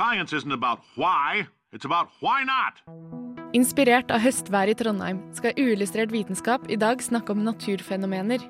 Science 0.00 0.32
isn't 0.32 0.52
about 0.52 0.78
why, 0.96 1.46
it's 1.74 1.84
about 1.84 2.08
why 2.20 2.42
not. 2.42 2.80
Inspirert 3.52 4.08
av 4.08 4.22
høstværet 4.24 4.72
i 4.72 4.76
Trondheim 4.80 5.18
skal 5.36 5.58
Uillustrert 5.60 6.08
vitenskap 6.14 6.64
i 6.72 6.78
dag 6.80 7.02
snakke 7.04 7.34
om 7.34 7.42
naturfenomener. 7.44 8.40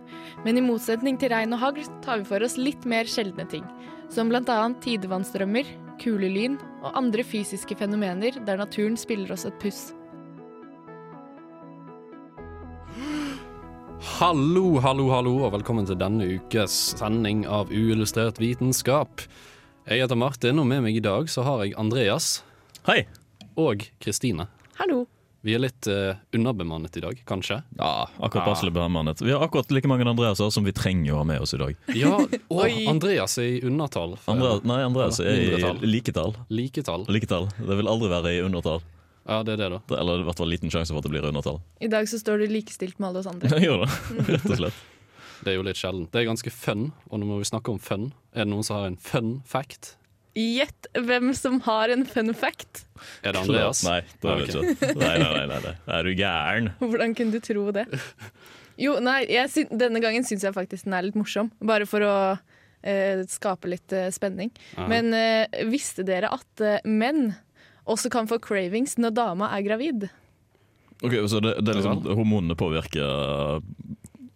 Men 0.44 0.60
i 0.60 0.62
motsetning 0.62 1.18
til 1.18 1.32
regn 1.34 1.56
og 1.56 1.58
hagl 1.64 1.88
tar 2.06 2.20
vi 2.20 2.28
for 2.30 2.46
oss 2.46 2.54
litt 2.54 2.86
mer 2.86 3.10
sjeldne 3.10 3.48
ting. 3.50 3.66
Som 4.14 4.30
bl.a. 4.30 4.60
tidevannsstrømmer, 4.86 5.66
kulelyn 5.98 6.54
og 6.84 6.94
andre 7.02 7.26
fysiske 7.26 7.74
fenomener 7.82 8.38
der 8.46 8.62
naturen 8.62 8.94
spiller 8.94 9.34
oss 9.34 9.48
et 9.50 9.58
puss. 9.58 9.88
Hallo, 14.20 14.78
hallo, 14.78 15.10
hallo, 15.10 15.38
og 15.48 15.56
velkommen 15.58 15.90
til 15.90 15.98
denne 15.98 16.30
ukes 16.38 16.78
sending 16.94 17.42
av 17.50 17.74
Uillustrert 17.74 18.38
vitenskap. 18.38 19.26
Jeg 19.88 20.02
heter 20.04 20.18
Martin, 20.18 20.58
og 20.60 20.66
med 20.70 20.82
meg 20.84 20.96
i 20.98 21.02
dag 21.02 21.28
så 21.32 21.42
har 21.46 21.64
jeg 21.64 21.74
Andreas 21.80 22.40
Hei. 22.86 23.02
og 23.58 23.82
Kristine. 24.02 24.46
Hallo! 24.78 25.06
Vi 25.40 25.54
er 25.56 25.62
litt 25.62 25.86
uh, 25.88 26.18
underbemannet 26.36 26.98
i 26.98 27.02
dag, 27.02 27.20
kanskje? 27.26 27.62
Ja, 27.78 27.90
akkurat 28.20 28.44
passelig 28.50 28.74
bemannet. 28.76 29.22
Vi 29.24 29.32
har 29.32 29.40
akkurat 29.46 29.70
like 29.72 29.88
mange 29.88 30.04
Andreaser 30.04 30.50
som 30.52 30.66
vi 30.68 30.74
trenger 30.76 31.14
å 31.16 31.22
ha 31.22 31.24
med 31.30 31.40
oss 31.40 31.54
i 31.56 31.60
dag. 31.62 31.78
Ja, 31.96 32.12
og 32.52 32.60
Oi. 32.66 32.84
Andreas 32.92 33.38
er 33.40 33.48
i 33.56 33.62
undertall. 33.64 34.18
for- 34.20 34.34
Andreas, 34.36 34.60
nei, 34.68 34.82
Andreas 34.84 35.20
er 35.24 35.32
i 35.32 35.88
liketall. 35.88 36.36
Liketall. 36.52 37.06
Liketall. 37.08 37.48
Det 37.56 37.80
vil 37.80 37.88
aldri 37.88 38.12
være 38.12 38.34
i 38.36 38.42
undertall. 38.44 38.84
Ja, 39.30 39.40
det 39.46 39.56
er 39.56 39.62
det, 39.64 39.70
da. 39.78 39.80
Eller 39.96 40.20
i 40.20 40.28
hvert 40.28 40.40
fall 40.42 40.48
liten 40.52 40.72
sjanse 40.72 40.92
for 40.92 41.00
at 41.00 41.08
det 41.08 41.14
blir 41.16 41.24
undertall. 41.32 41.60
I 41.80 41.88
dag 41.92 42.04
så 42.10 42.20
står 42.20 42.44
du 42.44 42.52
likestilt 42.52 43.00
med 43.00 43.10
alle 43.14 43.24
oss 43.24 43.30
andre. 43.32 43.48
Ja, 43.56 43.64
gjør 43.64 43.86
det, 43.86 44.28
rett 44.28 44.44
og 44.52 44.60
slett. 44.60 44.86
Det 45.40 45.52
er 45.52 45.56
jo 45.58 45.64
litt 45.66 45.80
sjelden. 45.80 46.06
Det 46.12 46.20
er 46.20 46.28
ganske 46.28 46.52
fun, 46.52 46.90
og 47.08 47.20
nå 47.20 47.28
må 47.28 47.40
vi 47.40 47.48
snakke 47.48 47.72
om 47.72 47.80
fun. 47.82 48.10
Er 48.34 48.44
det 48.44 48.52
noen 48.52 48.66
som 48.66 48.80
har 48.80 48.90
en 48.90 49.00
fun 49.00 49.32
fact? 49.48 49.94
Gjett 50.36 50.86
hvem 50.94 51.32
som 51.34 51.58
har 51.66 51.90
en 51.90 52.04
fun 52.06 52.30
fact. 52.38 52.84
Er 53.26 53.34
det 53.34 53.42
Andreas? 53.42 53.82
Nei, 53.86 54.00
det 54.22 54.30
er 54.30 54.44
okay. 54.44 54.60
Ok. 54.60 54.70
ikke. 54.76 54.92
Nei, 55.00 55.14
nei, 55.18 55.30
nei, 55.34 55.46
nei, 55.50 55.60
nei. 55.64 55.74
Er 55.96 56.06
du 56.06 56.12
gæren? 56.14 56.70
Hvordan 56.82 57.16
kunne 57.18 57.34
du 57.34 57.42
tro 57.44 57.64
det? 57.74 57.86
Jo, 58.80 58.94
nei, 59.02 59.24
jeg, 59.28 59.66
denne 59.76 60.00
gangen 60.00 60.24
syns 60.24 60.46
jeg 60.46 60.56
faktisk 60.56 60.86
den 60.86 60.94
er 60.96 61.08
litt 61.08 61.18
morsom. 61.18 61.50
Bare 61.66 61.88
for 61.88 62.06
å 62.06 62.14
eh, 62.86 63.24
skape 63.28 63.68
litt 63.72 63.92
eh, 63.96 64.08
spenning. 64.14 64.52
Aha. 64.76 64.86
Men 64.88 65.10
eh, 65.16 65.66
visste 65.68 66.06
dere 66.06 66.30
at 66.32 66.64
eh, 66.64 66.78
menn 66.88 67.32
også 67.90 68.12
kan 68.12 68.30
få 68.30 68.38
cravings 68.42 68.96
når 69.00 69.16
dama 69.18 69.50
er 69.56 69.66
gravid? 69.66 70.08
Ok, 71.00 71.16
Så 71.32 71.40
det, 71.42 71.56
det 71.64 71.72
er 71.72 71.80
liksom 71.80 72.04
hormonene 72.06 72.56
påvirker 72.60 73.60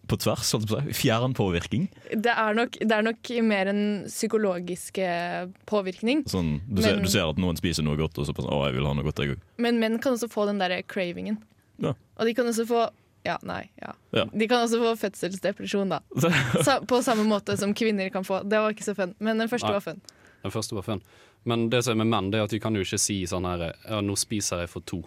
på 0.09 0.17
tvers? 0.21 0.51
Fjern 0.53 0.65
på. 0.69 0.81
Fjernpåvirkning? 0.99 1.87
Det 2.25 2.33
er 2.33 2.57
nok, 2.57 2.77
det 2.81 2.91
er 2.95 3.05
nok 3.05 3.31
mer 3.47 3.71
en 3.71 3.81
psykologisk 4.09 4.99
eh, 5.03 5.45
påvirkning. 5.69 6.25
Sånn, 6.31 6.59
du, 6.67 6.81
ser, 6.81 6.95
Men- 6.95 7.05
du 7.07 7.11
ser 7.11 7.29
at 7.29 7.41
noen 7.41 7.59
spiser 7.59 7.85
noe 7.87 7.99
godt, 7.99 8.17
og 8.21 8.27
så 8.27 8.35
bare 8.35 8.47
sånn, 8.47 8.53
å, 8.55 8.65
jeg 8.69 8.77
vil 8.77 8.89
ha 8.89 8.93
noe 8.97 9.07
godt, 9.07 9.23
jeg 9.23 9.35
òg. 9.35 9.41
Men 9.65 9.81
menn 9.81 9.99
kan 10.03 10.17
også 10.17 10.29
få 10.31 10.47
den 10.49 10.61
derre 10.61 10.81
cravingen. 10.83 11.41
Ja. 11.83 11.95
Og 12.15 12.29
de 12.29 12.35
kan 12.37 12.47
også 12.51 12.67
få 12.69 12.85
ja, 13.25 13.39
nei, 13.41 13.63
ja. 13.81 13.95
Ja. 14.13 14.27
De 14.29 14.47
kan 14.47 14.61
også 14.61 14.77
få 14.83 14.91
fødselsdepresjon, 15.01 15.89
da. 15.89 15.97
Sa, 16.65 16.77
på 16.85 16.99
samme 17.01 17.25
måte 17.25 17.55
som 17.57 17.73
kvinner 17.73 18.11
kan 18.13 18.25
få. 18.27 18.43
Det 18.45 18.59
var 18.61 18.75
ikke 18.75 18.85
så 18.85 18.93
fun, 18.97 19.15
men 19.17 19.41
den 19.41 19.49
første 19.49 19.71
Nei. 19.71 19.79
var 19.79 19.85
fun. 19.87 20.01
Den 20.45 20.53
første 20.53 20.77
var 20.77 20.85
fun. 20.85 21.01
Men 21.49 21.67
det 21.73 21.83
som 21.85 21.95
er 21.95 22.03
med 22.03 22.11
menn, 22.13 22.29
det 22.33 22.39
er 22.39 22.45
at 22.45 22.53
de 22.53 22.59
kan 22.61 22.77
jo 22.77 22.85
ikke 22.85 22.99
si 23.01 23.19
sånn 23.29 23.45
her 23.49 23.67
Ja, 23.71 23.99
nå 24.05 24.13
spiser 24.17 24.63
jeg 24.63 24.69
for 24.69 24.85
to. 24.85 25.01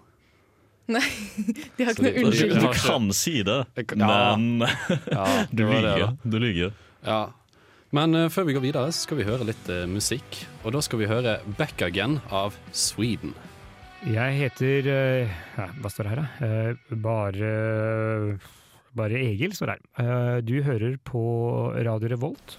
Nei, 0.94 1.04
de 1.76 1.84
har 1.84 1.92
ikke 1.92 2.04
noe 2.06 2.22
unnskyldning. 2.28 2.62
Du 2.64 2.78
kan 2.80 3.10
si 3.16 3.34
det, 3.44 3.58
kan- 3.90 4.00
ja. 4.00 4.36
men 4.36 4.62
Ja, 5.18 5.26
du 5.50 5.62
det 5.66 5.66
lyver. 5.84 6.14
Du 6.24 6.38
lyver. 6.40 6.72
Ja. 7.04 7.18
Men 7.92 8.14
uh, 8.16 8.26
før 8.32 8.44
vi 8.48 8.54
går 8.56 8.64
videre, 8.64 8.88
så 8.92 9.04
skal 9.06 9.20
vi 9.20 9.26
høre 9.28 9.46
litt 9.48 9.68
uh, 9.72 9.84
musikk. 9.88 10.42
Og 10.64 10.72
da 10.76 10.80
skal 10.84 11.00
vi 11.02 11.08
høre 11.10 11.38
'Back 11.58 11.80
Again' 11.84 12.18
av 12.32 12.56
Sweden. 12.72 13.32
Jeg 14.08 14.36
heter 14.38 14.86
uh, 14.86 15.36
ja, 15.58 15.64
Hva 15.82 15.90
står 15.90 16.06
det 16.06 16.12
her, 16.12 16.20
da? 16.22 16.46
Eh, 16.46 16.96
bare 17.02 17.52
Bare 18.98 19.18
Egil 19.20 19.52
står 19.56 19.72
det 19.72 19.76
her. 19.76 20.04
Eh, 20.04 20.36
du 20.46 20.54
hører 20.66 20.96
på 21.04 21.20
Radio 21.86 22.08
Revolt. 22.14 22.56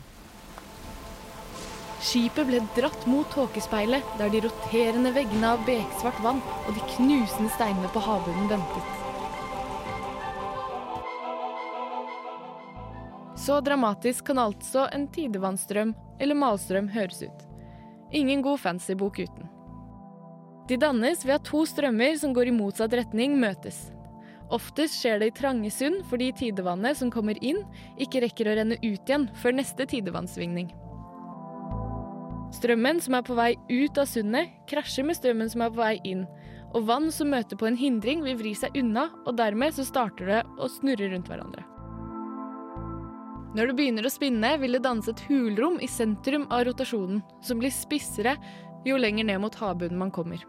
Skipet 1.99 2.47
ble 2.47 2.61
dratt 2.77 3.03
mot 3.11 3.27
tåkespeilet, 3.33 4.05
der 4.17 4.31
de 4.31 4.39
roterende 4.45 5.11
veggene 5.11 5.51
av 5.51 5.65
beksvart 5.67 6.21
vann 6.23 6.39
og 6.63 6.71
de 6.77 6.85
knusende 6.95 7.51
steinene 7.57 7.91
på 7.91 8.03
havbunnen 8.05 8.47
ventet. 8.53 8.95
Så 13.39 13.59
dramatisk 13.65 14.29
kan 14.29 14.39
altså 14.39 14.87
en 14.95 15.07
tidevannsstrøm 15.11 15.93
eller 16.19 16.39
malstrøm 16.39 16.87
høres 16.95 17.23
ut. 17.23 17.45
Ingen 18.15 18.41
god 18.47 18.59
fancy 18.63 18.95
bok 18.95 19.19
uten. 19.19 19.51
De 20.71 20.77
dannes 20.79 21.23
ved 21.25 21.39
at 21.39 21.47
to 21.49 21.65
strømmer 21.67 22.15
som 22.21 22.33
går 22.35 22.51
i 22.51 22.55
motsatt 22.55 22.93
retning, 22.95 23.39
møtes. 23.41 23.89
Oftest 24.53 25.01
skjer 25.01 25.19
det 25.19 25.31
i 25.31 25.39
trange 25.39 25.71
sund 25.73 26.03
fordi 26.09 26.31
tidevannet 26.31 26.97
som 26.97 27.11
kommer 27.13 27.37
inn, 27.43 27.63
ikke 28.01 28.23
rekker 28.23 28.49
å 28.49 28.59
renne 28.59 28.79
ut 28.83 29.09
igjen 29.09 29.27
før 29.41 29.59
neste 29.59 29.87
tidevannssvingning. 29.89 30.69
Strømmen 32.55 32.97
som 33.03 33.13
er 33.17 33.25
på 33.25 33.35
vei 33.37 33.51
ut 33.69 33.97
av 34.01 34.07
sundet, 34.09 34.49
krasjer 34.69 35.05
med 35.05 35.17
strømmen 35.19 35.51
som 35.51 35.61
er 35.61 35.73
på 35.73 35.81
vei 35.83 35.95
inn, 36.07 36.23
og 36.73 36.85
vann 36.89 37.09
som 37.13 37.29
møter 37.33 37.57
på 37.57 37.67
en 37.69 37.77
hindring 37.77 38.23
vil 38.25 38.37
vri 38.39 38.53
seg 38.57 38.77
unna, 38.77 39.07
og 39.25 39.37
dermed 39.37 39.75
så 39.75 39.85
starter 39.85 40.29
det 40.33 40.39
å 40.57 40.69
snurre 40.69 41.11
rundt 41.13 41.29
hverandre. 41.29 41.65
Når 43.57 43.71
det 43.71 43.75
begynner 43.79 44.05
å 44.05 44.13
spinne, 44.13 44.53
vil 44.61 44.77
det 44.77 44.83
dannes 44.85 45.09
et 45.09 45.21
hulrom 45.25 45.79
i 45.81 45.89
sentrum 45.89 46.45
av 46.53 46.67
rotasjonen, 46.67 47.23
som 47.41 47.61
blir 47.61 47.73
spissere 47.73 48.35
jo 48.85 48.97
lenger 48.97 49.25
ned 49.25 49.41
mot 49.41 49.57
havbunnen 49.57 49.97
man 49.99 50.13
kommer. 50.13 50.43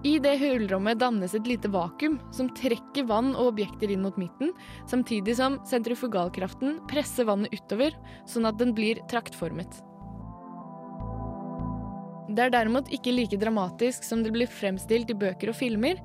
I 0.00 0.14
det 0.16 0.38
hulrommet 0.40 0.96
dannes 0.96 1.34
et 1.36 1.44
lite 1.44 1.68
vakuum 1.68 2.16
som 2.32 2.48
trekker 2.56 3.04
vann 3.04 3.34
og 3.34 3.50
objekter 3.50 3.92
inn 3.92 4.00
mot 4.06 4.16
midten, 4.16 4.54
samtidig 4.88 5.36
som 5.36 5.58
sentrifugalkraften 5.68 6.78
presser 6.88 7.28
vannet 7.28 7.52
utover, 7.52 7.92
sånn 8.24 8.48
at 8.48 8.56
den 8.60 8.72
blir 8.76 9.02
traktformet. 9.12 9.82
Det 12.30 12.44
er 12.44 12.52
derimot 12.54 12.90
ikke 12.94 13.12
like 13.14 13.38
dramatisk 13.40 14.04
som 14.06 14.20
det 14.22 14.30
blir 14.34 14.50
fremstilt 14.50 15.10
i 15.10 15.16
bøker 15.18 15.50
og 15.50 15.56
filmer, 15.58 15.98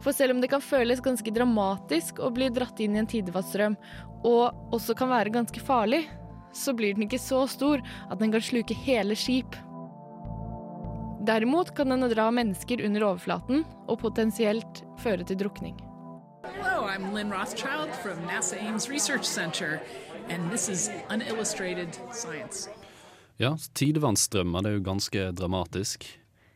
for 0.00 0.16
selv 0.16 0.32
om 0.34 0.40
det 0.40 0.48
kan 0.52 0.64
føles 0.64 1.02
ganske 1.04 1.32
dramatisk 1.32 2.20
å 2.20 2.30
bli 2.32 2.48
dratt 2.52 2.80
inn 2.80 2.96
i 2.96 3.02
en 3.02 3.08
tidevannsstrøm, 3.10 3.76
og 4.24 4.72
også 4.76 4.96
kan 4.96 5.12
være 5.12 5.34
ganske 5.34 5.60
farlig, 5.60 6.06
så 6.56 6.72
blir 6.76 6.96
den 6.96 7.04
ikke 7.06 7.20
så 7.20 7.42
stor 7.50 7.82
at 8.08 8.20
den 8.20 8.32
kan 8.32 8.44
sluke 8.44 8.76
hele 8.86 9.16
skip. 9.18 9.56
Derimot 11.26 11.74
kan 11.76 11.92
den 11.92 12.08
dra 12.08 12.30
mennesker 12.32 12.80
under 12.86 13.04
overflaten 13.10 13.64
og 13.86 14.00
potensielt 14.00 14.84
føre 15.02 15.26
til 15.26 15.40
drukning. 15.42 15.76
Hello, 16.46 16.86
I'm 16.86 17.12
Lynn 17.12 17.32
Rothschild 17.32 17.90
from 18.02 18.24
NASA 18.26 18.56
Ames 18.56 18.88
Research 18.88 19.24
Center, 19.24 19.80
and 20.30 20.50
this 20.50 20.68
is 20.68 20.88
Unillustrated 21.10 21.98
Science. 22.12 22.68
Ja, 23.42 23.52
tidevannsstrømmer 23.76 24.64
det 24.64 24.70
er 24.70 24.78
jo 24.78 24.84
ganske 24.86 25.26
dramatisk. 25.36 26.06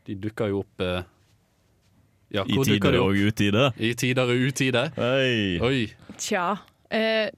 De 0.07 0.15
dukker 0.17 0.49
jo 0.49 0.63
opp 0.63 0.81
eh, 0.81 1.03
Ja, 2.33 2.45
I 2.47 2.55
hvor 2.55 2.65
dukker 2.65 2.89
tide 2.89 2.97
de 2.97 2.99
og 3.03 3.19
utide. 3.29 3.65
I 3.77 3.93
tider 3.99 4.31
og 4.33 4.43
utide. 4.49 4.85
Hey. 4.97 5.59
Oi. 5.61 5.81
Tja 6.17 6.45
eh, 6.89 7.29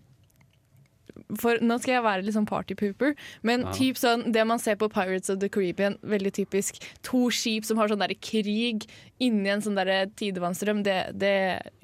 For 1.38 1.60
nå 1.66 1.76
skal 1.82 1.96
jeg 1.98 2.06
være 2.06 2.24
litt 2.26 2.36
sånn 2.38 2.48
partypooper, 2.50 3.16
men 3.46 3.66
Ja. 3.68 3.74
typ 3.76 3.98
sånn, 4.00 4.28
det 4.34 4.46
man 4.48 4.60
ser 4.62 4.78
på 4.80 4.88
Pirates 4.94 5.30
of 5.34 5.40
the 5.42 5.50
Caribbean, 5.50 5.98
veldig 6.02 6.32
typisk. 6.40 6.80
To 7.10 7.28
skip 7.34 7.66
som 7.66 7.78
har 7.82 7.90
sånn 7.92 8.02
derre 8.02 8.16
krig 8.22 8.86
inni 9.20 9.50
en 9.50 9.62
sånn 9.66 9.76
derre 9.78 10.08
tidevannsstrøm, 10.16 10.84
det, 10.86 11.00
det 11.20 11.36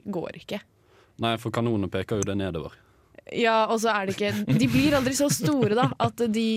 går 0.05 0.39
ikke. 0.43 0.61
Nei, 1.19 1.35
for 1.41 1.51
kanonene 1.51 1.89
peker 1.91 2.21
jo 2.21 2.29
det 2.29 2.37
nedover. 2.39 2.77
Ja, 3.35 3.65
og 3.69 3.81
så 3.83 3.91
er 3.93 4.07
det 4.07 4.15
ikke 4.15 4.57
De 4.57 4.67
blir 4.71 4.95
aldri 4.97 5.11
så 5.17 5.27
store, 5.29 5.75
da, 5.77 5.89
at 6.01 6.23
de 6.33 6.47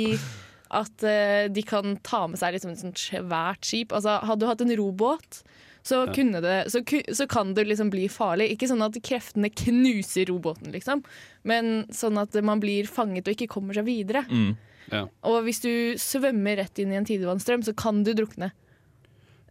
at 0.72 1.04
eh, 1.04 1.48
de 1.52 1.62
kan 1.68 1.96
ta 2.06 2.24
med 2.30 2.40
seg 2.40 2.56
liksom 2.56 2.72
et 2.72 3.02
svært 3.06 3.68
skip. 3.68 3.92
Altså, 3.92 4.18
hadde 4.24 4.40
du 4.42 4.48
hatt 4.48 4.64
en 4.64 4.74
robåt, 4.80 5.42
så, 5.82 6.04
Ja. 6.06 6.40
det, 6.40 6.70
så, 6.70 6.80
så 7.12 7.26
kan 7.28 7.54
det 7.54 7.66
liksom 7.66 7.90
bli 7.90 8.06
farlig. 8.08 8.52
Ikke 8.54 8.68
sånn 8.70 8.84
at 8.86 8.96
kreftene 9.02 9.50
knuser 9.50 10.28
robåten, 10.30 10.70
liksom, 10.72 11.02
men 11.44 11.86
sånn 11.90 12.20
at 12.22 12.36
man 12.44 12.62
blir 12.62 12.86
fanget 12.86 13.26
og 13.26 13.34
ikke 13.34 13.50
kommer 13.50 13.74
seg 13.74 13.88
videre. 13.88 14.22
Mm. 14.30 14.54
Ja. 14.92 15.06
Og 15.26 15.42
hvis 15.46 15.60
du 15.64 15.72
svømmer 15.98 16.58
rett 16.62 16.78
inn 16.82 16.92
i 16.92 16.98
en 17.00 17.06
tidevannsstrøm, 17.08 17.64
så 17.66 17.74
kan 17.74 18.02
du 18.06 18.12
drukne. 18.14 18.52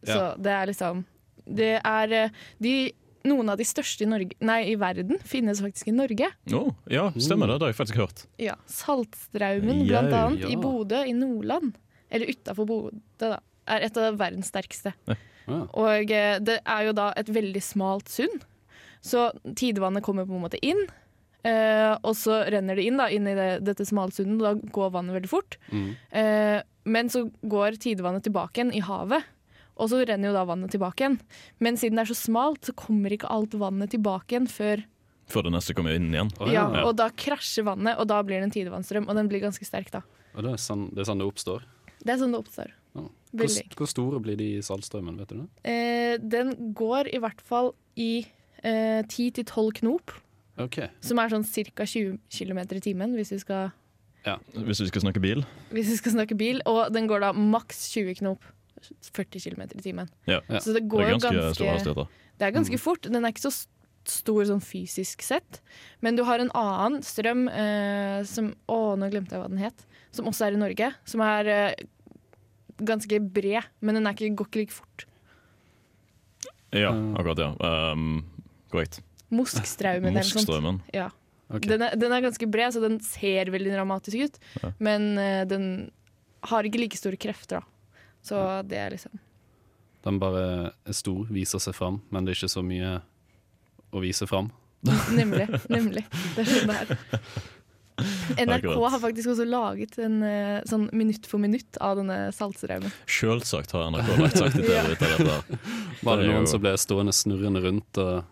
Så 0.08 0.34
det 0.42 0.50
er 0.50 0.66
liksom 0.72 1.04
Det 1.46 1.74
er 1.84 2.12
eh, 2.14 2.30
de, 2.62 2.92
Noen 3.28 3.52
av 3.54 3.60
de 3.60 3.66
største 3.68 4.06
i, 4.06 4.10
Norge, 4.10 4.38
nei, 4.42 4.60
i 4.72 4.76
verden 4.82 5.20
finnes 5.28 5.62
faktisk 5.62 5.92
i 5.92 5.96
Norge. 5.96 6.32
Oh, 6.58 6.72
ja, 6.90 7.10
stemmer 7.22 7.52
det. 7.52 7.60
Det 7.62 7.68
har 7.68 7.74
jeg 7.74 7.80
faktisk 7.80 8.02
hørt. 8.02 8.24
Ja, 8.42 8.56
Saltstraumen, 8.72 9.84
blant 9.90 10.16
annet, 10.18 10.46
ja. 10.46 10.54
i 10.54 10.58
Bodø 10.60 11.04
i 11.06 11.14
Nordland. 11.18 11.76
Eller 12.10 12.34
utafor 12.34 12.70
Bodø, 12.70 13.02
da. 13.22 13.38
Er 13.72 13.86
et 13.86 13.98
av 14.02 14.18
verdens 14.20 14.50
sterkeste. 14.50 14.96
Ja. 15.06 15.18
Og 15.78 16.12
eh, 16.12 16.40
det 16.42 16.58
er 16.66 16.88
jo 16.88 16.96
da 16.98 17.12
et 17.18 17.30
veldig 17.32 17.62
smalt 17.64 18.10
sund. 18.12 18.42
Så 19.06 19.30
tidevannet 19.58 20.04
kommer 20.06 20.28
på 20.30 20.36
en 20.38 20.44
måte 20.44 20.60
inn. 20.66 20.82
Eh, 21.48 21.94
og 22.06 22.14
så 22.18 22.44
renner 22.54 22.78
det 22.78 22.86
inn, 22.86 23.00
da, 23.02 23.08
inn 23.10 23.30
i 23.30 23.38
det, 23.38 23.50
dette 23.66 23.86
smalsundet, 23.88 24.38
og 24.38 24.46
da 24.46 24.74
går 24.76 24.94
vannet 24.94 25.18
veldig 25.18 25.32
fort. 25.32 25.58
Mm. 25.74 25.88
Eh, 26.22 26.58
men 26.90 27.10
så 27.14 27.26
går 27.42 27.80
tidevannet 27.82 28.26
tilbake 28.28 28.60
igjen 28.60 28.74
i 28.78 28.84
havet. 28.86 29.26
Og 29.78 29.90
så 29.92 30.02
renner 30.06 30.30
jo 30.32 30.36
da 30.36 30.44
vannet 30.46 30.72
tilbake 30.74 31.06
igjen. 31.06 31.20
Men 31.64 31.78
siden 31.80 31.96
det 31.98 32.04
er 32.06 32.12
så 32.14 32.18
smalt, 32.20 32.66
så 32.68 32.74
kommer 32.78 33.14
ikke 33.16 33.30
alt 33.32 33.54
vannet 33.58 33.94
tilbake 33.96 34.36
igjen 34.36 34.50
før 34.52 34.84
Før 35.32 35.46
det 35.48 35.54
neste 35.54 35.74
kommer 35.78 35.96
inn 35.96 36.10
igjen. 36.12 36.28
Oh, 36.44 36.50
ja. 36.52 36.66
Ja. 36.76 36.82
Og 36.90 36.98
da 37.00 37.06
krasjer 37.16 37.64
vannet, 37.64 37.96
og 38.02 38.08
da 38.12 38.18
blir 38.28 38.42
det 38.42 38.50
en 38.50 38.52
tidevannsstrøm. 38.52 39.06
Og 39.08 39.16
den 39.16 39.30
blir 39.32 39.40
ganske 39.40 39.64
sterk 39.64 39.88
da. 39.94 40.02
Og 40.36 40.44
det, 40.44 40.52
er 40.58 40.60
sånn, 40.60 40.90
det 40.92 41.06
er 41.06 41.08
sånn 41.08 41.22
det 41.24 41.28
oppstår. 41.30 41.64
Det 42.04 42.12
er 42.12 42.20
sånn 42.20 42.34
det 42.36 42.42
oppstår. 42.42 42.74
Ja. 42.98 43.06
Hvor, 43.40 43.54
hvor 43.80 43.88
store 43.88 44.20
blir 44.20 44.36
de 44.36 44.50
i 44.58 44.62
saltstrømmen, 44.66 45.16
vet 45.22 45.32
du 45.32 45.38
det? 45.40 45.48
Eh, 45.72 46.18
den 46.20 46.52
går 46.76 47.08
i 47.16 47.22
hvert 47.24 47.40
fall 47.48 47.72
i 47.96 48.26
eh, 48.64 49.02
10-12 49.08 49.72
knop, 49.80 50.12
Okay. 50.60 50.90
som 51.02 51.18
er 51.24 51.32
sånn 51.32 51.46
ca. 51.48 51.86
20 51.88 52.18
km 52.30 52.60
i 52.76 52.82
timen 52.84 53.14
hvis 53.16 53.32
vi, 53.32 53.38
skal, 53.40 53.72
Hvis 54.52 54.82
vi 54.84 54.90
skal 54.92 55.02
snakke 55.08 55.22
bil. 55.24 55.46
hvis 55.72 55.88
vi 55.94 55.96
skal 55.98 56.12
snakke 56.18 56.36
bil. 56.38 56.60
Og 56.70 56.92
den 56.94 57.08
går 57.10 57.24
da 57.24 57.32
maks 57.34 57.88
20 57.96 58.20
knop. 58.20 58.44
40 59.14 59.40
km 59.46 59.62
i 59.78 59.82
timen. 59.82 60.10
Ja. 60.30 60.40
Så 60.60 60.74
det 60.74 60.82
Det 60.84 60.90
går 60.90 61.04
er 61.04 61.12
ganske, 61.18 61.64
ganske. 61.64 62.08
Det 62.40 62.48
er 62.48 62.52
ganske 62.56 62.80
fort. 62.82 63.04
Den 63.08 63.24
er 63.26 63.34
ikke 63.34 63.46
så 63.52 63.54
stor 64.10 64.44
sånn 64.50 64.62
fysisk 64.66 65.22
sett. 65.22 65.60
Men 66.02 66.16
du 66.18 66.24
har 66.26 66.40
en 66.42 66.50
annen 66.58 67.02
strøm 67.06 67.48
eh, 67.50 68.24
som 68.26 68.54
Å, 68.68 68.96
nå 68.98 69.10
glemte 69.14 69.36
jeg 69.36 69.44
hva 69.44 69.50
den 69.52 69.62
het. 69.62 69.86
Som 70.12 70.26
også 70.32 70.48
er 70.48 70.58
i 70.58 70.62
Norge. 70.62 70.90
Som 71.06 71.22
er 71.22 71.46
eh, 71.54 71.84
ganske 72.82 73.20
bred, 73.22 73.68
men 73.86 73.96
den 74.00 74.08
er 74.10 74.18
ikke, 74.18 74.34
går 74.42 74.50
ikke 74.50 74.64
like 74.66 74.74
fort. 74.80 75.06
Ja, 76.72 76.92
Mm. 76.92 77.16
akkurat, 77.20 77.38
ja. 77.38 77.92
Um, 77.92 78.24
korrekt. 78.72 79.02
Moskstraumen 79.30 80.16
eller 80.16 80.24
noe 80.24 80.46
sånt. 80.46 80.82
Ja. 80.96 81.10
Okay. 81.52 81.68
Den, 81.68 81.82
er, 81.84 81.96
den 82.00 82.12
er 82.16 82.22
ganske 82.24 82.48
bred, 82.48 82.72
så 82.74 82.80
den 82.80 83.00
ser 83.04 83.52
veldig 83.52 83.74
dramatisk 83.76 84.18
ut. 84.24 84.40
Ja. 84.64 84.72
Men 84.80 85.18
eh, 85.20 85.44
den 85.46 85.92
har 86.48 86.64
ikke 86.64 86.80
like 86.80 86.98
store 86.98 87.20
krefter, 87.20 87.60
da. 87.60 87.68
Så 88.26 88.38
det 88.70 88.78
er 88.78 88.94
liksom 88.94 89.18
Den 90.06 90.18
bare 90.22 90.74
er 90.86 90.98
stor, 90.98 91.26
viser 91.30 91.62
seg 91.62 91.76
fram, 91.78 92.02
men 92.10 92.26
det 92.26 92.34
er 92.34 92.40
ikke 92.42 92.56
så 92.56 92.64
mye 92.66 93.00
å 93.92 94.02
vise 94.02 94.26
fram. 94.30 94.50
Nemlig. 95.14 95.46
nemlig. 95.70 96.06
Det 96.36 96.42
er 96.42 96.50
sånn 96.50 96.72
det 96.72 96.78
er. 96.80 96.96
NRK 98.42 98.66
har 98.90 99.00
faktisk 99.00 99.30
også 99.34 99.46
laget 99.46 99.98
en 100.02 100.22
eh, 100.26 100.60
sånn 100.66 100.88
minutt 100.96 101.28
for 101.30 101.42
minutt 101.44 101.78
av 101.84 102.00
denne 102.00 102.32
saltstraumen. 102.34 102.94
Sjølsagt 103.06 103.76
har 103.76 103.92
NRK 103.94 104.12
lagt 104.22 104.40
sagt 104.40 104.58
det 104.58 104.66
TV 104.66 104.94
ut 104.96 105.04
av 105.06 105.12
dette. 105.20 105.60
Var 106.08 106.22
det 106.22 106.30
noen 106.32 106.48
jo- 106.48 106.52
som 106.54 106.64
ble 106.64 106.74
stående 106.82 107.14
snurrende 107.16 107.62
rundt 107.62 108.02
og 108.02 108.24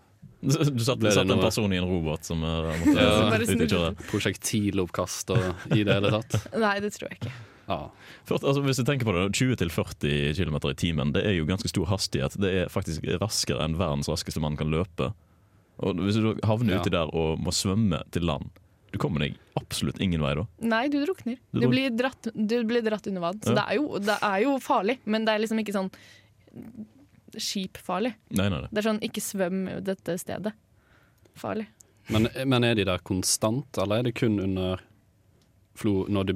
Du 0.42 0.56
satt, 0.56 1.04
satt 1.04 1.28
en 1.28 1.42
person 1.44 1.74
i 1.76 1.78
en 1.78 1.86
robot 1.86 2.26
som 2.26 2.42
uh, 2.42 2.72
måtte 2.80 3.68
Ja. 3.70 3.92
Prosjektiloppkast 4.10 5.36
og 5.36 5.76
i 5.76 5.84
det 5.84 5.98
hele 6.00 6.14
tatt? 6.16 6.40
Nei, 6.56 6.78
det 6.80 6.94
tror 6.96 7.12
jeg 7.12 7.20
ikke. 7.20 7.34
Ja. 7.70 7.78
For, 8.26 8.40
altså, 8.42 8.64
hvis 8.66 8.80
du 8.82 8.84
tenker 8.88 9.06
på 9.06 9.14
det, 9.14 9.28
20-40 9.38 10.34
km 10.40 10.56
i 10.72 10.74
timen 10.74 11.12
Det 11.14 11.22
er 11.30 11.36
jo 11.38 11.46
ganske 11.46 11.70
stor 11.70 11.86
hastighet. 11.92 12.36
Det 12.42 12.50
er 12.64 12.72
faktisk 12.74 13.06
raskere 13.22 13.62
enn 13.64 13.78
verdens 13.78 14.10
raskeste 14.10 14.42
mann 14.42 14.58
kan 14.58 14.72
løpe. 14.74 15.12
Og 15.80 15.96
Hvis 16.02 16.18
du 16.18 16.34
havner 16.44 16.74
Ja. 16.76 16.82
uti 16.82 16.90
der 16.90 17.14
og 17.16 17.38
må 17.40 17.54
svømme 17.56 18.02
til 18.12 18.26
land 18.28 18.50
Du 18.92 18.98
kommer 18.98 19.20
deg 19.22 19.36
absolutt 19.56 20.02
ingen 20.02 20.20
vei 20.22 20.34
da. 20.36 20.48
Nei, 20.66 20.88
du 20.90 20.98
drukner. 21.06 21.38
Du 21.54 21.60
Du 21.62 21.68
blir 21.70 21.90
dratt, 21.94 22.28
du 22.34 22.64
blir 22.66 22.82
dratt 22.82 23.06
under 23.08 23.22
vann. 23.22 23.40
Så 23.40 23.54
Ja. 23.54 23.62
det, 23.62 23.66
er 23.70 23.76
jo, 23.78 24.00
det 24.00 24.18
er 24.22 24.40
jo 24.44 24.58
farlig, 24.60 24.98
men 25.06 25.26
det 25.26 25.36
er 25.36 25.40
liksom 25.46 25.60
ikke 25.62 25.76
sånn 25.78 25.92
skipfarlig. 27.38 28.16
Nei, 28.34 28.50
nei, 28.50 28.62
nei. 28.64 28.70
Det 28.72 28.82
er 28.82 28.88
sånn 28.90 29.02
ikke 29.06 29.22
svøm 29.22 29.60
dette 29.86 30.16
stedet. 30.18 30.54
Farlig. 31.38 31.68
Men, 32.10 32.26
men 32.50 32.64
er 32.66 32.74
de 32.80 32.86
der 32.90 32.98
konstant, 33.06 33.78
eller 33.78 34.00
er 34.02 34.08
det 34.10 34.16
kun 34.18 34.40
under 34.42 34.82
flo, 35.78 36.06
når 36.10 36.26
du 36.32 36.34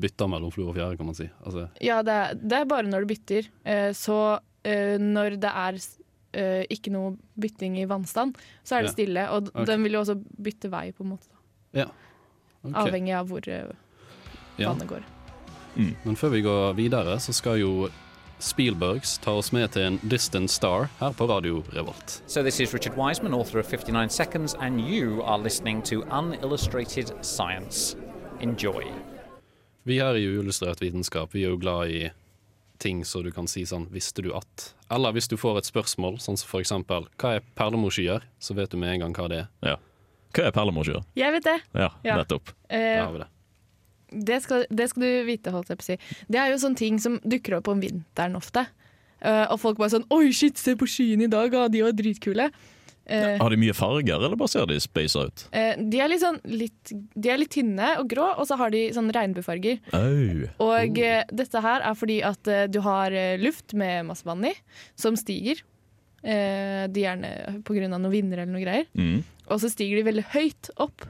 bytter 0.00 0.30
mellom 0.30 0.52
flue 0.54 0.70
og 0.70 0.76
fjære, 0.76 0.96
kan 0.98 1.08
man 1.08 1.18
si? 1.18 1.28
Altså, 1.44 1.68
Ja, 1.82 2.02
det 2.06 2.12
er, 2.12 2.34
det 2.40 2.58
er 2.60 2.68
bare 2.68 2.88
når 2.88 3.04
du 3.04 3.12
bytter. 3.14 3.48
Eh, 3.64 3.90
så 3.96 4.38
eh, 4.64 4.96
når 5.00 5.38
det 5.42 5.52
er 5.52 5.80
eh, 6.36 6.62
ikke 6.70 6.92
noe 6.94 7.16
bytting 7.40 7.78
i 7.80 7.88
vannstand, 7.88 8.36
så 8.64 8.78
er 8.78 8.86
det 8.86 8.94
stille. 8.94 9.28
Og 9.30 9.50
okay. 9.52 9.66
den 9.72 9.86
vil 9.86 9.98
jo 9.98 10.04
også 10.04 10.18
bytte 10.20 10.70
vei, 10.72 10.90
på 10.92 11.06
en 11.06 11.14
måte. 11.16 11.30
Ja. 11.76 11.90
Okay. 12.62 12.80
Avhengig 12.82 13.14
av 13.14 13.30
hvor 13.30 13.46
Ja. 13.46 14.72
vannet 14.72 14.88
går. 14.88 15.04
Men 15.76 16.16
før 16.16 16.32
vi 16.32 16.40
går 16.40 16.72
videre, 16.78 17.20
så 17.20 17.32
skal 17.36 17.60
jo 17.60 17.88
Spielbergs 18.38 19.18
ta 19.18 19.32
oss 19.32 19.52
med 19.52 19.70
til 19.72 19.82
en 19.82 19.98
distant 20.10 20.50
star 20.50 20.90
her 21.00 21.12
på 21.16 21.28
Radio 21.28 21.62
Revolt. 21.72 22.22
So, 22.26 22.42
this 22.42 22.60
is 22.60 22.74
Richard 22.74 22.96
Wiseman, 22.96 23.32
author 23.32 23.58
of 23.58 23.66
59 23.66 24.10
Seconds, 24.10 24.54
and 24.60 24.80
you 24.80 25.22
are 25.22 25.38
listening 25.38 25.82
to 25.82 26.02
Unillustrated 26.10 27.12
Science. 27.22 27.96
Enjoy. 28.40 29.15
Vi 29.86 30.00
her 30.02 30.16
i 30.18 30.26
Uillustrert 30.26 30.80
vitenskap 30.82 31.34
vi 31.34 31.44
er 31.44 31.52
jo 31.52 31.58
glad 31.62 31.90
i 31.94 32.08
ting 32.82 33.04
så 33.06 33.22
du 33.22 33.30
kan 33.30 33.46
si 33.46 33.62
sånn 33.62 33.86
'visste 33.88 34.22
du 34.22 34.32
at'? 34.34 34.72
Eller 34.90 35.12
hvis 35.14 35.28
du 35.28 35.36
får 35.36 35.58
et 35.58 35.68
spørsmål, 35.70 36.18
sånn 36.18 36.36
som 36.36 36.48
for 36.48 36.60
eksempel 36.60 37.06
'hva 37.18 37.36
er 37.36 37.42
perlemorskyer', 37.56 38.22
så 38.40 38.54
vet 38.54 38.70
du 38.70 38.76
med 38.76 38.94
en 38.94 39.00
gang 39.00 39.14
hva 39.14 39.28
det 39.28 39.38
er. 39.38 39.48
Ja. 39.62 39.76
Hva 40.34 40.46
er 40.46 40.50
perlemorskyer? 40.50 41.04
Jeg 41.14 41.32
vet 41.32 41.44
det! 41.44 41.60
Ja, 41.74 41.90
Ja. 42.04 42.16
nettopp. 42.16 42.50
Vi 42.68 43.18
det. 43.18 43.28
det, 44.24 44.42
skal, 44.42 44.66
det 44.70 44.90
skal 44.90 45.02
du 45.02 45.24
vite, 45.24 45.50
holdt 45.50 45.68
jeg 45.68 45.78
på 45.78 45.82
å 45.82 45.84
si. 45.84 45.98
Det 46.28 46.38
er 46.38 46.50
jo 46.50 46.58
sånne 46.58 46.76
ting 46.76 46.98
som 46.98 47.20
dukker 47.20 47.56
opp 47.58 47.68
om 47.68 47.80
vinteren 47.80 48.34
ofte. 48.36 48.66
Uh, 49.24 49.46
og 49.50 49.60
folk 49.60 49.78
bare 49.78 49.90
sånn 49.90 50.06
'oi, 50.10 50.32
shit, 50.32 50.58
se 50.58 50.74
på 50.74 50.84
skyene 50.84 51.24
i 51.24 51.28
dag, 51.28 51.54
ah, 51.54 51.68
de 51.68 51.82
var 51.82 51.92
dritkule'. 51.92 52.50
Eh, 53.06 53.36
Har 53.38 53.54
de 53.54 53.58
mye 53.60 53.74
farger, 53.76 54.18
eller 54.18 54.38
bare 54.38 54.50
ser 54.50 54.66
de 54.66 54.80
spasa 54.82 55.28
ut? 55.28 55.44
Uh, 55.54 55.76
de 55.78 56.00
er 56.02 56.16
sånn 56.18 56.40
litt, 56.50 56.90
De 57.14 57.30
er 57.30 57.38
litt 57.38 57.52
tynne 57.54 57.92
og 58.00 58.08
grå, 58.10 58.32
og 58.34 58.48
så 58.48 58.58
har 58.58 58.74
de 58.74 58.88
sånn 58.96 59.12
regnbuefarger. 59.14 59.78
Oh. 59.94 60.42
Og 60.66 60.98
uh, 60.98 61.22
dette 61.30 61.62
her 61.62 61.86
er 61.86 61.96
fordi 61.98 62.18
at 62.26 62.50
eh, 62.50 62.66
du 62.72 62.80
har 62.84 63.14
eh, 63.14 63.38
luft 63.38 63.76
med 63.78 64.08
masse 64.08 64.26
vann 64.26 64.44
i, 64.48 64.52
som 64.98 65.16
stiger. 65.18 65.62
Eh, 66.26 66.86
de 66.90 67.04
gjerne 67.04 67.30
av 67.62 68.00
noen 68.00 68.10
vinder 68.10 68.42
eller 68.42 68.52
noe 68.52 68.64
greier. 68.64 68.88
Mm. 68.98 69.22
Og 69.46 69.62
så 69.62 69.70
stiger 69.70 70.00
de 70.00 70.08
veldig 70.08 70.26
høyt 70.34 70.70
opp. 70.82 71.06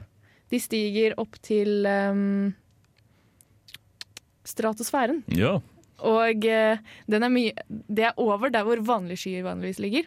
De 0.51 0.59
stiger 0.61 1.15
opp 1.19 1.39
til 1.43 1.87
um, 1.89 2.51
stratosfæren. 4.47 5.23
Ja. 5.33 5.57
Og 6.05 6.45
eh, 6.45 6.77
den 7.09 7.25
er 7.25 7.33
mye 7.33 7.65
Det 7.67 8.05
er 8.11 8.19
over 8.21 8.53
der 8.53 8.67
hvor 8.67 8.83
vanlige 8.85 9.23
skyer 9.23 9.47
vanligvis 9.47 9.81
ligger. 9.81 10.05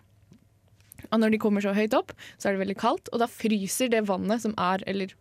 Og 1.13 1.21
når 1.21 1.31
de 1.35 1.39
kommer 1.43 1.61
så 1.65 1.73
høyt 1.75 1.95
opp, 1.97 2.13
så 2.39 2.49
er 2.49 2.53
det 2.57 2.63
veldig 2.67 2.79
kaldt, 2.81 3.09
og 3.13 3.19
da 3.23 3.27
fryser 3.31 3.91
det 3.91 4.05
vannet 4.09 4.43
som 4.43 4.55
er 4.59 4.83
Eller 4.87 5.15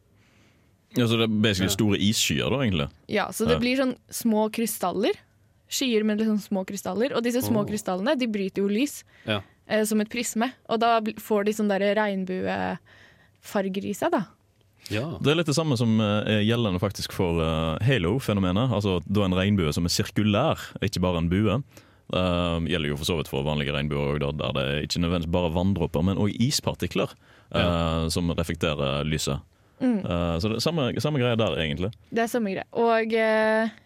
ja. 0.98 1.06
Så 1.06 1.18
det 1.20 1.28
er 1.28 1.42
basically 1.42 1.70
store 1.70 1.98
isskyer, 2.02 2.50
da, 2.50 2.64
egentlig? 2.66 2.90
ja, 3.08 3.28
så 3.32 3.46
det 3.46 3.54
Ja. 3.60 3.60
blir 3.60 3.78
sånn 3.78 3.96
små 4.10 4.50
krystaller. 4.50 5.14
Skyer 5.70 6.04
med 6.04 6.18
liksom 6.18 6.40
små 6.42 6.64
krystaller. 6.66 7.14
Og 7.16 7.22
disse 7.22 7.44
små 7.46 7.62
oh. 7.62 7.66
krystallene 7.70 8.18
de 8.18 8.26
bryter 8.26 8.64
jo 8.64 8.68
lys 8.68 9.04
Ja. 9.28 9.42
eh, 9.68 9.84
som 9.86 10.02
et 10.02 10.10
prisme. 10.10 10.52
Og 10.68 10.80
da 10.80 11.00
får 11.02 11.46
de 11.46 11.52
sånn 11.54 11.70
regnbuefarger 11.70 13.86
i 13.86 13.94
seg, 13.94 14.10
da. 14.12 14.26
Ja. 14.90 15.20
Det 15.22 15.30
er 15.30 15.36
litt 15.36 15.46
det 15.52 15.58
samme 15.58 15.78
som 15.78 16.00
eh, 16.02 16.40
er 16.40 16.42
gjeldende 16.48 16.80
faktisk 16.82 17.14
for 17.14 17.38
eh, 17.44 17.78
halo-fenomenet. 17.86 18.72
Altså 18.74 18.98
da 19.06 19.28
en 19.28 19.36
regnbue 19.38 19.70
som 19.76 19.86
er 19.86 19.94
sirkulær, 19.94 20.58
ikke 20.82 21.02
bare 21.04 21.22
en 21.22 21.30
bue. 21.30 21.60
Uh, 22.10 22.58
gjelder 22.66 22.90
jo 22.90 22.98
for 22.98 23.06
så 23.06 23.18
vidt 23.20 23.30
for 23.30 23.46
vanlige 23.46 23.74
regnbuer 23.76 24.18
òg, 24.18 24.24
der 24.40 24.56
det 24.56 24.64
er 24.64 24.86
ikke 24.86 25.02
nødvendigvis 25.04 25.34
bare 25.36 25.52
vanndråper, 25.54 26.06
men 26.08 26.18
òg 26.18 26.34
ispartikler 26.42 27.14
eh, 27.54 28.08
som 28.10 28.32
reflekterer 28.34 29.06
lyset. 29.06 29.44
Mm. 29.80 30.02
Uh, 30.02 30.36
så 30.42 30.50
det 30.50 30.58
er 30.58 30.66
samme, 30.66 30.90
samme 31.00 31.22
greie 31.22 31.38
der, 31.40 31.60
egentlig. 31.62 31.92
Det 32.10 32.26
er 32.26 32.32
samme 32.32 32.56
greie. 32.56 32.66
Og 32.74 33.14
uh, 33.14 33.78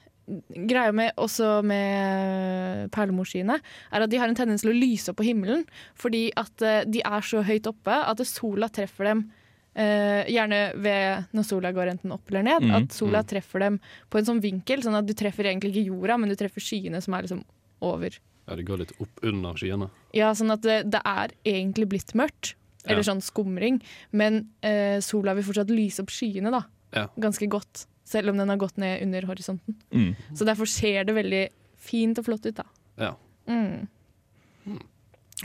greia 0.71 0.95
med, 0.95 1.11
også 1.19 1.59
med 1.67 2.89
perlemorskyene 2.95 3.59
er 3.59 4.07
at 4.07 4.09
de 4.09 4.21
har 4.21 4.31
en 4.31 4.39
tendens 4.39 4.63
til 4.63 4.71
å 4.71 4.77
lyse 4.77 5.11
opp 5.11 5.19
på 5.19 5.27
himmelen. 5.27 5.67
Fordi 5.99 6.29
at 6.39 6.63
de 6.87 7.03
er 7.03 7.27
så 7.27 7.43
høyt 7.43 7.67
oppe 7.69 8.01
at 8.07 8.27
sola 8.29 8.71
treffer 8.71 9.11
dem 9.11 9.25
Uh, 9.73 10.21
gjerne 10.29 10.57
ved 10.77 11.31
når 11.33 11.45
sola 11.47 11.71
går 11.73 11.89
enten 11.95 12.11
opp 12.13 12.27
eller 12.29 12.43
ned. 12.45 12.61
Mm, 12.61 12.73
At 12.77 12.93
sola 12.93 13.23
treffer 13.25 13.63
dem 13.63 13.79
på 14.13 14.19
en 14.19 14.27
sånn 14.27 14.41
vinkel, 14.43 14.83
sånn 14.85 14.99
at 14.99 15.07
du 15.07 15.15
treffer 15.17 15.49
egentlig 15.49 15.71
ikke 15.73 15.87
jorda, 15.87 16.17
men 16.21 16.29
du 16.29 16.37
treffer 16.37 16.61
skyene 16.61 17.01
som 17.01 17.15
er 17.17 17.25
liksom 17.25 17.41
over. 17.83 18.15
ja, 18.47 18.55
det 18.59 18.65
går 18.67 18.81
litt 18.83 18.91
opp 18.99 19.21
under 19.23 19.53
skyene. 19.59 19.89
Ja, 20.15 20.31
sånn 20.35 20.51
at 20.51 20.61
det, 20.65 20.81
det 20.91 20.99
er 21.05 21.31
egentlig 21.47 21.87
blitt 21.93 22.11
mørkt. 22.17 22.55
Eller 22.85 22.99
Ja. 22.99 23.13
sånn 23.13 23.21
skumring. 23.23 23.77
Men 24.11 24.49
eh, 24.61 24.97
sola 24.99 25.33
vil 25.37 25.45
fortsatt 25.47 25.69
lyse 25.71 26.01
opp 26.03 26.11
skyene 26.11 26.51
da. 26.51 26.65
Ja. 26.91 27.05
Ganske 27.17 27.47
godt. 27.47 27.85
Selv 28.03 28.33
om 28.33 28.37
den 28.37 28.49
har 28.51 28.57
gått 28.59 28.75
ned 28.77 29.01
under 29.05 29.21
horisonten. 29.29 29.77
Mm. 29.95 30.15
Så 30.35 30.43
derfor 30.45 30.67
ser 30.67 31.05
det 31.07 31.15
veldig 31.15 31.45
fint 31.79 32.19
og 32.19 32.25
flott 32.27 32.45
ut, 32.45 32.55
da. 32.59 32.65
Ja. 32.99 33.13
Mm. 33.47 33.87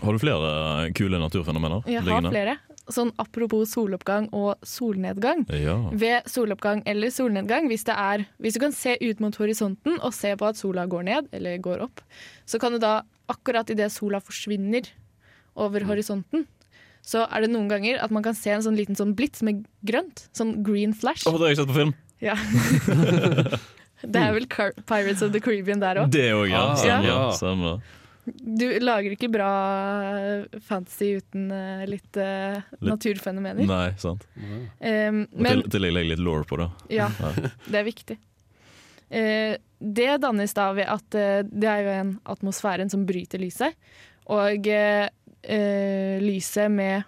Har 0.02 0.12
du 0.14 0.18
flere 0.22 0.50
eh, 0.86 0.92
kule 0.98 1.18
naturfenomener? 1.22 1.86
Jeg 1.86 2.02
har 2.02 2.06
liggende? 2.10 2.30
flere. 2.34 2.56
Sånn 2.88 3.10
apropos 3.20 3.68
soloppgang 3.74 4.30
og 4.32 4.62
solnedgang. 4.64 5.42
Ja. 5.52 5.76
Ved 5.92 6.28
soloppgang 6.30 6.80
eller 6.88 7.12
solnedgang, 7.12 7.68
hvis, 7.68 7.84
det 7.84 7.96
er, 8.00 8.24
hvis 8.40 8.56
du 8.56 8.62
kan 8.62 8.72
se 8.72 8.94
ut 9.02 9.20
mot 9.20 9.36
horisonten 9.36 9.98
og 10.00 10.14
se 10.16 10.32
på 10.40 10.48
at 10.48 10.56
sola 10.60 10.86
går 10.88 11.04
ned 11.10 11.28
eller 11.36 11.60
går 11.60 11.84
opp, 11.84 12.00
så 12.48 12.60
kan 12.62 12.72
du 12.72 12.80
da, 12.82 13.02
akkurat 13.28 13.68
idet 13.68 13.90
sola 13.92 14.22
forsvinner 14.24 14.88
over 15.58 15.84
horisonten, 15.84 16.46
så 17.04 17.26
er 17.28 17.44
det 17.44 17.52
noen 17.52 17.68
ganger 17.70 18.00
at 18.04 18.12
man 18.14 18.24
kan 18.24 18.36
se 18.36 18.52
en 18.52 18.64
sånn 18.64 18.76
liten 18.78 18.96
sånn 18.96 19.14
blits 19.16 19.44
med 19.44 19.66
grønt. 19.86 20.26
Sånn 20.36 20.58
green 20.64 20.96
flash. 20.96 21.28
Oh, 21.28 21.36
det 21.36 21.48
har 21.48 21.54
jeg 21.54 21.60
sett 21.62 21.72
på 21.72 21.80
film! 21.82 21.94
Ja. 22.24 22.34
Det 23.98 24.20
er 24.20 24.30
vel 24.30 24.44
Car 24.46 24.76
Pirates 24.86 25.24
of 25.26 25.32
the 25.34 25.40
Caribbean 25.42 25.80
der 25.82 25.98
òg. 25.98 26.12
Det 26.14 26.28
òg, 26.30 26.44
ja. 26.52 26.60
Ah, 26.70 27.32
Samme, 27.34 27.72
ja. 27.74 27.78
Du 28.36 28.66
lager 28.82 29.14
ikke 29.14 29.30
bra 29.32 29.50
fantasy 30.64 31.14
uten 31.18 31.50
eh, 31.54 31.84
litt 31.90 32.18
uh, 32.20 32.58
Litt- 32.78 32.88
naturfenomener. 32.90 33.66
Nei, 33.68 33.92
sant. 34.00 34.26
Um, 34.80 35.24
Og 35.32 35.70
til 35.70 35.88
å 35.88 35.92
legge 35.92 36.14
litt 36.14 36.24
law 36.24 36.44
på 36.48 36.58
det. 36.60 36.68
ja, 37.00 37.08
det 37.68 37.80
er 37.80 37.86
viktig. 37.88 38.18
Uh, 39.08 39.54
det 39.78 40.10
dannes 40.20 40.52
da 40.56 40.68
ved 40.76 40.88
at 40.90 41.16
uh, 41.16 41.40
det 41.48 41.70
er 41.70 41.84
jo 41.86 41.96
en 42.02 42.14
atmosfæren 42.34 42.90
som 42.92 43.06
bryter 43.08 43.40
lyset. 43.40 43.76
Og 44.28 44.66
eh, 44.68 45.08
eh, 45.48 46.20
lyset 46.20 46.68
med 46.72 47.06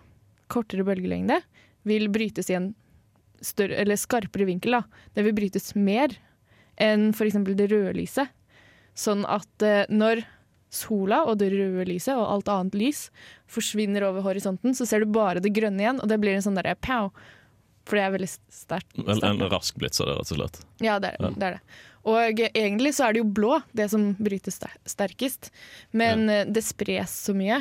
kortere 0.50 0.84
bølgelengde 0.88 1.36
vil 1.88 2.08
brytes 2.12 2.48
i 2.50 2.56
en 2.56 2.70
større, 3.44 3.76
eller 3.82 3.98
skarpere 4.00 4.46
vinkel. 4.48 4.78
Da. 4.78 5.04
Det 5.16 5.24
vil 5.26 5.36
brytes 5.36 5.74
mer 5.76 6.16
enn 6.80 7.10
f.eks. 7.12 7.36
det 7.44 7.68
røde 7.72 7.92
lyset. 7.98 8.32
Sånn 8.96 9.26
at 9.28 9.64
eh, 9.66 9.84
når 9.92 10.24
sola 10.70 11.24
og 11.26 11.38
det 11.40 11.50
røde 11.52 11.84
lyset 11.88 12.14
og 12.14 12.24
alt 12.36 12.48
annet 12.52 12.76
lys 12.78 13.04
forsvinner 13.50 14.04
over 14.06 14.22
horisonten, 14.22 14.74
så 14.78 14.86
ser 14.86 15.02
du 15.04 15.10
bare 15.10 15.42
det 15.42 15.52
grønne 15.56 15.82
igjen, 15.82 16.00
og 16.00 16.08
det 16.10 16.20
blir 16.22 16.36
en 16.38 16.44
sånn 16.46 16.58
derre 16.58 16.76
pow. 16.78 17.10
For 17.88 17.98
det 17.98 18.04
er 18.06 18.12
veldig 18.14 18.28
sterkt. 18.54 18.92
Vel, 19.02 19.22
en 19.26 19.40
rask 19.50 19.74
blitz 19.80 19.98
av 20.00 20.06
det, 20.10 20.14
rett 20.20 20.30
og 20.30 20.38
slett. 20.38 20.60
Ja, 20.84 20.98
det 21.02 21.14
er, 21.14 21.16
Ja. 21.24 21.30
det 21.34 21.46
er 21.48 21.56
det. 21.58 21.60
Og 22.06 22.40
egentlig 22.54 22.94
så 22.96 23.08
er 23.08 23.12
det 23.12 23.20
jo 23.24 23.28
blå, 23.34 23.58
det 23.76 23.90
som 23.90 24.14
brytes 24.16 24.60
sterkest. 24.88 25.50
Men 25.92 26.28
ja. 26.30 26.44
det 26.44 26.62
spres 26.64 27.10
så 27.26 27.34
mye 27.36 27.58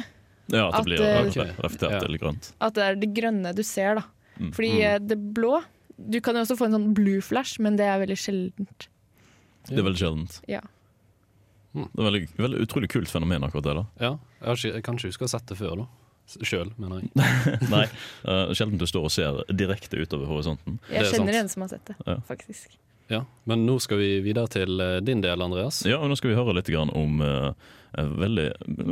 Ja, 0.54 0.70
at 0.70 0.84
det 0.84 0.86
blir 0.86 1.02
eh, 1.04 1.26
re- 1.34 1.56
reflektert 1.66 2.04
eller 2.06 2.18
grønt. 2.22 2.52
at 2.62 2.74
det 2.78 2.84
er 2.86 2.96
det 3.02 3.10
grønne 3.18 3.52
du 3.56 3.64
ser, 3.64 3.96
da. 4.00 4.04
Mm. 4.40 4.54
Fordi 4.56 4.72
eh, 4.86 5.00
det 5.04 5.18
blå 5.36 5.60
Du 5.98 6.22
kan 6.24 6.36
jo 6.38 6.42
også 6.46 6.56
få 6.56 6.70
en 6.70 6.78
sånn 6.78 6.94
blue 6.96 7.20
flash, 7.20 7.58
men 7.60 7.76
det 7.76 7.84
er 7.90 8.00
veldig 8.00 8.16
sjeldent. 8.18 8.88
Det 9.68 9.76
er 9.78 9.84
veldig 9.84 10.00
sjeldent. 10.00 10.38
Ja. 10.48 10.62
Det 11.94 12.02
er 12.04 12.08
veldig, 12.10 12.22
veldig 12.38 12.60
utrolig 12.66 12.90
kult 12.92 13.10
fenomen, 13.12 13.44
akkurat 13.48 13.64
det. 13.70 13.74
da 13.80 13.86
Ja, 14.06 14.12
jeg, 14.40 14.46
har 14.48 14.56
ikke, 14.60 14.74
jeg 14.76 14.84
kan 14.84 14.96
ikke 15.00 15.12
huske 15.12 15.24
å 15.26 15.30
ha 15.30 15.34
sett 15.38 15.48
det 15.52 15.58
før, 15.60 15.76
da. 15.84 15.88
Sjøl, 16.46 16.70
mener 16.78 17.00
jeg. 17.02 17.10
Nei, 17.74 17.86
uh, 18.28 18.52
Sjelden 18.54 18.78
du 18.78 18.86
står 18.86 19.08
og 19.08 19.14
ser 19.16 19.40
direkte 19.58 19.98
utover 19.98 20.28
horisonten. 20.30 20.76
Jeg 20.92 21.08
er 21.08 21.12
kjenner 21.16 21.40
en 21.40 21.50
som 21.50 21.64
har 21.66 21.72
sett 21.74 21.86
det, 21.90 21.96
Ja. 22.06 22.20
faktisk. 22.28 22.76
Ja, 23.10 23.24
Men 23.50 23.64
nå 23.66 23.80
skal 23.82 23.98
vi 23.98 24.10
videre 24.22 24.46
til 24.54 24.80
eh, 24.86 25.00
din 25.02 25.24
del, 25.26 25.42
Andreas. 25.42 25.80
Ja, 25.90 25.98
og 25.98 26.12
Nå 26.12 26.18
skal 26.20 26.30
vi 26.30 26.36
høre 26.38 26.54
litt 26.54 26.68
grann 26.70 26.92
om 26.94 27.24
uh, 27.26 27.50
et 27.98 28.12
veldig, 28.22 28.46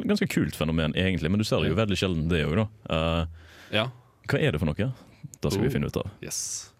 ganske 0.10 0.26
kult 0.34 0.58
fenomen, 0.58 0.96
egentlig. 0.98 1.30
Men 1.30 1.38
du 1.38 1.46
ser 1.46 1.62
det 1.62 1.70
jo 1.70 1.78
veldig 1.78 1.98
sjelden, 2.02 2.24
det 2.32 2.42
òg, 2.48 2.56
da. 2.64 2.66
Uh, 2.90 3.46
Ja, 3.70 3.84
hva 4.32 4.40
er 4.42 4.56
det 4.58 4.64
for 4.64 4.72
noe? 4.72 4.90
Det 5.38 5.52
skal 5.54 5.62
vi 5.62 5.68
Oh. 5.70 5.74
finne 5.78 5.92
ut 5.94 5.98
av. 6.02 6.10
yes. 6.26 6.72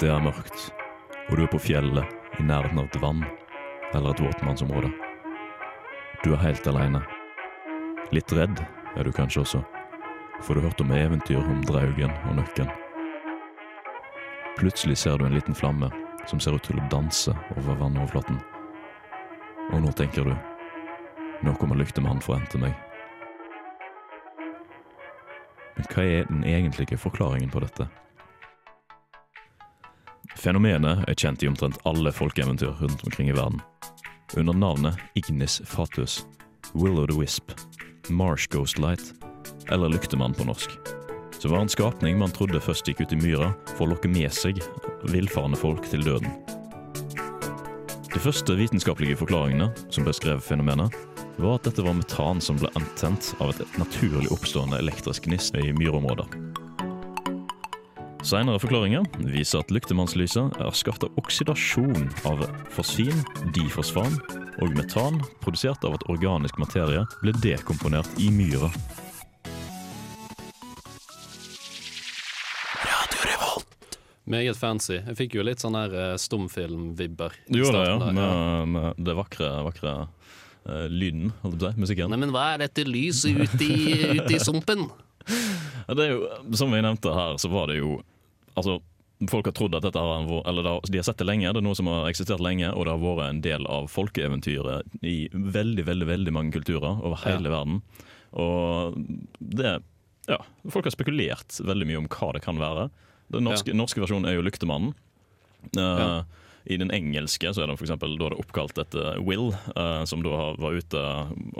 Det 0.00 0.10
er 0.10 0.22
mørkt, 0.22 0.68
og 1.30 1.36
du 1.38 1.42
er 1.44 1.50
på 1.50 1.60
fjellet 1.62 2.38
i 2.38 2.46
nærheten 2.46 2.78
av 2.82 2.86
et 2.90 3.00
vann 3.02 3.22
eller 3.94 4.14
et 4.14 4.20
våtmannsområde. 4.20 4.90
Du 6.24 6.32
er 6.32 6.42
helt 6.42 6.66
alene. 6.66 7.02
Litt 8.14 8.32
redd 8.32 8.60
er 8.96 9.04
du 9.04 9.12
kanskje 9.12 9.42
også, 9.42 9.60
for 10.42 10.54
du 10.54 10.62
har 10.62 10.70
hørt 10.70 10.82
om 10.84 10.94
eventyr 10.94 11.42
om 11.42 11.62
draugen 11.68 12.12
og 12.28 12.40
nøkken. 12.40 12.70
Plutselig 14.58 15.00
ser 15.02 15.18
du 15.18 15.26
en 15.26 15.34
liten 15.34 15.54
flamme 15.54 15.90
som 16.30 16.40
ser 16.40 16.56
ut 16.56 16.64
til 16.64 16.78
å 16.78 16.88
danse 16.92 17.34
over 17.58 17.78
vannoverflaten. 17.80 18.38
Og 19.72 19.80
nå 19.82 19.92
tenker 19.98 20.28
du 20.28 20.34
nå 21.44 21.52
kommer 21.60 21.76
lyktemannen 21.76 22.22
for 22.24 22.36
å 22.36 22.38
hente 22.38 22.60
meg. 22.62 22.76
Men 25.74 25.88
hva 25.90 26.04
er 26.06 26.30
den 26.30 26.44
egentlige 26.48 26.96
forklaringen 27.00 27.50
på 27.52 27.60
dette? 27.64 27.88
Fenomenet 30.44 31.06
er 31.08 31.16
kjent 31.16 31.40
i 31.40 31.48
omtrent 31.48 31.78
alle 31.88 32.10
folkeeventyr 32.12 32.74
rundt 32.82 33.04
omkring 33.06 33.30
i 33.30 33.36
verden. 33.36 33.62
Under 34.36 34.52
navnet 34.52 35.00
Ignis 35.16 35.62
Fatus, 35.64 36.26
Willow 36.74 37.06
the 37.08 37.16
Wisp, 37.16 37.54
Marsh 38.10 38.50
Ghost 38.52 38.76
Light 38.78 39.14
eller 39.72 39.88
Lyktemann 39.88 40.36
på 40.36 40.44
norsk. 40.44 40.76
Så 41.38 41.48
var 41.48 41.64
en 41.64 41.72
skapning 41.72 42.20
man 42.20 42.34
trodde 42.36 42.60
først 42.60 42.84
gikk 42.84 43.00
ut 43.00 43.16
i 43.16 43.20
myra 43.22 43.54
for 43.72 43.86
å 43.86 43.94
lokke 43.94 44.12
med 44.12 44.36
seg 44.36 44.60
villfarne 45.08 45.56
folk 45.56 45.88
til 45.88 46.04
døden. 46.04 46.28
De 48.12 48.20
første 48.20 48.60
vitenskapelige 48.60 49.16
forklaringene 49.24 49.72
som 49.88 50.04
beskrev 50.04 50.44
fenomenet, 50.44 50.92
var 51.40 51.56
at 51.56 51.70
dette 51.70 51.82
var 51.88 51.96
metan 51.96 52.44
som 52.44 52.60
ble 52.60 52.68
antent 52.76 53.32
av 53.40 53.56
et 53.56 53.78
naturlig 53.80 54.28
oppstående 54.34 54.84
elektrisk 54.84 55.24
gnist 55.24 55.56
i 55.56 55.72
myrområder. 55.72 56.43
Senere 58.24 58.56
forklaringer 58.56 59.04
viser 59.28 59.60
at 59.60 59.72
lyktemannslyset 59.74 60.54
er 60.56 60.76
skapt 60.76 61.02
av 61.04 61.12
oksidasjon 61.20 62.06
av 62.24 62.46
fosfin, 62.72 63.18
difosfan 63.52 64.16
og 64.64 64.72
metan 64.78 65.18
produsert 65.44 65.84
av 65.84 65.98
at 65.98 66.06
organisk 66.08 66.56
materie 66.56 67.02
ble 67.20 67.34
dekomponert 67.44 68.08
i 68.16 68.30
myra. 68.32 68.70
Meget 74.24 74.56
fancy. 74.56 74.96
Jeg 75.02 75.18
fikk 75.18 75.36
jo 75.36 75.44
litt 75.44 75.60
sånn 75.60 75.76
her 75.76 75.92
eh, 75.92 76.14
stumfilm-vibber. 76.16 77.36
Du 77.44 77.60
gjorde 77.60 77.82
det, 77.82 77.90
ja. 77.90 77.98
Med, 78.08 78.72
med 78.72 79.04
det 79.04 79.18
vakre, 79.18 79.50
vakre 79.66 79.92
uh, 80.64 80.86
lyden, 80.88 81.28
holdt 81.42 81.60
jeg 81.60 81.60
på 81.60 81.68
å 81.68 81.74
si. 81.74 81.82
Musikken. 81.84 82.14
Neimen, 82.16 82.32
hva 82.32 82.54
er 82.54 82.64
dette 82.64 82.86
lyset 82.88 83.36
ute 83.36 83.68
i, 83.68 84.16
ut 84.16 84.32
i 84.32 84.40
sumpen? 84.40 84.88
Det 85.28 86.08
er 86.08 86.14
jo, 86.14 86.24
som 86.56 86.72
vi 86.72 86.80
nevnte 86.80 87.12
her, 87.12 87.36
så 87.36 87.52
var 87.52 87.68
det 87.68 87.82
jo 87.82 87.98
Altså, 88.54 88.78
folk 89.30 89.46
har 89.48 89.54
trodd 89.56 89.74
at 89.78 89.82
dette 89.86 90.00
har 90.00 90.26
Eller 90.48 90.62
de 90.62 90.98
har 90.98 91.06
sett 91.06 91.18
det 91.18 91.26
lenge, 91.26 91.52
det 91.52 91.60
er 91.60 91.66
noe 91.66 91.78
som 91.78 91.88
har 91.90 92.08
eksistert 92.10 92.42
lenge, 92.42 92.70
og 92.72 92.84
det 92.86 92.94
har 92.94 93.02
vært 93.02 93.28
en 93.30 93.40
del 93.44 93.66
av 93.70 93.88
folkeeventyret 93.92 94.82
i 95.02 95.28
veldig, 95.32 95.84
veldig 95.86 96.06
veldig 96.06 96.34
mange 96.34 96.52
kulturer 96.52 97.00
over 97.02 97.20
hele 97.24 97.50
verden. 97.52 97.82
Og 98.32 98.96
det 99.38 99.80
Ja, 100.26 100.38
folk 100.72 100.86
har 100.86 100.94
spekulert 100.94 101.58
veldig 101.60 101.86
mye 101.86 101.98
om 102.00 102.08
hva 102.08 102.32
det 102.32 102.42
kan 102.42 102.56
være. 102.56 102.88
Den 103.32 103.44
norske, 103.44 103.74
norske 103.76 104.00
versjonen 104.00 104.28
er 104.28 104.38
jo 104.38 104.44
Lyktemannen. 104.46 104.94
Uh, 105.76 105.82
Ja. 105.82 106.24
I 106.66 106.78
den 106.80 106.88
engelske 106.90 107.50
så 107.52 107.60
er 107.62 107.66
det 107.68 107.76
for 107.76 107.84
eksempel, 107.84 108.16
da 108.16 108.24
er 108.24 108.32
det 108.32 108.40
oppkalt 108.40 108.78
etter 108.80 109.18
Will, 109.20 109.50
uh, 109.76 110.04
som 110.08 110.22
da 110.24 110.54
var 110.56 110.72
ute 110.72 111.02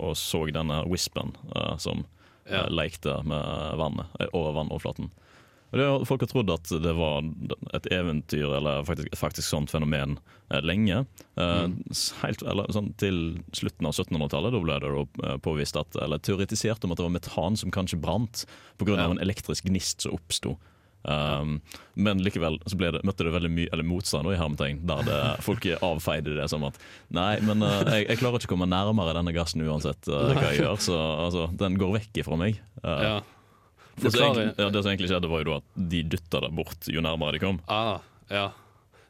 og 0.01 0.15
så 0.17 0.47
denne 0.51 0.79
wispen 0.89 1.35
uh, 1.55 1.77
som 1.77 2.05
Ja. 2.49 2.65
lekte 2.69 3.23
med 3.25 3.77
vannet 3.77 4.05
over 4.33 4.51
vannoverflaten. 4.53 5.11
Og 5.73 6.05
folk 6.07 6.23
har 6.23 6.29
trodd 6.31 6.51
at 6.53 6.69
det 6.83 6.93
var 6.95 7.25
et 7.75 7.87
eventyr, 7.91 8.53
eller 8.59 8.85
faktisk 8.87 9.09
et 9.11 9.19
faktisk 9.19 9.49
sånt 9.49 9.73
fenomen, 9.73 10.17
eh, 10.53 10.61
lenge. 10.63 11.01
Mm. 11.35 11.73
helt, 12.21 12.45
eller, 12.45 12.69
sånn, 12.71 12.93
til 13.01 13.41
slutten 13.55 13.89
av 13.89 13.97
1700-tallet 13.97 14.55
da 14.55 14.61
ble 14.63 14.77
det 14.83 14.93
eh, 15.25 15.35
påvist 15.43 15.79
at, 15.79 15.97
eller 15.99 16.21
teoretisert 16.23 16.85
om 16.85 16.93
at 16.93 17.01
det 17.01 17.07
var 17.07 17.17
metan 17.17 17.59
som 17.59 17.73
kanskje 17.75 17.99
brant 17.99 18.45
pga. 18.79 18.95
Ja. 18.95 19.09
av 19.09 19.17
en 19.17 19.23
elektrisk 19.23 19.67
gnist 19.67 20.05
som 20.05 20.15
oppsto. 20.15 20.55
Um, 21.05 21.59
men 21.93 22.23
likevel 22.25 22.57
så 22.65 22.77
det, 22.79 23.03
møtte 23.05 23.27
det 23.27 23.33
veldig 23.35 23.51
mye 23.53 23.69
eller 23.75 23.85
motstand, 23.85 24.25
i 24.31 24.39
hermetegn, 24.39 24.79
der 24.89 25.03
det, 25.05 25.19
folk 25.45 25.67
avfeide 25.85 26.33
det 26.39 26.47
som 26.49 26.65
at 26.65 26.79
Nei, 27.13 27.35
men 27.45 27.61
uh, 27.61 27.83
jeg, 27.83 28.07
jeg 28.09 28.21
klarer 28.23 28.41
ikke 28.41 28.49
å 28.49 28.55
komme 28.55 28.69
nærmere 28.71 29.13
denne 29.13 29.35
gassen 29.35 29.61
uansett 29.61 30.09
uh, 30.09 30.31
hva 30.33 30.47
jeg 30.49 30.63
gjør, 30.63 30.81
så 30.81 30.97
altså, 31.27 31.45
den 31.61 31.77
går 31.81 31.99
vekk 31.99 32.23
ifra 32.23 32.39
meg. 32.41 32.61
Uh, 32.81 32.97
Ja. 33.05 33.15
Det, 33.95 34.11
som 34.11 34.21
egentlig, 34.21 34.53
ja, 34.57 34.69
det 34.69 34.83
som 34.83 34.91
egentlig 34.91 35.09
skjedde, 35.11 35.31
var 35.31 35.47
jo 35.47 35.57
at 35.57 35.67
de 35.75 36.03
dytta 36.15 36.43
det 36.45 36.51
bort 36.55 36.87
jo 36.91 37.03
nærmere 37.03 37.37
de 37.37 37.43
kom. 37.43 37.59
Ah, 37.71 37.99
ja. 38.31 38.49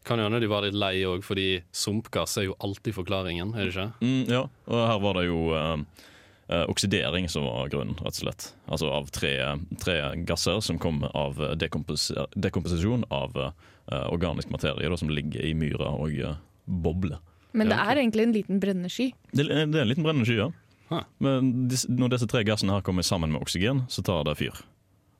Kan 0.05 0.21
hende 0.21 0.39
de 0.39 0.49
var 0.49 0.65
litt 0.65 0.77
lei 0.77 0.99
òg, 1.09 1.23
fordi 1.25 1.63
sumpgass 1.73 2.37
er 2.37 2.49
jo 2.49 2.57
alltid 2.61 2.93
forklaringen, 2.93 3.55
er 3.55 3.65
det 3.65 3.73
ikke? 3.73 3.87
Mm, 4.05 4.25
ja, 4.29 4.43
og 4.69 4.83
her 4.91 4.99
var 5.01 5.17
det 5.17 5.23
jo 5.25 5.39
eh, 5.57 6.03
eh, 6.53 6.65
oksidering 6.69 7.29
som 7.31 7.47
var 7.49 7.71
grunnen, 7.73 7.97
rett 8.05 8.19
og 8.19 8.21
slett. 8.27 8.49
Altså 8.69 8.91
av 8.93 9.09
tre, 9.15 9.33
tre 9.81 9.97
gasser 10.29 10.61
som 10.61 10.77
kom 10.81 11.01
av 11.09 11.41
dekompos 11.57 12.11
dekomposisjon 12.37 13.07
av 13.09 13.39
eh, 13.41 14.05
organisk 14.13 14.53
materie 14.53 14.89
da, 14.89 14.99
som 15.01 15.09
ligger 15.09 15.41
i 15.41 15.55
myra 15.57 15.89
og 15.97 16.13
eh, 16.13 16.37
bobler. 16.65 17.17
Men 17.55 17.71
det 17.71 17.79
er 17.79 18.01
egentlig 18.01 18.27
en 18.27 18.35
liten 18.35 18.61
brennende 18.61 18.91
sky. 18.91 19.09
Det, 19.31 19.47
det 19.47 19.79
er 19.79 19.85
en 19.85 19.89
liten 19.89 20.05
brennende 20.05 20.27
sky, 20.27 20.37
ja. 20.43 20.51
Huh. 20.91 21.01
Men 21.23 21.67
disse, 21.71 21.89
når 21.89 22.13
disse 22.13 22.27
tre 22.29 22.43
gassene 22.45 22.75
her 22.75 22.83
kommer 22.85 23.05
sammen 23.05 23.31
med 23.33 23.41
oksygen, 23.41 23.85
så 23.89 24.03
tar 24.05 24.25
det 24.27 24.35
fyr. 24.37 24.59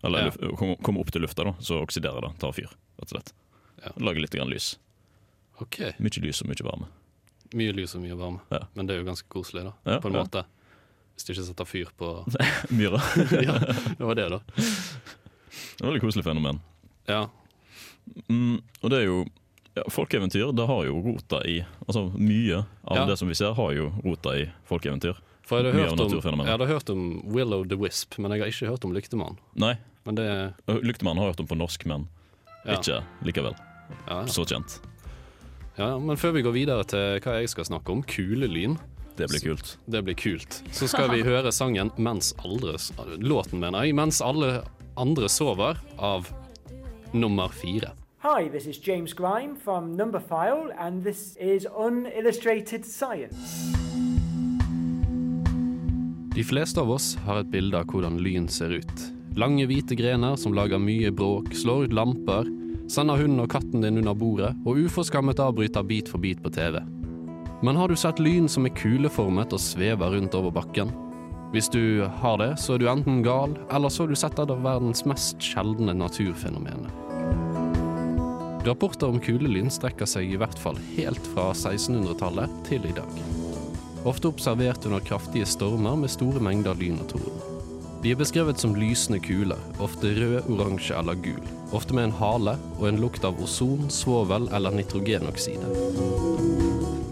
Eller 0.03 0.31
Ja. 0.41 0.55
kommer 0.57 0.99
opp 1.01 1.11
til 1.11 1.21
lufta, 1.21 1.43
da, 1.43 1.53
så 1.59 1.79
oksiderer 1.81 2.21
det, 2.21 2.33
tar 2.39 2.51
fyr. 2.53 2.69
rett 2.99 3.07
og 3.11 3.15
slett. 3.15 3.33
Ja. 3.83 3.91
Lager 3.97 4.21
litt 4.21 4.31
grann 4.35 4.49
lys. 4.49 4.77
OK. 5.61 5.79
Mye 5.99 6.21
lys 6.21 6.41
og 6.41 6.47
mye 6.49 6.63
varme. 6.65 6.87
Mye 7.55 7.71
lys 7.73 7.95
og 7.95 8.01
mye 8.03 8.15
varme. 8.17 8.39
Ja. 8.51 8.59
Men 8.75 8.87
det 8.87 8.95
er 8.95 8.99
jo 9.03 9.07
ganske 9.07 9.27
koselig, 9.29 9.63
da. 9.63 9.99
På 10.01 10.07
en 10.11 10.13
måte. 10.19 10.43
Hvis 11.15 11.23
du 11.25 11.31
ikke 11.33 11.45
setter 11.47 11.65
fyr 11.65 11.89
på 11.97 12.09
Myra. 12.75 12.99
Ja, 13.47 13.55
det 13.95 14.03
var 14.03 14.15
det, 14.15 14.29
da. 14.29 14.39
Det 14.55 14.65
er 14.65 15.85
et 15.85 15.89
veldig 15.89 16.01
koselig 16.03 16.25
fenomen. 16.25 16.59
Ja. 17.07 17.27
Mm, 18.29 18.59
og 18.81 18.89
det 18.91 18.99
er 18.99 19.05
jo 19.07 19.25
ja, 19.75 19.83
Folkeeventyr 19.91 20.51
det 20.55 20.65
har 20.69 20.83
jo 20.85 20.99
rota 21.03 21.39
i 21.47 21.55
Altså 21.87 22.05
Mye 22.15 22.61
av 22.87 23.07
det 23.09 23.17
som 23.19 23.27
vi 23.27 23.35
ser, 23.35 23.53
har 23.57 23.71
jo 23.75 23.89
rota 24.05 24.35
i 24.37 24.45
folkeeventyr. 24.69 25.17
For 25.45 25.61
jeg 25.61 25.75
hadde, 25.75 26.07
hørt 26.09 26.25
om, 26.25 26.41
jeg 26.41 26.49
hadde 26.49 26.65
hørt 26.65 26.89
om 26.89 27.01
Willow 27.29 27.65
the 27.69 27.77
Wisp, 27.77 28.17
men 28.17 28.33
jeg 28.33 28.41
har 28.41 28.49
ikke 28.49 28.71
hørt 28.71 28.85
om 28.87 28.95
Lyktemann. 28.95 29.37
Nei, 29.53 29.75
Men 30.05 30.17
det 30.17 30.27
Lyktemann 30.85 31.17
har 31.17 31.31
hørt 31.31 31.39
om 31.41 31.47
på 31.49 31.57
norsk, 31.57 31.85
men 31.89 32.07
ja. 32.65 32.79
ikke 32.79 32.99
likevel 33.25 33.53
ja, 33.53 33.95
ja. 34.07 34.19
så 34.29 34.45
kjent. 34.45 34.79
Ja, 35.77 35.97
Men 35.99 36.17
før 36.17 36.33
vi 36.37 36.43
går 36.45 36.55
videre 36.55 36.85
til 36.89 37.19
hva 37.21 37.39
jeg 37.41 37.49
skal 37.51 37.67
snakke 37.67 37.93
om, 37.93 38.01
kulelyn, 38.03 38.77
Det 39.17 39.29
blir 39.29 39.39
kult. 39.39 39.77
det 39.85 40.01
blir 40.03 40.17
kult, 40.17 40.61
så 40.71 40.87
skal 40.87 41.11
vi 41.13 41.21
høre 41.23 41.51
sangen 41.51 41.91
'Mens 41.97 42.33
aldre 42.43 42.77
Låten, 43.17 43.59
mener 43.59 43.83
jeg, 43.85 43.93
'Mens 43.95 44.21
alle 44.21 44.63
andre 44.97 45.29
sover' 45.29 45.77
av 45.97 46.27
nummer 47.13 47.47
fire. 47.47 47.93
Hi, 48.19 48.49
this 48.49 48.65
is 48.65 48.77
James 48.77 49.13
Grime 49.13 49.55
from 49.55 49.95
Numberphile, 49.95 50.71
and 50.77 51.03
this 51.03 51.37
is 51.39 51.67
Unillustrated 51.77 52.83
Science. 52.85 53.84
De 56.35 56.43
fleste 56.43 56.81
av 56.81 56.91
oss 56.91 57.13
har 57.23 57.37
et 57.39 57.47
bilde 57.47 57.79
av 57.79 57.87
hvordan 57.87 58.17
lyn 58.19 58.49
ser 58.51 58.73
ut. 58.75 59.03
Lange, 59.39 59.63
hvite 59.69 59.95
grener 59.95 60.35
som 60.35 60.51
lager 60.55 60.81
mye 60.83 61.07
bråk, 61.15 61.53
slår 61.55 61.87
ut 61.87 61.95
lamper, 61.95 62.49
sender 62.91 63.21
hunden 63.21 63.39
og 63.39 63.53
katten 63.53 63.85
din 63.85 64.01
under 64.01 64.17
bordet 64.19 64.51
og 64.67 64.81
uforskammet 64.83 65.39
avbryter 65.39 65.85
bit 65.87 66.11
for 66.11 66.19
bit 66.19 66.43
på 66.43 66.51
TV. 66.51 66.81
Men 67.63 67.79
har 67.79 67.87
du 67.87 67.95
sett 67.95 68.19
lyn 68.19 68.49
som 68.51 68.67
er 68.67 68.75
kuleformet 68.75 69.55
og 69.55 69.63
svever 69.63 70.11
rundt 70.11 70.35
over 70.35 70.51
bakken? 70.51 70.91
Hvis 71.55 71.71
du 71.71 72.03
har 72.19 72.35
det, 72.43 72.51
så 72.59 72.75
er 72.75 72.83
du 72.83 72.89
enten 72.91 73.23
gal, 73.23 73.55
eller 73.71 73.87
så 73.87 74.03
har 74.03 74.11
du 74.11 74.19
sett 74.19 74.35
et 74.35 74.51
av 74.51 74.59
verdens 74.65 75.05
mest 75.07 75.39
sjeldne 75.39 75.95
naturfenomener. 75.95 76.91
Rapporter 78.67 79.07
om 79.07 79.23
kulelyn 79.23 79.71
strekker 79.71 80.09
seg 80.09 80.35
i 80.35 80.39
hvert 80.41 80.59
fall 80.59 80.75
helt 80.97 81.31
fra 81.31 81.53
1600-tallet 81.55 82.63
til 82.67 82.91
i 82.91 82.95
dag. 82.99 83.44
Ofte 84.05 84.27
observert 84.29 84.85
under 84.85 84.99
kraftige 84.99 85.45
stormer 85.49 85.95
med 85.97 86.11
store 86.13 86.41
mengder 86.43 86.77
lyn 86.77 86.99
og 87.01 87.07
torden. 87.09 87.39
De 88.03 88.11
er 88.13 88.19
beskrevet 88.19 88.61
som 88.61 88.75
lysende 88.77 89.17
kuler, 89.17 89.57
ofte 89.81 90.11
rød, 90.13 90.45
oransje 90.53 90.93
eller 90.93 91.17
gul. 91.17 91.41
Ofte 91.73 91.95
med 91.97 92.11
en 92.11 92.13
hale 92.19 92.53
og 92.75 92.85
en 92.85 92.99
lukt 93.01 93.25
av 93.25 93.39
ozon, 93.41 93.87
svovel 93.89 94.45
eller 94.53 94.77
nitrogenokside. 94.77 95.71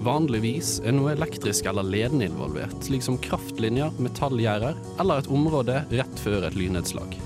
Vanligvis 0.06 0.76
er 0.86 0.94
noe 0.94 1.16
elektrisk 1.16 1.66
eller 1.72 1.88
ledende 1.88 2.28
involvert, 2.30 2.78
slik 2.86 3.02
som 3.02 3.18
kraftlinjer, 3.26 3.90
metallgjerder 3.98 4.78
eller 5.02 5.24
et 5.24 5.32
område 5.34 5.82
rett 5.90 6.22
før 6.22 6.46
et 6.46 6.60
lynnedslag. 6.60 7.18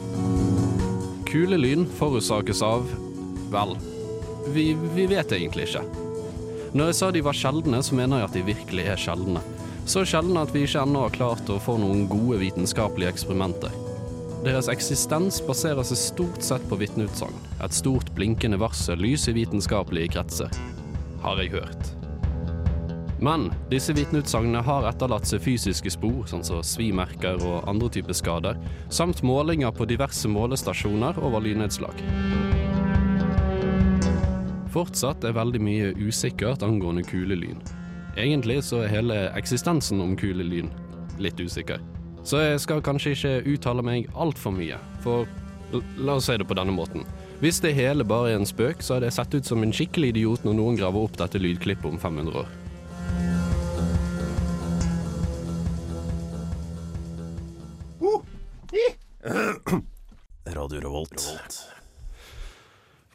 Kulelyn 1.27 1.83
forårsakes 1.99 2.63
av 2.63 2.87
vel, 3.51 3.75
vi, 4.55 4.69
vi 4.95 5.11
vet 5.11 5.35
egentlig 5.35 5.67
ikke. 5.67 5.83
Når 6.71 6.93
jeg 6.93 6.99
sa 7.01 7.11
de 7.11 7.27
var 7.27 7.35
sjeldne, 7.35 7.83
så 7.83 7.99
mener 7.99 8.21
jeg 8.21 8.29
at 8.29 8.39
de 8.39 8.47
virkelig 8.53 8.89
er 8.93 9.07
sjeldne. 9.09 9.43
Så 9.87 10.01
sjelden 10.03 10.35
at 10.35 10.49
vi 10.51 10.65
ikke 10.67 10.81
ennå 10.83 11.05
har 11.05 11.13
klart 11.15 11.47
å 11.47 11.61
få 11.63 11.77
noen 11.79 12.09
gode 12.11 12.41
vitenskapelige 12.41 13.13
eksperimenter. 13.13 13.71
Deres 14.43 14.67
eksistens 14.67 15.37
baserer 15.47 15.87
seg 15.87 15.99
stort 16.01 16.43
sett 16.43 16.65
på 16.67 16.75
vitneutsagn. 16.81 17.37
Et 17.63 17.75
stort 17.75 18.11
blinkende 18.17 18.59
varsel, 18.59 18.99
lys 18.99 19.29
i 19.31 19.35
vitenskapelige 19.37 20.11
kretser. 20.17 20.51
Har 21.23 21.39
jeg 21.39 21.53
hørt. 21.55 21.93
Men 23.23 23.47
disse 23.71 23.95
vitneutsagnene 23.95 24.59
har 24.67 24.89
etterlatt 24.91 25.25
seg 25.25 25.41
fysiske 25.47 25.95
spor, 25.95 26.19
sånn 26.27 26.43
som 26.43 26.59
svimerker 26.67 27.39
og 27.47 27.63
andre 27.71 27.87
typer 27.95 28.19
skader, 28.19 28.59
samt 28.91 29.23
målinger 29.23 29.71
på 29.71 29.87
diverse 29.87 30.27
målestasjoner 30.27 31.23
over 31.23 31.47
lynnedslag. 31.47 32.03
Fortsatt 34.75 35.23
er 35.23 35.39
veldig 35.39 35.63
mye 35.63 35.91
usikkert 35.95 36.67
angående 36.67 37.07
kulelyn. 37.07 37.63
Egentlig 38.17 38.63
så 38.65 38.81
er 38.81 38.89
hele 38.89 39.17
eksistensen 39.37 40.01
om 40.01 40.15
kulelyn 40.17 40.71
litt 41.21 41.37
usikker. 41.37 41.77
Så 42.25 42.41
jeg 42.41 42.59
skal 42.63 42.81
kanskje 42.81 43.13
ikke 43.13 43.33
uttale 43.53 43.83
meg 43.85 44.09
altfor 44.17 44.51
mye, 44.57 44.79
for 45.05 45.29
la 46.01 46.17
oss 46.17 46.25
si 46.25 46.37
det 46.37 46.47
på 46.49 46.57
denne 46.57 46.73
måten. 46.73 47.05
Hvis 47.43 47.61
det 47.61 47.75
hele 47.77 48.03
bare 48.07 48.31
er 48.33 48.39
en 48.39 48.49
spøk, 48.49 48.81
så 48.81 48.97
hadde 48.97 49.11
jeg 49.11 49.17
sett 49.19 49.37
ut 49.37 49.45
som 49.45 49.61
en 49.61 49.73
skikkelig 49.75 50.09
idiot 50.15 50.47
når 50.47 50.57
noen 50.57 50.79
graver 50.79 51.05
opp 51.05 51.19
dette 51.21 51.37
lydklippet 51.37 51.85
om 51.85 52.01
500 52.01 52.41
år. 52.41 52.49
Radio 60.57 60.79
Revolt. 60.81 61.21
For 61.21 61.76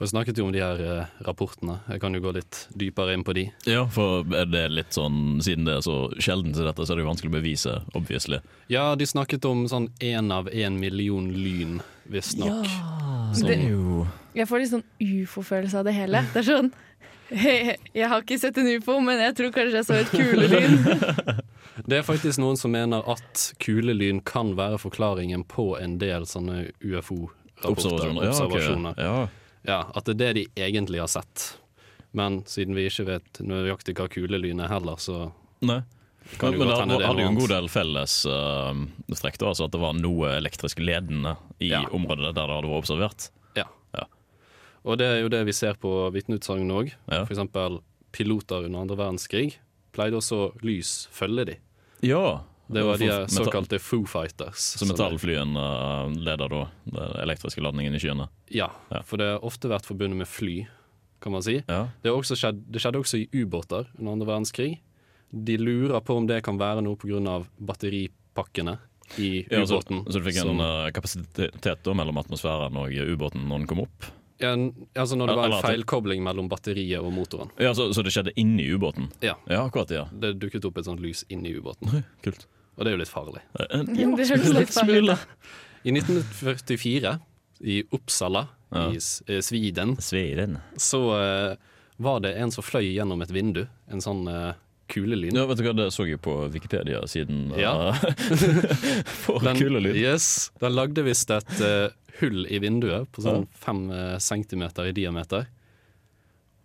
jeg 0.05 0.11
snakket 0.13 0.39
jo 0.41 0.45
om 0.47 0.53
de 0.55 0.61
her 0.63 0.81
eh, 0.83 1.11
rapportene. 1.27 1.79
Jeg 1.89 2.01
kan 2.03 2.15
jo 2.17 2.21
gå 2.25 2.33
litt 2.37 2.63
dypere 2.79 3.15
inn 3.17 3.25
på 3.27 3.35
de. 3.37 3.45
Ja, 3.69 3.85
for 3.93 4.27
er 4.37 4.47
det 4.51 4.65
litt 4.73 4.93
sånn 4.97 5.41
Siden 5.45 5.65
det 5.69 5.79
er 5.79 5.85
så 5.87 5.97
sjelden 6.23 6.55
til 6.57 6.67
dette, 6.69 6.85
så 6.87 6.93
er 6.95 7.01
det 7.01 7.05
jo 7.05 7.11
vanskelig 7.11 7.33
å 7.33 7.37
bevise, 7.39 7.75
obviously. 7.99 8.39
Ja, 8.73 8.93
de 8.99 9.07
snakket 9.09 9.45
om 9.49 9.65
sånn 9.71 9.91
én 10.03 10.33
av 10.35 10.49
én 10.53 10.79
million 10.81 11.31
lyn, 11.33 11.81
visstnok. 12.11 12.67
Det- 13.43 13.59
jo 13.69 14.07
Jeg 14.35 14.49
får 14.49 14.59
litt 14.63 14.71
sånn 14.73 14.85
ufo-følelse 15.01 15.79
av 15.79 15.85
det 15.85 15.93
hele. 15.95 16.25
Det 16.33 16.41
er 16.43 16.49
sånn 16.53 16.73
Jeg 17.95 18.09
har 18.09 18.21
ikke 18.21 18.39
sett 18.39 18.59
en 18.61 18.69
ufo, 18.77 18.99
men 19.01 19.19
jeg 19.21 19.35
tror 19.39 19.53
kanskje 19.55 19.79
jeg 19.81 19.87
så 19.89 19.95
et 20.01 20.11
kulelyn. 20.13 21.41
Det 21.89 21.97
er 21.99 22.03
faktisk 22.05 22.39
noen 22.39 22.59
som 22.61 22.71
mener 22.75 23.01
at 23.09 23.47
kulelyn 23.63 24.19
kan 24.29 24.53
være 24.59 24.77
forklaringen 24.79 25.43
på 25.49 25.73
en 25.81 25.95
del 25.99 26.27
sånne 26.29 26.67
UFO-rapporter. 26.85 27.71
Observasjoner. 27.73 28.27
Ja, 28.27 28.35
ok. 28.37 28.43
observasjoner. 28.53 28.99
ja. 29.01 29.29
Ja, 29.69 29.85
At 29.95 30.05
det 30.05 30.15
er 30.17 30.21
det 30.21 30.33
de 30.35 30.47
egentlig 30.69 31.01
har 31.01 31.11
sett. 31.11 31.59
Men 32.13 32.43
siden 32.45 32.75
vi 32.77 32.89
ikke 32.91 33.07
vet 33.09 33.41
nøyaktig 33.41 33.95
hva 33.97 34.09
kulelyn 34.13 34.61
er 34.61 34.69
heller, 34.69 34.99
så 35.01 35.31
Nei. 35.65 35.79
kan 36.39 36.51
Men, 36.53 36.59
men 36.59 36.69
godt 36.69 36.99
det 36.99 37.07
hadde 37.07 37.23
jo 37.25 37.29
en 37.31 37.39
god 37.41 37.49
del 37.55 37.69
felles 37.73 38.17
uh, 38.29 38.73
strekk, 39.17 39.39
da, 39.41 39.47
altså 39.53 39.65
at 39.69 39.73
det 39.73 39.81
var 39.81 39.95
noe 39.97 40.35
elektrisk 40.37 40.83
ledende 40.83 41.37
i 41.63 41.71
Ja. 41.73 41.85
området 41.89 42.35
der 42.35 42.35
det 42.35 42.57
hadde 42.59 42.69
vært 42.69 42.83
observert. 42.85 43.31
Ja, 43.57 43.69
Og 44.85 44.99
det 44.99 45.07
er 45.07 45.21
jo 45.23 45.29
det 45.31 45.45
vi 45.47 45.53
ser 45.55 45.75
på 45.79 46.11
vitneutsagn 46.11 46.67
òg. 46.75 46.93
Ja. 47.07 47.23
Eksempel 47.25 47.79
piloter 48.13 48.65
under 48.67 48.81
andre 48.83 48.97
verdenskrig 48.99 49.55
pleide 49.95 50.17
også 50.19 50.53
lys 50.65 51.07
følge 51.15 51.45
de. 51.47 51.57
Ja. 52.03 52.41
Det 52.73 52.83
var 52.87 52.99
de 52.99 53.09
såkalte 53.33 53.79
Foo 53.79 54.05
Fighters. 54.09 54.67
Så 54.79 54.87
metallflyen 54.89 55.57
uh, 55.57 56.09
leder 56.17 56.49
da 56.53 56.63
den 56.85 57.17
elektriske 57.23 57.61
ladningen 57.65 57.95
i 57.95 58.01
skyene. 58.03 58.29
Ja, 58.51 58.71
Ja. 58.91 59.03
for 59.03 59.17
det 59.21 59.29
har 59.35 59.45
ofte 59.45 59.69
vært 59.73 59.87
forbundet 59.89 60.17
med 60.23 60.29
fly, 60.29 60.67
kan 61.23 61.33
man 61.33 61.43
si. 61.43 61.61
Ja. 61.69 61.89
Det, 62.03 62.11
skjedd, 62.25 62.65
det 62.73 62.81
skjedde 62.83 62.99
også 63.03 63.21
i 63.23 63.29
ubåter 63.45 63.87
under 63.99 64.13
andre 64.17 64.27
verdenskrig. 64.33 64.81
De 65.33 65.57
lurer 65.57 66.01
på 66.05 66.17
om 66.17 66.27
det 66.29 66.43
kan 66.45 66.59
være 66.61 66.83
noe 66.85 66.97
pga. 66.97 67.39
batteripakkene 67.59 68.79
i 69.19 69.47
Ja, 69.51 69.67
så, 69.67 69.75
ubåten. 69.79 70.05
så 70.07 70.19
du 70.19 70.25
fikk 70.25 70.41
en 70.43 70.51
som, 70.57 70.61
kapasitet 70.93 71.83
da, 71.85 71.95
mellom 71.95 72.19
atmosfæren 72.21 72.77
og 72.81 72.93
ubåten 72.93 73.47
når 73.49 73.59
den 73.65 73.67
kom 73.71 73.81
opp? 73.85 74.09
En, 74.43 74.73
altså 74.99 75.15
når 75.17 75.29
det 75.31 75.37
var 75.39 75.53
en 75.53 75.63
feilkobling 75.63 76.23
mellom 76.25 76.49
batteriet 76.51 76.99
og 77.01 77.13
motoren. 77.15 77.51
Ja, 77.63 77.71
Så, 77.79 77.93
så 77.95 78.03
det 78.03 78.11
skjedde 78.15 78.33
inni 78.41 78.65
ubåten? 78.75 79.11
Ja. 79.23 79.37
Ja, 79.47 79.61
akkurat, 79.69 79.91
ja. 79.95 80.09
Det 80.11 80.33
dukket 80.43 80.65
opp 80.67 80.79
et 80.83 80.89
sånt 80.89 81.01
lys 81.05 81.23
inni 81.31 81.53
ubåten, 81.55 82.03
kult. 82.25 82.47
Og 82.77 82.85
det 82.85 82.91
er 82.91 82.97
jo 82.97 83.01
litt 83.03 83.13
farlig. 83.13 83.43
Ja, 83.59 83.83
Det 83.85 84.29
høres 84.31 84.53
litt 84.57 84.73
farlig 84.75 85.03
ut. 85.11 85.29
I 85.85 85.93
1944, 85.97 87.13
i 87.73 87.81
Uppsala 87.95 88.47
Ja. 88.73 88.87
i 88.95 88.99
Sviden, 89.43 89.97
Sviden. 90.03 90.59
Så 90.81 91.01
uh, 91.13 91.55
var 92.03 92.21
det 92.25 92.35
en 92.41 92.51
som 92.55 92.65
fløy 92.65 92.87
gjennom 92.95 93.21
et 93.23 93.31
vindu. 93.35 93.67
En 93.93 94.01
sånn 94.03 94.23
uh, 94.31 94.53
kulelyn. 94.93 95.37
Ja, 95.37 95.45
vet 95.51 95.59
du 95.61 95.65
hva, 95.67 95.75
Det 95.77 95.89
så 95.95 96.07
jeg 96.09 96.21
på 96.25 96.35
Wikipedia-siden. 96.55 97.53
Ja. 97.61 97.93
for 99.25 99.43
Den, 99.45 99.59
kulelyn. 99.59 99.97
yes, 99.99 100.51
den 100.63 100.75
lagde 100.77 101.05
visst 101.07 101.31
et 101.35 101.53
uh, 101.61 101.91
hull 102.21 102.47
i 102.49 102.59
vinduet 102.63 103.11
på 103.13 103.25
sånn 103.25 103.47
fem 103.59 103.87
uh, 103.91 104.17
centimeter 104.23 104.91
i 104.91 104.95
diameter. 104.97 105.47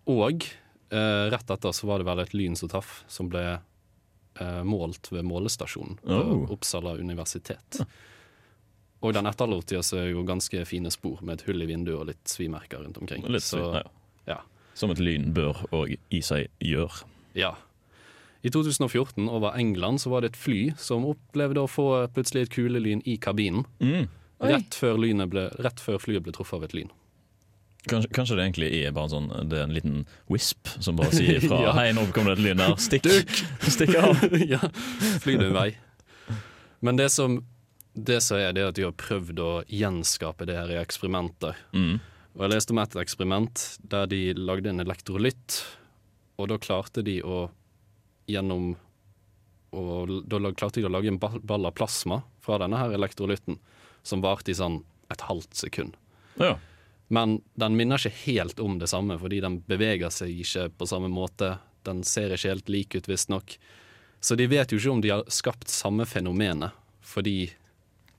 Og 0.07 0.45
uh, 0.93 1.25
rett 1.33 1.49
etter 1.57 1.75
så 1.75 1.87
var 1.89 1.99
det 2.01 2.07
vel 2.09 2.23
et 2.23 2.35
lyn 2.37 2.55
som 2.59 2.71
traff, 2.71 3.01
som 3.11 3.29
ble 3.31 3.43
eh, 3.43 3.63
målt 4.67 5.11
ved 5.11 5.25
målestasjonen 5.27 5.99
på 6.03 6.17
Oh. 6.17 6.45
Uppsala 6.53 6.95
universitet. 6.97 7.81
Og 9.05 9.13
den 9.13 9.29
etterlot 9.29 9.71
seg 9.85 10.11
jo 10.11 10.23
ganske 10.25 10.63
fine 10.65 10.89
spor, 10.93 11.21
med 11.21 11.37
et 11.37 11.47
hull 11.47 11.61
i 11.61 11.69
vinduet 11.69 11.99
og 11.99 12.07
litt 12.09 12.31
svimerker 12.31 12.81
rundt 12.81 12.97
omkring. 12.97 13.27
Litt, 13.29 13.45
så, 13.45 13.61
ja. 13.77 13.83
ja. 14.25 14.39
Som 14.77 14.93
et 14.93 15.01
lyn 15.01 15.31
bør 15.37 15.61
og 15.69 15.93
i 15.93 16.21
seg 16.25 16.49
gjør. 16.63 17.03
Ja. 17.37 17.53
I 18.41 18.49
2014 18.53 19.27
over 19.29 19.57
England 19.57 20.01
så 20.01 20.09
var 20.13 20.23
det 20.23 20.33
et 20.33 20.39
fly 20.39 20.61
som 20.81 21.05
opplevde 21.09 21.61
å 21.61 21.69
få 21.69 21.89
plutselig 22.13 22.47
et 22.47 22.55
kulelyn 22.55 23.03
i 23.05 23.17
kabinen. 23.21 23.65
Mm. 23.81 24.07
Rett 24.41 24.77
før, 24.77 24.99
lynet 25.01 25.29
ble, 25.33 25.47
rett 25.61 25.81
før 25.81 26.01
flyet 26.01 26.25
ble 26.25 26.33
truffet 26.35 26.59
av 26.59 26.67
et 26.67 26.75
lyn. 26.77 26.91
Kanskje, 27.87 28.11
kanskje 28.13 28.37
det 28.37 28.45
egentlig 28.45 28.69
er 28.83 28.93
bare 28.95 29.07
en 29.07 29.13
sånn 29.13 29.49
Det 29.49 29.59
er 29.59 29.65
en 29.67 29.75
liten 29.75 29.99
wisp 30.31 30.69
som 30.83 30.97
bare 30.99 31.13
sier 31.15 31.39
fra 31.47 31.61
Ja. 31.63 31.75
Hei, 31.77 31.89
nå 31.95 32.07
kommer 32.15 32.33
det 32.35 32.41
et 32.41 32.45
lyn 32.49 32.63
her. 32.63 32.75
Stikk! 32.81 33.07
Stikk 33.63 33.95
av! 33.99 34.23
ja, 34.53 34.59
fly 35.23 35.37
din 35.39 35.55
vei. 35.55 35.69
Men 36.85 36.99
det 36.99 37.09
som, 37.13 37.39
det 37.93 38.19
som 38.25 38.37
er, 38.39 38.51
det 38.53 38.63
er 38.63 38.71
at 38.71 38.77
de 38.77 38.85
har 38.85 38.95
prøvd 38.97 39.41
å 39.41 39.51
gjenskape 39.71 40.45
det 40.49 40.57
her 40.59 40.73
i 40.75 40.79
eksperimenter. 40.81 41.57
Mm. 41.73 41.97
Og 42.37 42.43
jeg 42.45 42.53
leste 42.53 42.75
om 42.75 42.81
et 42.83 42.97
eksperiment 43.01 43.63
der 43.89 44.09
de 44.11 44.21
lagde 44.37 44.69
en 44.69 44.83
elektrolytt, 44.83 45.61
og 46.37 46.51
da 46.51 46.59
klarte 46.61 47.01
de 47.05 47.17
å 47.25 47.47
gjennom 48.29 48.75
og 49.77 50.11
Da 50.31 50.39
klarte 50.55 50.79
de 50.79 50.87
å 50.87 50.89
lage 50.89 51.09
en 51.11 51.19
ball 51.19 51.67
av 51.67 51.73
plasma 51.75 52.21
fra 52.41 52.55
denne 52.61 52.79
her 52.79 52.93
elektrolytten, 52.95 53.57
som 54.01 54.23
varte 54.23 54.53
i 54.53 54.55
sånn 54.55 54.79
et 55.11 55.25
halvt 55.27 55.59
sekund. 55.59 55.97
Ja. 56.39 56.55
Men 57.07 57.37
den 57.55 57.77
minner 57.79 58.01
ikke 58.01 58.25
helt 58.25 58.59
om 58.59 58.79
det 58.81 58.89
samme, 58.91 59.15
fordi 59.19 59.39
den 59.43 59.61
beveger 59.67 60.11
seg 60.13 60.33
ikke 60.43 60.67
på 60.77 60.87
samme 60.89 61.11
måte. 61.11 61.55
Den 61.87 62.03
ser 62.03 62.33
ikke 62.35 62.51
helt 62.51 62.71
lik 62.71 62.97
ut, 62.97 63.07
visstnok. 63.07 63.55
Så 64.19 64.35
de 64.35 64.47
vet 64.49 64.73
jo 64.73 64.79
ikke 64.81 64.91
om 64.91 65.03
de 65.03 65.13
har 65.13 65.23
skapt 65.31 65.71
samme 65.71 66.07
fenomenet, 66.09 66.75
fordi 67.05 67.53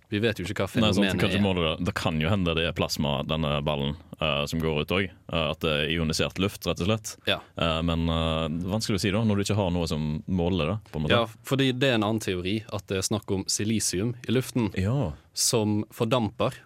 vi 0.09 0.21
vet 0.25 0.39
jo 0.41 0.47
ikke 0.47 0.63
hva 0.63 0.69
fenomenet 0.73 1.19
Nei, 1.19 1.29
sånn, 1.29 1.47
er. 1.51 1.59
det, 1.59 1.73
det 1.85 1.93
kan 1.99 2.17
jo 2.23 2.31
hende 2.33 2.55
det 2.57 2.65
er 2.65 2.77
plasma, 2.77 3.19
denne 3.29 3.59
ballen, 3.65 3.93
uh, 4.23 4.47
som 4.49 4.63
går 4.63 4.87
ut 4.87 4.95
òg. 4.97 5.11
at 5.29 5.61
det 5.61 5.73
er 5.75 5.91
ionisert 5.99 6.41
luft, 6.41 6.65
rett 6.65 6.81
og 6.81 6.89
slett. 6.89 7.13
Ja. 7.29 7.43
Uh, 7.61 7.83
men 7.85 8.09
eh, 8.09 8.47
vanskelig 8.73 8.97
å 8.97 9.03
si 9.03 9.13
da, 9.13 9.21
når 9.29 9.37
du 9.37 9.45
ikke 9.45 9.59
har 9.59 9.75
noe 9.75 9.91
som 9.91 10.07
måler 10.25 10.73
det. 10.73 10.79
på 10.89 11.01
en 11.01 11.05
måte. 11.05 11.19
Ja, 11.19 11.27
fordi 11.45 11.69
det 11.77 11.91
er 11.91 11.99
en 11.99 12.07
annen 12.09 12.25
teori, 12.25 12.63
at 12.73 12.89
det 12.89 13.03
er 13.03 13.05
snakk 13.11 13.29
om 13.37 13.45
silisium 13.53 14.15
i 14.25 14.33
luften 14.33 14.73
Ja, 14.81 15.13
som 15.37 15.83
fordamper 15.93 16.57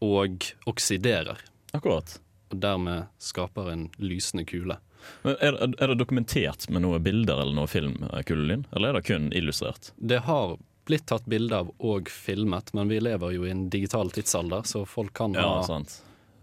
og 0.00 0.46
oksiderer, 0.70 1.38
akkurat. 1.76 2.16
og 2.50 2.60
dermed 2.62 3.06
skaper 3.22 3.70
en 3.72 3.88
lysende 3.98 4.44
kule. 4.48 4.78
Men 5.22 5.36
er, 5.40 5.56
er 5.80 5.92
det 5.92 5.98
dokumentert 6.00 6.66
med 6.68 6.82
noen 6.84 7.02
bilder 7.02 7.40
eller 7.40 7.56
noe 7.56 7.68
film, 7.70 7.94
Kulelyn? 8.28 8.66
Eller 8.76 8.90
er 8.92 8.98
det 9.00 9.06
kun 9.08 9.30
illustrert? 9.32 9.92
Det 9.96 10.18
har 10.26 10.56
blitt 10.88 11.06
tatt 11.08 11.24
bilde 11.30 11.56
av 11.56 11.70
og 11.78 12.08
filmet, 12.10 12.72
men 12.74 12.88
vi 12.90 12.98
lever 13.00 13.32
jo 13.36 13.44
i 13.46 13.52
en 13.52 13.68
digital 13.72 14.10
tidsalder, 14.12 14.64
så 14.68 14.82
folk 14.88 15.12
kan 15.16 15.36
Ja, 15.38 15.46
ha 15.60 15.62
sant. 15.64 16.00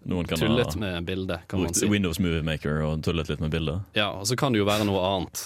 Noen 0.08 0.26
kan 0.30 0.40
tullet 0.40 0.72
ha 0.74 0.80
med 0.80 1.04
bildet, 1.10 1.48
kan 1.52 1.62
man 1.66 1.74
si. 1.76 1.90
Windows 1.92 2.20
Movie 2.24 2.46
Maker 2.46 2.80
og 2.86 3.02
tullet 3.04 3.28
litt 3.30 3.42
med 3.44 3.52
bildet. 3.52 3.82
Ja, 3.98 4.12
og 4.22 4.26
så 4.30 4.38
kan 4.40 4.54
det 4.56 4.62
jo 4.62 4.68
være 4.70 4.86
noe 4.88 5.02
annet. 5.04 5.42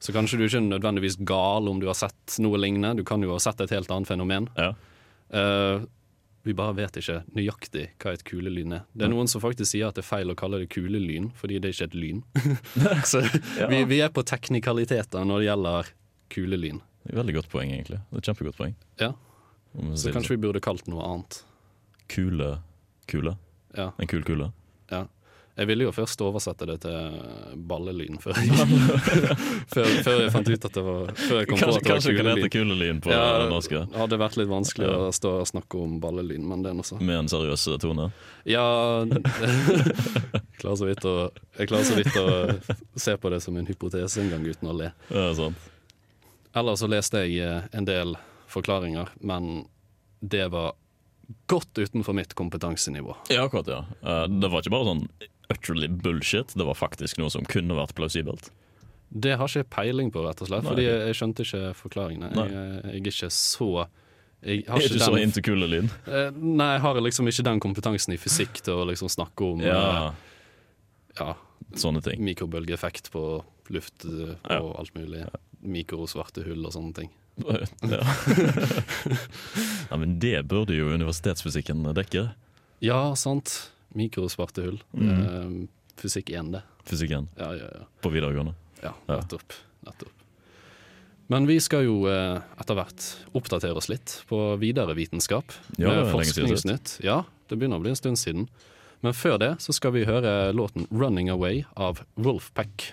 Så 0.00 0.14
kanskje 0.14 0.38
du 0.40 0.46
ikke 0.46 0.60
er 0.62 0.66
nødvendigvis 0.70 1.18
gal 1.26 1.68
om 1.68 1.80
du 1.82 1.86
har 1.90 1.98
sett 1.98 2.38
noe 2.40 2.56
lignende. 2.62 2.94
Du 3.02 3.04
kan 3.04 3.20
jo 3.24 3.34
ha 3.34 3.38
sett 3.42 3.60
et 3.60 3.72
helt 3.74 3.90
annet 3.92 4.08
fenomen. 4.08 4.48
Ja. 4.56 4.70
Eh, 5.36 5.84
vi 6.46 6.54
bare 6.56 6.76
vet 6.78 6.96
ikke 7.00 7.18
nøyaktig 7.36 7.84
hva 8.02 8.12
et 8.14 8.22
kulelyn 8.26 8.76
er. 8.78 8.84
Det 8.94 9.06
er 9.08 9.12
noen 9.12 9.28
som 9.30 9.42
faktisk 9.42 9.72
sier 9.72 9.88
at 9.90 9.96
det 9.98 10.04
er 10.04 10.08
feil 10.08 10.30
å 10.30 10.36
kalle 10.38 10.60
det 10.62 10.68
kulelyn, 10.72 11.30
fordi 11.36 11.58
det 11.62 11.70
er 11.70 11.74
ikke 11.76 11.88
et 11.90 11.96
lyn. 11.98 12.22
så 13.10 13.22
vi, 13.70 13.80
vi 13.90 13.98
er 14.04 14.12
på 14.14 14.22
teknikaliteter 14.26 15.26
når 15.26 15.42
det 15.42 15.48
gjelder 15.50 15.90
kulelyn. 16.34 16.80
Veldig 17.06 17.34
godt 17.36 17.50
poeng, 17.52 17.70
egentlig. 17.74 18.00
Det 18.10 18.22
er 18.22 18.28
Kjempegodt 18.30 18.58
poeng. 18.58 18.76
Ja, 19.02 19.12
Så 19.94 20.10
kanskje 20.14 20.34
vi 20.36 20.42
burde 20.46 20.62
kalt 20.64 20.88
noe 20.90 21.04
annet. 21.06 21.42
Kule 22.10 22.56
Kule? 23.10 23.36
Ja, 23.76 23.92
En 23.98 24.08
kul 24.10 24.24
kule? 24.26 24.50
Ja. 25.56 25.62
Jeg 25.62 25.68
ville 25.70 25.86
jo 25.86 25.92
først 25.96 26.20
oversette 26.20 26.66
det 26.68 26.74
til 26.84 27.54
ballelyn 27.68 28.18
før 28.20 28.36
jeg, 28.36 28.50
før, 29.72 29.86
før 30.04 30.18
jeg 30.20 30.32
fant 30.34 30.50
ut 30.52 30.66
at 30.68 30.74
det 30.76 30.82
var 30.84 31.12
Før 31.16 31.38
jeg 31.40 31.48
kom 31.48 31.56
på 31.56 31.62
Kanskje, 31.62 31.78
at 31.78 31.80
det 31.80 31.88
var 31.88 31.94
kanskje 31.94 32.12
det 32.12 32.16
kan 32.18 32.28
hete 32.28 32.50
kulelyn. 32.52 32.76
kulelyn 32.76 33.00
på 33.06 33.14
Ja, 33.14 33.22
norsk? 33.48 33.70
det 33.72 34.00
hadde 34.02 34.18
vært 34.20 34.36
litt 34.36 34.50
vanskelig 34.52 34.90
å 34.92 35.08
stå 35.16 35.32
og 35.40 35.48
snakke 35.48 35.80
om 35.80 35.96
ballelyn, 36.02 36.44
men 36.46 36.62
det 36.66 36.70
er 36.74 36.76
noe 36.76 36.84
så. 36.86 36.98
Med 37.00 37.22
en 37.22 37.30
seriøs 37.32 37.64
tone? 37.80 38.10
Ja 38.44 38.66
Jeg 39.08 39.22
klarer 40.60 40.76
så 40.82 40.88
vidt 40.90 41.04
å 41.08 41.14
Jeg 41.58 41.70
klarer 41.72 41.88
så 41.88 41.96
vidt 41.98 42.18
å 42.20 42.26
se 43.00 43.16
på 43.16 43.32
det 43.32 43.40
som 43.44 43.56
en 43.56 43.66
hypotese 43.72 44.20
en 44.22 44.30
gang 44.34 44.44
uten 44.46 44.68
å 44.70 44.76
le. 44.76 44.92
Ja, 45.08 45.30
sant. 45.38 45.56
Ellers 46.56 46.80
så 46.84 46.88
leste 46.88 47.24
jeg 47.26 47.40
eh, 47.44 47.64
en 47.76 47.84
del 47.88 48.14
forklaringer, 48.52 49.10
men 49.20 49.64
det 50.20 50.46
var 50.52 50.74
godt 51.50 51.76
utenfor 51.82 52.14
mitt 52.16 52.32
kompetansenivå. 52.38 53.16
Ja, 53.32 53.42
akkurat, 53.48 53.66
ja. 53.68 53.80
Eh, 54.00 54.24
Det 54.30 54.48
var 54.52 54.62
ikke 54.62 54.72
bare 54.76 54.88
sånn 54.92 55.02
utterly 55.52 55.88
bullshit, 55.88 56.54
det 56.58 56.66
var 56.66 56.74
faktisk 56.78 57.18
noe 57.20 57.30
som 57.32 57.46
kunne 57.48 57.76
vært 57.78 57.94
plausibelt. 57.98 58.50
Det 59.10 59.36
har 59.38 59.46
ikke 59.46 59.62
jeg 59.62 59.70
peiling 59.70 60.10
på, 60.10 60.24
rett 60.26 60.40
og 60.42 60.48
slett, 60.50 60.64
Nei, 60.66 60.72
fordi 60.72 60.86
jeg, 60.88 61.02
jeg 61.06 61.18
skjønte 61.20 61.44
ikke 61.46 61.62
forklaringene. 61.78 62.30
Jeg, 62.34 62.56
jeg 62.56 62.90
er 62.90 62.98
ikke 63.14 63.30
så 63.30 63.70
jeg 64.46 64.62
har 64.68 64.78
ikke 64.78 64.92
ikke 64.94 65.02
så 65.06 65.14
den, 65.14 65.22
into 65.26 65.42
kulelyn. 65.42 65.88
Eh, 66.06 66.28
Nei, 66.36 66.68
jeg 66.76 66.82
har 66.84 66.98
liksom 67.02 67.28
ikke 67.30 67.44
den 67.48 67.60
kompetansen 67.62 68.14
i 68.14 68.18
fysikk 68.20 68.60
til 68.66 68.82
å 68.82 68.86
liksom 68.90 69.08
snakke 69.10 69.46
om 69.48 69.62
Ja, 69.64 69.78
eh, 69.80 70.34
ja, 71.18 71.30
sånne 71.80 72.02
ting. 72.04 72.20
mikrobølgeeffekt 72.26 73.10
på 73.14 73.22
luft 73.74 74.04
eh, 74.04 74.34
og 74.36 74.50
Ja. 74.52 74.60
alt 74.82 74.94
mulig. 74.94 75.24
Mikrosvarte 75.66 76.44
hull 76.46 76.66
og 76.68 76.74
sånne 76.76 76.94
ting. 77.00 77.10
Ja. 77.86 78.00
ja, 79.90 79.96
men 79.96 80.18
det 80.22 80.38
burde 80.48 80.76
jo 80.76 80.92
universitetsfysikken 80.94 81.82
dekke. 81.96 82.30
Ja, 82.84 83.00
sant. 83.18 83.70
Mikrosvarte 83.94 84.62
hull. 84.66 84.82
Mm. 84.92 85.10
Eh, 85.10 85.68
fysikk 86.00 86.30
1, 86.30 86.52
det. 86.52 86.62
Fysikken 86.86 87.28
Ja, 87.36 87.54
ja, 87.54 87.68
ja. 87.74 87.86
på 88.00 88.10
videregående. 88.12 88.54
ja 88.82 88.92
nettopp. 89.08 89.52
nettopp. 89.80 90.12
Men 91.28 91.46
vi 91.46 91.56
skal 91.60 91.82
jo 91.84 92.06
eh, 92.06 92.38
etter 92.60 92.74
hvert 92.78 93.06
oppdatere 93.34 93.74
oss 93.74 93.88
litt 93.90 94.22
på 94.28 94.56
videre 94.62 94.94
vitenskap. 94.94 95.50
Ja, 95.76 95.88
med. 95.90 96.12
Forskningsnytt. 96.12 97.00
Ja, 97.02 97.24
det 97.48 97.56
begynner 97.58 97.80
å 97.80 97.82
bli 97.82 97.90
en 97.90 97.98
stund 97.98 98.18
siden. 98.18 98.46
Men 99.02 99.12
før 99.12 99.38
det 99.38 99.56
så 99.60 99.72
skal 99.74 99.92
vi 99.92 100.04
høre 100.06 100.52
låten 100.54 100.86
'Running 100.90 101.28
Away' 101.30 101.64
av 101.74 102.04
Wolfpack. 102.14 102.92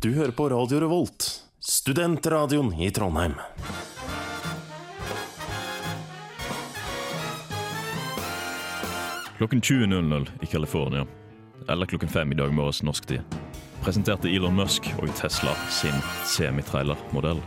Du 0.00 0.14
hører 0.14 0.30
på 0.32 0.48
Radio 0.50 0.80
Revolt, 0.80 1.42
studentradioen 1.60 2.72
i 2.80 2.90
Trondheim. 2.90 3.34
Klokken 9.38 9.60
20.00 9.60 10.28
i 10.42 10.46
California, 10.46 11.06
eller 11.68 11.86
klokken 11.86 12.08
fem 12.08 12.32
i 12.32 12.34
dag 12.34 12.54
morges 12.54 12.82
norsk 12.82 13.06
tid, 13.06 13.36
presenterte 13.84 14.26
Elon 14.26 14.56
Musk 14.58 14.88
og 14.98 15.12
Tesla 15.14 15.52
sin 15.70 15.94
semitrailermodell. 16.26 17.38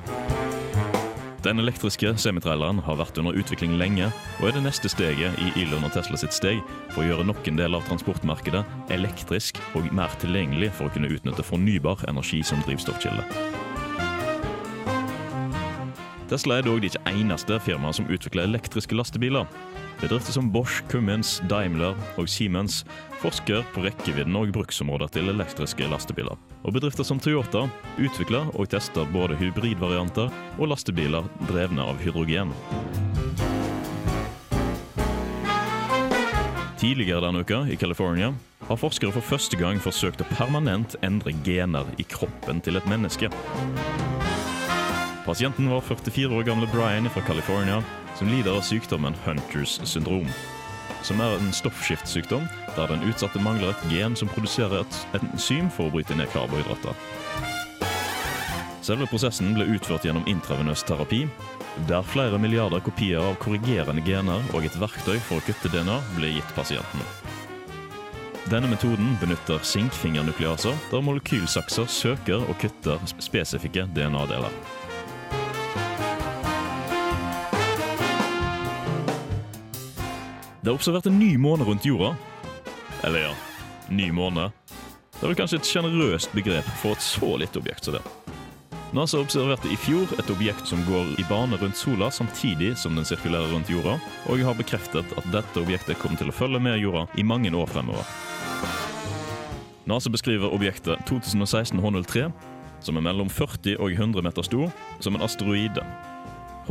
Den 1.43 1.59
elektriske 1.59 2.13
semitraileren 2.15 2.79
har 2.85 2.95
vært 2.95 3.19
under 3.19 3.35
utvikling 3.35 3.75
lenge, 3.75 4.07
og 4.39 4.47
er 4.47 4.55
det 4.55 4.63
neste 4.69 4.87
steget 4.93 5.35
i 5.43 5.51
Elon 5.65 5.83
og 5.83 5.91
Tesla 5.91 6.15
sitt 6.21 6.37
steg 6.37 6.61
for 6.93 7.03
å 7.03 7.09
gjøre 7.09 7.27
nok 7.27 7.51
en 7.51 7.59
del 7.59 7.75
av 7.75 7.83
transportmarkedet 7.89 8.63
elektrisk 8.95 9.59
og 9.75 9.91
mer 9.91 10.15
tilgjengelig 10.23 10.71
for 10.77 10.87
å 10.87 10.95
kunne 10.95 11.11
utnytte 11.11 11.43
fornybar 11.43 12.07
energi 12.07 12.39
som 12.39 12.63
drivstoffkilde. 12.63 13.27
Tesla 16.31 16.61
er 16.61 16.63
dog 16.63 16.79
det 16.79 16.93
ikke 16.93 17.11
eneste 17.11 17.59
firmaet 17.59 17.99
som 17.99 18.07
utvikler 18.07 18.47
elektriske 18.47 18.95
lastebiler. 18.95 19.43
Bedrifter 20.01 20.33
som 20.33 20.51
Bosch, 20.51 20.81
Cummins, 20.89 21.35
Daimler 21.45 21.93
og 22.17 22.25
Siemens 22.29 22.79
forsker 23.21 23.61
på 23.75 23.83
rekkevidden 23.85 24.33
og 24.39 24.49
bruksområder 24.55 25.11
til 25.13 25.29
elektriske 25.29 25.85
lastebiler. 25.91 26.39
Og 26.65 26.73
bedrifter 26.73 27.05
som 27.05 27.21
Toyota 27.21 27.67
utvikler 28.01 28.49
og 28.57 28.71
tester 28.73 29.05
både 29.13 29.37
hybridvarianter 29.37 30.33
og 30.57 30.71
lastebiler 30.73 31.29
drevne 31.45 31.85
av 31.85 32.01
hydrogen. 32.01 32.49
Tidligere 36.81 37.21
denne 37.21 37.45
uka 37.45 37.61
i 37.69 37.77
California 37.77 38.33
har 38.65 38.81
forskere 38.81 39.13
for 39.13 39.21
første 39.21 39.61
gang 39.61 39.77
forsøkt 39.77 40.25
å 40.25 40.31
permanent 40.33 40.97
endre 41.05 41.35
gener 41.45 41.85
i 42.01 42.09
kroppen 42.09 42.57
til 42.65 42.81
et 42.81 42.89
menneske. 42.89 43.29
Pasienten 45.27 45.69
var 45.69 45.85
44 45.85 46.33
år 46.33 46.47
gamle 46.47 46.65
Brian 46.73 47.05
fra 47.13 47.21
California, 47.21 47.83
som 48.21 48.29
lider 48.29 48.53
av 48.53 48.61
sykdommen 48.61 49.15
Hunters 49.25 49.79
syndrom. 49.83 50.27
Som 51.01 51.21
er 51.25 51.39
en 51.39 51.47
stoffskiftsykdom 51.57 52.43
der 52.75 52.91
den 52.91 53.01
utsatte 53.09 53.41
mangler 53.41 53.71
et 53.71 53.85
gen 53.89 54.13
som 54.13 54.29
produserer 54.29 54.83
et 54.83 54.97
enzym 55.17 55.71
for 55.73 55.89
å 55.89 55.93
bryte 55.95 56.13
ned 56.13 56.29
karbohydrater. 56.29 56.93
Selve 58.85 59.07
prosessen 59.09 59.55
ble 59.57 59.65
utført 59.73 60.05
gjennom 60.05 60.27
intravenøs 60.29 60.85
terapi, 60.85 61.23
der 61.89 62.05
flere 62.05 62.37
milliarder 62.37 62.83
kopier 62.85 63.25
av 63.25 63.39
korrigerende 63.41 64.05
gener 64.05 64.45
og 64.53 64.69
et 64.69 64.77
verktøy 64.77 65.17
for 65.25 65.41
å 65.41 65.45
kutte 65.47 65.73
DNA 65.73 65.97
ble 66.13 66.35
gitt 66.35 66.53
pasienten. 66.53 67.01
Denne 68.53 68.69
metoden 68.69 69.15
benytter 69.17 69.65
sinkfingernukleaser, 69.65 70.77
der 70.93 71.07
molekylsakser 71.09 71.89
søker 71.89 72.45
og 72.45 72.53
kutter 72.61 73.01
spesifikke 73.17 73.87
DNA-deler. 73.97 74.53
Det 80.61 80.69
er 80.69 80.77
observert 80.77 81.07
en 81.09 81.17
ny 81.17 81.31
måne 81.41 81.65
rundt 81.65 81.85
jorda. 81.85 82.11
Eller 83.01 83.23
ja, 83.23 83.29
ny 83.89 84.11
måne. 84.13 84.51
Det 85.15 85.23
er 85.23 85.31
vel 85.31 85.37
kanskje 85.39 85.57
et 85.57 85.69
sjenerøst 85.69 86.35
begrep 86.37 86.67
for 86.77 86.93
et 86.93 87.01
så 87.01 87.29
lite 87.41 87.57
objekt 87.57 87.87
som 87.87 87.97
det. 87.97 88.03
NASA 88.93 89.17
observerte 89.23 89.71
i 89.71 89.77
fjor 89.79 90.11
et 90.19 90.29
objekt 90.29 90.67
som 90.69 90.83
går 90.85 91.15
i 91.17 91.25
bane 91.29 91.57
rundt 91.57 91.79
sola 91.79 92.11
samtidig 92.13 92.75
som 92.77 92.93
den 92.93 93.07
sirkulerer 93.07 93.49
rundt 93.55 93.71
jorda, 93.73 93.95
og 94.29 94.43
har 94.45 94.57
bekreftet 94.59 95.15
at 95.17 95.29
dette 95.33 95.63
objektet 95.63 95.97
kommer 95.97 96.21
til 96.21 96.29
å 96.29 96.35
følge 96.35 96.61
med 96.61 96.77
jorda 96.83 97.07
i 97.17 97.25
mange 97.25 97.49
år 97.57 97.71
fremover. 97.71 98.05
NASA 99.89 100.13
beskriver 100.13 100.53
objektet 100.53 101.01
2016 101.09 101.81
H03, 101.81 102.29
som 102.85 102.99
er 102.99 103.07
mellom 103.09 103.33
40 103.33 103.79
og 103.81 103.97
100 103.97 104.29
meter 104.29 104.45
stor, 104.45 104.69
som 104.99 105.17
en 105.17 105.25
asteroide. 105.25 105.81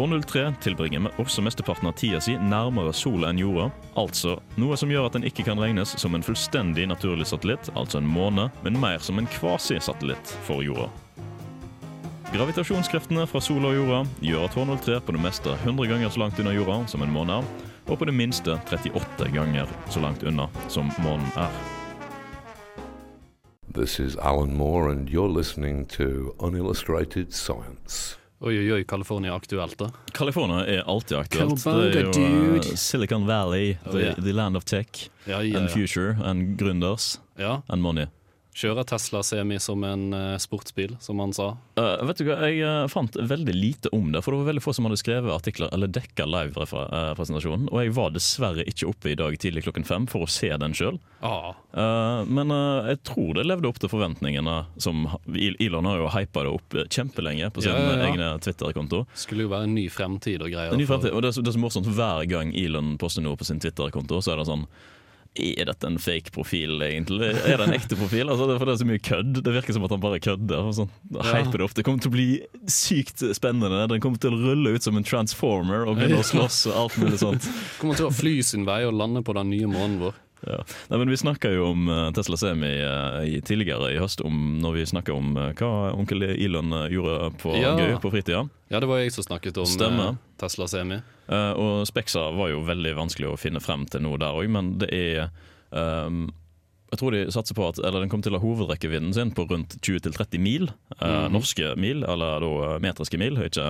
H03 0.01 0.55
tilbringer 0.61 1.01
vi 1.01 1.11
også 1.21 1.43
mesteparten 1.45 1.89
av 1.91 1.93
tida 1.99 2.21
si 2.25 2.33
nærmere 2.41 2.93
sola 2.97 3.29
enn 3.29 3.41
jorda, 3.43 3.67
altså 4.01 4.39
noe 4.57 4.77
som 4.81 4.89
gjør 4.89 5.11
at 5.11 5.17
den 5.19 5.27
ikke 5.29 5.45
kan 5.45 5.61
regnes 5.61 5.93
som 6.01 6.15
en 6.17 6.25
fullstendig 6.25 6.87
naturlig 6.89 7.27
satellitt, 7.29 7.69
altså 7.77 8.01
en 8.01 8.09
måne, 8.09 8.47
men 8.65 8.79
mer 8.81 9.05
som 9.05 9.21
en 9.21 9.29
kvasisatellitt 9.29 10.33
for 10.47 10.65
jorda. 10.65 10.89
Gravitasjonskreftene 12.31 13.27
fra 13.29 13.43
sola 13.45 13.75
og 13.75 13.77
jorda 13.77 13.99
gjør 14.25 14.47
at 14.47 14.57
H03 14.57 15.01
på 15.05 15.17
det 15.17 15.25
meste 15.27 15.53
er 15.53 15.67
100 15.67 15.91
ganger 15.93 16.15
så 16.15 16.23
langt 16.23 16.41
unna 16.41 16.55
jorda 16.57 16.79
som 16.89 17.05
en 17.05 17.13
måne, 17.13 17.43
er, 17.43 17.69
og 17.91 18.01
på 18.01 18.09
det 18.09 18.15
minste 18.17 18.57
38 18.71 19.29
ganger 19.35 19.69
så 19.93 20.01
langt 20.01 20.25
unna 20.25 20.49
som 20.73 20.89
månen 21.05 21.29
er. 21.37 21.61
This 23.69 24.01
is 24.01 24.17
Alan 24.17 24.57
Moore, 24.57 24.89
and 24.89 25.11
you're 25.11 25.29
listening 25.29 25.85
to 25.99 26.35
Unillustrated 26.41 27.35
Science. 27.35 28.20
Oi, 28.43 28.57
oi, 28.59 28.73
oi, 28.73 28.85
California 28.85 29.35
aktuelt, 29.35 29.77
da. 29.79 29.91
California 30.17 30.63
er 30.67 30.81
alltid 30.89 31.19
aktuelt. 31.19 31.59
Cowabunga, 31.61 31.91
det 31.93 31.99
er 32.01 32.31
jo 32.31 32.55
eh. 32.57 32.71
Silicon 32.81 33.27
Valley, 33.29 33.75
Oh, 33.85 33.93
the, 33.93 33.99
yeah. 34.01 34.15
the 34.17 34.33
land 34.33 34.57
of 34.57 34.65
tech 34.65 35.11
Ja, 35.27 35.43
ja, 35.43 35.59
and 35.59 35.69
future 35.71 36.17
and 36.25 36.57
gründers 36.59 37.19
Ja. 37.37 37.63
and 37.69 37.83
money. 37.83 38.07
Kjører 38.51 38.83
Tesla 38.85 39.23
Semi 39.23 39.61
som 39.63 39.85
en 39.87 40.13
eh, 40.13 40.37
sportsbil, 40.43 40.97
som 41.01 41.21
han 41.23 41.33
sa. 41.33 41.53
Uh, 41.79 42.03
vet 42.09 42.19
du 42.19 42.25
hva, 42.27 42.39
Jeg 42.51 42.65
eh, 42.67 42.87
fant 42.91 43.15
veldig 43.15 43.55
lite 43.55 43.93
om 43.95 44.11
det, 44.11 44.25
for 44.25 44.35
det 44.35 44.41
var 44.41 44.51
veldig 44.51 44.65
få 44.65 44.75
som 44.75 44.89
hadde 44.89 44.99
skrevet 44.99 45.31
artikler 45.31 45.71
eller 45.75 45.91
dekka 45.93 46.27
live-presentasjonen. 46.27 47.69
Og 47.71 47.79
jeg 47.85 47.95
var 47.95 48.11
dessverre 48.15 48.67
ikke 48.67 48.91
oppe 48.91 49.13
i 49.13 49.17
dag 49.19 49.39
tidlig 49.41 49.65
klokken 49.69 49.87
fem 49.87 50.09
for 50.11 50.27
å 50.27 50.31
se 50.31 50.51
den 50.51 50.75
sjøl. 50.77 50.99
Ah. 51.21 51.53
men 52.25 52.49
uh, 52.49 52.87
jeg 52.89 53.03
tror 53.05 53.35
det 53.37 53.43
levde 53.45 53.69
opp 53.69 53.79
til 53.79 53.93
forventningene. 53.93 54.57
Som, 54.81 55.05
Elon 55.31 55.87
har 55.87 56.01
jo 56.01 56.13
hypa 56.17 56.47
det 56.47 56.55
opp 56.59 56.79
kjempelenge 56.91 57.51
på 57.55 57.63
sin 57.63 57.77
Ja, 57.77 57.83
ja, 57.87 57.99
ja. 58.01 58.07
egne 58.11 58.31
Twitter-konto. 58.43 59.05
Skulle 59.15 59.47
jo 59.47 59.55
være 59.55 59.71
en 59.71 59.77
ny 59.79 59.87
fremtid 59.93 60.43
og 60.43 60.51
greier. 60.51 60.75
En 60.75 60.81
ny 60.81 60.89
fremtid, 60.91 61.15
og 61.15 61.23
det 61.23 61.31
er, 61.31 61.39
så, 61.39 61.45
det 61.45 61.53
er 61.53 61.59
så 61.61 61.63
morsomt 61.63 61.91
Hver 61.95 62.27
gang 62.31 62.51
Elon 62.59 62.97
poster 62.99 63.23
noe 63.23 63.39
på 63.39 63.47
sin 63.47 63.63
Twitter-konto, 63.63 64.19
så 64.25 64.35
er 64.35 64.43
det 64.43 64.51
sånn 64.51 64.67
Er 65.39 65.69
dette 65.69 65.87
en 65.87 65.99
fake 66.03 66.33
profil, 66.35 66.81
egentlig? 66.83 67.29
Er 67.47 67.61
det 67.61 67.67
en 67.69 67.75
ekte 67.77 67.95
profil? 67.95 68.27
Altså, 68.33 68.49
det, 68.51 68.57
er 68.59 68.79
så 68.81 68.87
mye 68.89 69.03
kødd. 69.03 69.37
Det 69.47 69.53
virker 69.55 69.77
som 69.77 69.85
at 69.87 69.93
han 69.95 70.03
bare 70.03 70.19
kødder. 70.23 70.73
Sånn. 70.75 70.91
Ja. 71.15 71.43
det 71.47 71.63
opp. 71.63 71.77
Det 71.77 71.85
kommer 71.87 72.03
til 72.03 72.11
å 72.11 72.17
bli 72.17 72.27
sykt 72.67 73.23
spennende. 73.39 73.85
Den 73.93 74.03
kommer 74.03 74.19
til 74.19 74.35
å 74.35 74.41
rulle 74.41 74.75
ut 74.75 74.87
som 74.87 74.99
en 74.99 75.07
transformer 75.07 75.87
og 75.87 76.01
begynne 76.01 76.19
å 76.19 76.27
slåss 76.33 76.65
og 76.73 76.81
alt 76.83 76.99
mulig 76.99 77.23
sånt. 77.23 77.47
Kommer 77.79 78.01
til 78.01 78.11
å 78.11 78.15
fly 78.15 78.41
sin 78.47 78.67
vei 78.67 78.83
og 78.89 78.99
lande 78.99 79.23
på 79.23 79.37
den 79.39 79.55
nye 79.55 79.71
månen 79.71 80.01
vår. 80.03 80.19
Ja. 80.47 80.63
Nei, 80.89 80.99
men 80.99 81.11
Vi 81.13 81.17
snakka 81.21 81.51
jo 81.53 81.67
om 81.73 81.89
eh, 81.93 82.11
Tesla 82.17 82.37
Semi 82.41 82.71
eh, 82.81 83.19
i, 83.29 83.41
tidligere 83.45 83.91
i 83.93 83.99
høst, 84.01 84.23
om, 84.25 84.59
når 84.63 84.73
vi 84.79 84.85
snakka 84.89 85.13
om 85.13 85.37
eh, 85.37 85.51
hva 85.59 85.93
onkel 85.93 86.23
Elon 86.31 86.71
gjorde 86.91 87.31
på 87.43 87.55
Ja. 87.61 87.75
gøy 87.77 87.99
på 88.01 88.11
fritida. 88.15 88.47
Ja, 88.71 88.81
det 88.81 88.89
var 88.89 88.99
jeg 89.03 89.13
som 89.13 89.25
snakket 89.27 89.59
om 89.61 89.67
Stemmer. 89.69 90.15
eh, 90.15 90.37
Tesla 90.41 90.67
Semi. 90.67 91.01
Uh, 91.31 91.53
og 91.55 91.87
Spexa 91.87 92.31
var 92.35 92.49
jo 92.51 92.63
veldig 92.67 92.95
vanskelig 92.97 93.29
å 93.31 93.37
finne 93.39 93.61
frem 93.63 93.85
til 93.87 94.01
noe 94.03 94.19
der 94.19 94.33
òg, 94.35 94.49
men 94.51 94.79
det 94.81 94.89
er 94.91 95.29
um, 95.71 96.25
jeg 96.91 96.99
tror 96.99 97.15
de 97.15 97.21
satser 97.31 97.55
på 97.55 97.69
at 97.69 97.79
eller 97.79 98.01
Den 98.03 98.09
kommer 98.11 98.25
til 98.27 98.35
å 98.35 98.41
ha 98.41 98.43
hovedrekkevidden 98.43 99.13
sin 99.15 99.31
på 99.31 99.45
rundt 99.47 99.77
20-30 99.79 100.41
mil. 100.43 100.65
eh, 100.99 101.07
Mhm. 101.07 101.33
Norske 101.37 101.77
mil, 101.79 102.03
eller 102.03 102.41
da 102.43 102.79
metriske 102.83 103.17
mil, 103.21 103.37
ikke 103.47 103.63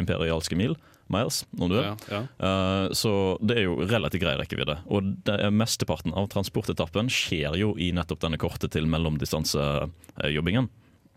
imperialske 0.00 0.56
mil. 0.56 0.76
Miles, 1.12 1.42
om 1.58 1.68
du 1.68 1.76
vil. 1.76 1.84
Ja, 1.84 1.96
ja. 2.10 2.20
Uh, 2.38 2.92
så 2.96 3.12
det 3.44 3.58
er 3.58 3.66
jo 3.66 3.78
relativt 3.88 4.22
grei 4.24 4.36
rekkevidde. 4.40 4.78
Og 4.92 5.14
det 5.26 5.38
mesteparten 5.54 6.14
av 6.16 6.30
transportetappen 6.32 7.10
skjer 7.12 7.58
jo 7.60 7.74
i 7.80 7.90
nettopp 7.94 8.22
denne 8.24 8.40
korte 8.40 8.70
til 8.72 8.88
mellomdistansejobbingen. 8.90 10.70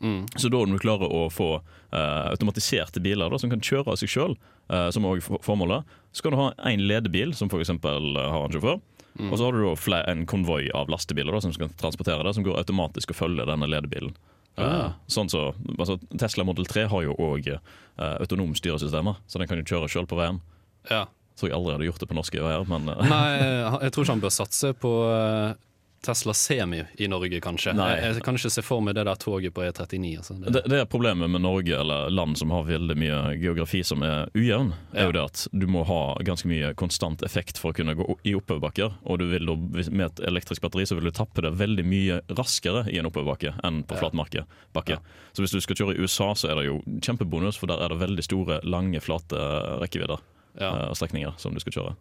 Mm. 0.03 0.25
Så 0.35 0.51
da 0.51 0.59
når 0.59 0.75
du 0.75 0.83
klarer 0.83 1.11
å 1.11 1.27
få 1.31 1.49
uh, 1.61 2.25
automatiserte 2.33 3.03
biler 3.03 3.31
da, 3.31 3.39
som 3.39 3.53
kan 3.53 3.63
kjøre 3.63 3.93
av 3.93 4.01
seg 4.01 4.11
sjøl, 4.11 4.37
som 4.65 5.05
er 5.05 5.19
formålet, 5.45 5.85
så 6.09 6.23
kan 6.25 6.33
du 6.33 6.39
ha 6.39 6.47
én 6.65 6.81
ledebil 6.89 7.35
som 7.37 7.51
f.eks. 7.53 7.69
har 7.69 8.15
en 8.17 8.55
sjåfør. 8.55 8.79
Mm. 9.19 9.27
Og 9.29 9.37
så 9.37 9.45
har 9.45 9.53
du 9.53 9.91
en 9.99 10.23
konvoi 10.25 10.71
av 10.73 10.89
lastebiler 10.89 11.37
da, 11.37 11.41
som 11.43 11.53
skal 11.53 11.69
transportere 11.77 12.25
det, 12.25 12.33
som 12.33 12.43
går 12.43 12.57
automatisk 12.63 13.13
og 13.13 13.19
følger 13.19 13.45
denne 13.45 13.69
ledebilen. 13.69 14.15
Eh, 14.55 14.89
sånn 15.11 15.31
så, 15.31 15.49
altså, 15.75 15.97
Tesla 16.15 16.45
Model 16.47 16.67
3 16.69 16.87
har 16.91 17.05
jo 17.07 17.17
òg 17.19 17.51
autonome 17.95 18.57
styresystemer, 18.59 19.21
så 19.27 19.39
den 19.39 19.47
kan 19.47 19.59
jo 19.59 19.67
kjøre 19.67 19.91
sjøl 19.91 20.07
på 20.09 20.17
veien. 20.19 20.41
Ja. 20.91 21.05
Tror 21.35 21.51
jeg 21.51 21.57
aldri 21.57 21.75
hadde 21.75 21.87
gjort 21.89 22.03
det 22.03 22.07
på 22.07 22.15
norske 22.15 22.43
veier, 22.43 22.65
men 22.69 22.87
uh. 22.91 23.03
Nei, 23.03 23.29
jeg 23.83 23.95
tror 23.95 24.05
ikke 24.05 24.13
han 24.13 24.23
bør 24.23 24.35
satse 24.35 24.71
på 24.79 24.91
eh, 25.11 25.55
Tesla 26.05 26.33
Semi 26.37 26.83
i 27.01 27.07
Norge, 27.11 27.39
kanskje. 27.43 27.73
Nei. 27.77 27.89
Jeg, 28.01 28.21
kan 28.25 28.37
ikke 28.37 28.51
se 28.53 28.63
for 28.65 28.83
meg 28.85 28.95
det 28.97 29.05
der 29.07 29.19
toget 29.21 29.53
på 29.55 29.63
E39. 29.65 30.11
Altså. 30.19 30.37
Det, 30.39 30.53
Det, 30.53 30.63
det 30.71 30.79
er 30.83 30.89
problemet 30.89 31.31
med 31.31 31.43
Norge 31.43 31.79
eller 31.79 32.09
land 32.13 32.37
som 32.39 32.53
har 32.53 32.67
veldig 32.69 32.97
mye 32.99 33.19
geografi 33.41 33.81
som 33.83 34.03
er 34.05 34.29
ujevn. 34.37 34.73
er 34.93 35.09
jo 35.09 35.15
det 35.17 35.23
at 35.25 35.47
Du 35.51 35.67
må 35.71 35.83
ha 35.89 36.01
ganske 36.25 36.49
mye 36.49 36.73
konstant 36.77 37.23
effekt 37.25 37.59
for 37.61 37.73
å 37.73 37.77
kunne 37.77 37.95
gå 37.97 38.07
i 38.23 38.35
oppoverbakker. 38.37 38.99
Og 39.03 39.19
du 39.19 39.27
vil 39.33 39.49
med 39.91 40.05
et 40.07 40.23
elektrisk 40.29 40.61
batteri 40.61 40.85
så 40.85 40.97
vil 40.99 41.09
du 41.09 41.15
tappe 41.15 41.41
det 41.45 41.55
veldig 41.57 41.85
mye 41.85 42.21
raskere 42.37 42.85
i 42.91 42.99
en 43.01 43.09
oppoverbakke 43.09 43.55
enn 43.65 43.83
på 43.87 43.97
flat 43.99 44.13
marke, 44.13 44.45
Ja. 44.95 44.99
Så 45.33 45.43
hvis 45.43 45.51
du 45.51 45.59
skal 45.61 45.75
kjøre 45.75 45.95
i 45.95 46.03
USA, 46.05 46.33
så 46.35 46.51
er 46.51 46.59
det 46.59 46.65
jo 46.69 46.79
kjempebonus, 47.01 47.57
for 47.57 47.67
der 47.67 47.81
er 47.83 47.89
det 47.91 47.99
veldig 47.99 48.23
store, 48.23 48.59
lange, 48.63 49.01
flate 49.03 49.39
rekkevidder. 49.81 50.21
Ja. 50.59 50.87
eh, 50.87 50.93
strekninger 50.93 51.33
som 51.37 51.53
du 51.53 51.59
skal 51.59 51.73
kjøre. 51.73 51.95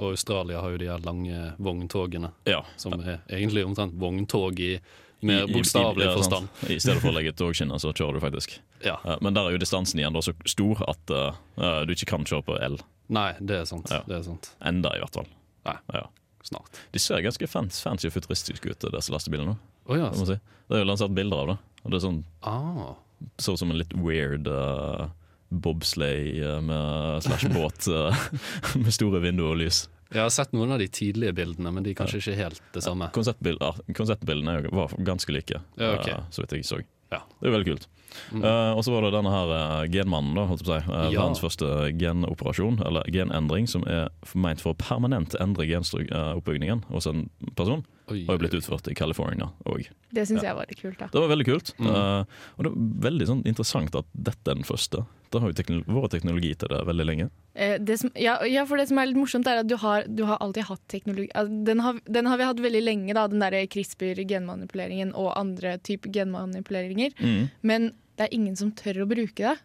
Og 0.00 0.14
Australia 0.14 0.60
har 0.64 0.70
jo 0.72 0.78
de 0.80 0.88
her 0.88 1.02
lange 1.04 1.52
vogntogene, 1.60 2.30
Ja. 2.48 2.62
som 2.80 2.94
er 3.00 3.20
egentlig 3.28 3.64
omtrent 3.66 3.92
vogntog 4.00 4.58
i 4.60 4.78
mer 5.22 5.46
bokstavelig 5.46 6.06
forstand. 6.16 6.48
I 6.70 6.78
stedet 6.80 7.02
for 7.02 7.10
å 7.10 7.14
legge 7.18 7.34
togskinner, 7.36 7.76
så 7.82 7.92
kjører 7.92 8.16
du 8.16 8.20
faktisk. 8.24 8.58
Ja. 8.82 8.94
Eh, 9.04 9.18
Men 9.20 9.34
der 9.36 9.44
er 9.50 9.50
jo 9.52 9.58
distansen 9.60 10.00
igjen 10.00 10.16
så 10.24 10.32
stor 10.48 10.80
at 10.88 11.10
uh, 11.12 11.84
du 11.84 11.92
ikke 11.92 12.06
kan 12.16 12.24
kjøre 12.24 12.44
på 12.46 12.56
el. 12.64 12.78
Nei, 13.12 13.34
det 13.40 13.58
er 13.60 13.64
sant. 13.68 13.90
Ja. 13.92 14.00
Det 14.08 14.16
er 14.16 14.22
sant. 14.24 14.54
Enda, 14.64 14.94
i 14.96 15.00
hvert 15.02 15.12
fall. 15.12 15.26
Nei, 15.66 15.76
Ja. 15.92 16.06
snart. 16.42 16.80
De 16.92 16.98
ser 16.98 17.20
ganske 17.20 17.46
fancy, 17.46 17.82
fancy 17.82 18.06
og 18.08 18.14
futuristiske 18.14 18.70
ut, 18.72 18.78
disse 18.96 19.12
lastebilene. 19.12 19.58
Oh, 19.86 19.96
ja. 19.98 20.10
Si. 20.12 20.24
det 20.24 20.40
er 20.70 20.78
jo 20.84 20.88
lansert 20.88 21.12
bilder 21.14 21.36
av 21.42 21.46
det. 21.48 21.58
Og 21.84 21.90
det 21.90 21.96
er 22.02 22.06
sånn, 22.08 22.24
Ah. 22.42 22.94
så 23.38 23.52
ut 23.52 23.58
som 23.58 23.70
en 23.70 23.76
litt 23.76 23.92
weird 23.92 24.46
uh, 24.48 25.08
bobsleigh 25.50 26.60
med 26.62 27.22
slash 27.26 27.48
båt 27.54 27.88
uh, 27.90 28.14
med 28.82 28.92
store 28.94 29.20
vinduer 29.24 29.52
og 29.54 29.60
lys. 29.62 29.84
Jeg 30.10 30.24
har 30.24 30.32
sett 30.34 30.50
noen 30.56 30.72
av 30.74 30.80
de 30.82 30.88
tidlige 30.90 31.34
bildene, 31.38 31.70
men 31.70 31.84
de 31.86 31.92
er 31.92 31.98
kanskje 32.00 32.18
ikke 32.22 32.38
helt 32.40 32.62
det 32.74 32.82
samme. 32.82 33.06
Konseptbil- 33.14 33.60
ja, 33.62 33.68
Konseptbildene 33.94 34.56
var 34.74 34.94
ganske 35.06 35.30
like, 35.34 35.60
Ja, 35.78 35.92
okay. 36.00 36.16
uh, 36.18 36.24
så 36.34 36.42
vidt 36.42 36.56
jeg 36.58 36.66
så. 36.66 36.80
Ja. 37.10 37.20
Det 37.38 37.46
er 37.46 37.50
jo 37.50 37.54
veldig 37.58 37.68
kult. 37.72 37.86
Mm. 38.34 38.42
Uh, 38.42 38.72
og 38.74 38.82
så 38.86 38.90
var 38.94 39.04
det 39.06 39.12
denne 39.14 39.30
her 39.30 39.52
uh, 39.54 39.84
genmannen, 39.90 40.34
da, 40.38 40.44
holdt 40.50 40.64
på 40.66 40.70
å 40.72 40.78
si. 40.80 40.90
Uh, 40.90 40.96
Ja. 41.14 41.20
Verdens 41.20 41.42
første 41.42 41.68
genoperasjon, 41.98 42.80
eller 42.86 43.06
genendring, 43.14 43.66
som 43.70 43.86
er 43.90 44.10
ment 44.34 44.62
for 44.62 44.74
å 44.74 44.78
permanent 44.82 45.34
endre 45.42 45.66
genoppbyggingen 45.70 46.84
hos 46.90 47.06
en 47.10 47.28
person. 47.58 47.84
Oi, 48.10 48.24
Har 48.26 48.36
jo 48.36 48.42
blitt 48.42 48.56
utført 48.58 48.88
i 48.90 48.94
California 48.98 49.50
òg. 49.70 49.88
Det 50.10 50.26
syns 50.26 50.42
Ja. 50.42 50.50
jeg 50.50 50.56
var 50.56 50.66
litt 50.68 50.80
kult. 50.82 50.98
da. 50.98 51.06
Det 51.12 51.20
var 51.20 51.28
veldig 51.30 51.46
kult. 51.46 51.72
Mm. 51.78 51.86
Uh, 51.86 52.24
og 52.58 52.64
det 52.64 52.70
er 52.72 53.10
veldig 53.10 53.26
sånn 53.30 53.42
interessant 53.46 53.94
at 53.94 54.06
dette 54.14 54.50
er 54.50 54.54
den 54.58 54.66
første. 54.66 55.04
Det 55.30 55.40
har 55.40 55.48
jo 55.52 55.54
teknologi, 55.54 55.86
vært 55.94 56.10
teknologi 56.10 56.54
til 56.58 56.68
det 56.68 56.80
veldig 56.88 57.06
lenge. 57.06 57.30
Eh, 57.54 57.78
det 57.78 58.00
som, 58.00 58.10
ja, 58.18 58.42
ja, 58.44 58.64
for 58.66 58.76
det 58.76 58.88
som 58.88 58.98
er 58.98 59.06
litt 59.06 59.16
morsomt, 59.16 59.46
er 59.46 59.60
at 59.62 59.68
du 59.70 59.76
har, 59.76 60.02
du 60.08 60.24
har 60.26 60.38
alltid 60.42 60.64
hatt 60.66 60.82
teknologi 60.88 61.28
altså, 61.34 61.64
den, 61.64 61.78
har, 61.78 62.00
den 62.04 62.26
har 62.26 62.36
vi 62.36 62.48
hatt 62.48 62.58
veldig 62.58 62.82
lenge, 62.82 63.14
da, 63.14 63.28
den 63.28 63.38
der 63.38 63.54
CRISPR-genmanipuleringen 63.70 65.14
og 65.14 65.32
andre 65.38 65.78
typer 65.78 66.10
genmanipuleringer. 66.10 67.14
Mm. 67.20 67.50
Men 67.62 67.92
det 68.18 68.26
er 68.26 68.34
ingen 68.34 68.56
som 68.58 68.72
tør 68.72 69.04
å 69.04 69.08
bruke 69.10 69.38
det 69.38 69.58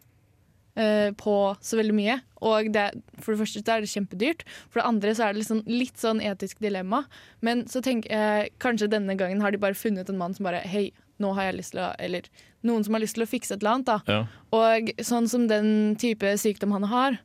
på 0.75 1.33
så 1.63 1.77
veldig 1.79 1.93
mye. 1.95 2.17
Og 2.45 2.67
det, 2.75 2.89
for 3.23 3.31
det 3.31 3.39
første 3.39 3.61
så 3.61 3.75
er 3.75 3.85
det 3.85 3.91
kjempedyrt, 3.93 4.43
for 4.67 4.81
det 4.81 4.87
andre 4.89 5.13
så 5.15 5.27
er 5.27 5.37
det 5.37 5.45
sånn, 5.47 5.63
litt 5.69 6.01
sånn 6.01 6.19
etisk 6.19 6.59
dilemma. 6.63 7.05
Men 7.45 7.63
så 7.71 7.81
tenker 7.85 8.11
jeg 8.11 8.51
kanskje 8.63 8.91
denne 8.91 9.15
gangen 9.19 9.41
har 9.41 9.55
de 9.55 9.61
bare 9.61 9.77
funnet 9.77 10.11
en 10.11 10.19
mann 10.19 10.35
som 10.35 10.47
bare 10.47 10.63
Hei, 10.67 10.89
nå 11.23 11.31
har 11.37 11.49
jeg 11.49 11.59
lyst 11.61 11.75
til 11.75 11.83
å 11.85 11.93
Eller 12.01 12.27
noen 12.65 12.83
som 12.83 12.97
har 12.97 13.03
lyst 13.03 13.15
til 13.17 13.23
å 13.25 13.29
fikse 13.29 13.55
et 13.55 13.63
eller 13.63 13.77
annet, 13.77 13.87
da. 13.87 13.97
Ja. 14.09 14.21
Og 14.57 14.91
sånn 15.05 15.29
som 15.31 15.47
den 15.47 15.95
type 16.01 16.35
sykdom 16.41 16.73
han 16.75 16.87
har, 16.91 17.19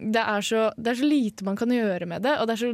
det 0.00 0.22
er, 0.22 0.44
så, 0.44 0.70
det 0.80 0.94
er 0.94 1.00
så 1.02 1.08
lite 1.08 1.44
man 1.44 1.58
kan 1.60 1.72
gjøre 1.74 2.08
med 2.08 2.24
det, 2.24 2.38
og 2.40 2.48
det 2.48 2.56
er 2.56 2.62
så 2.62 2.72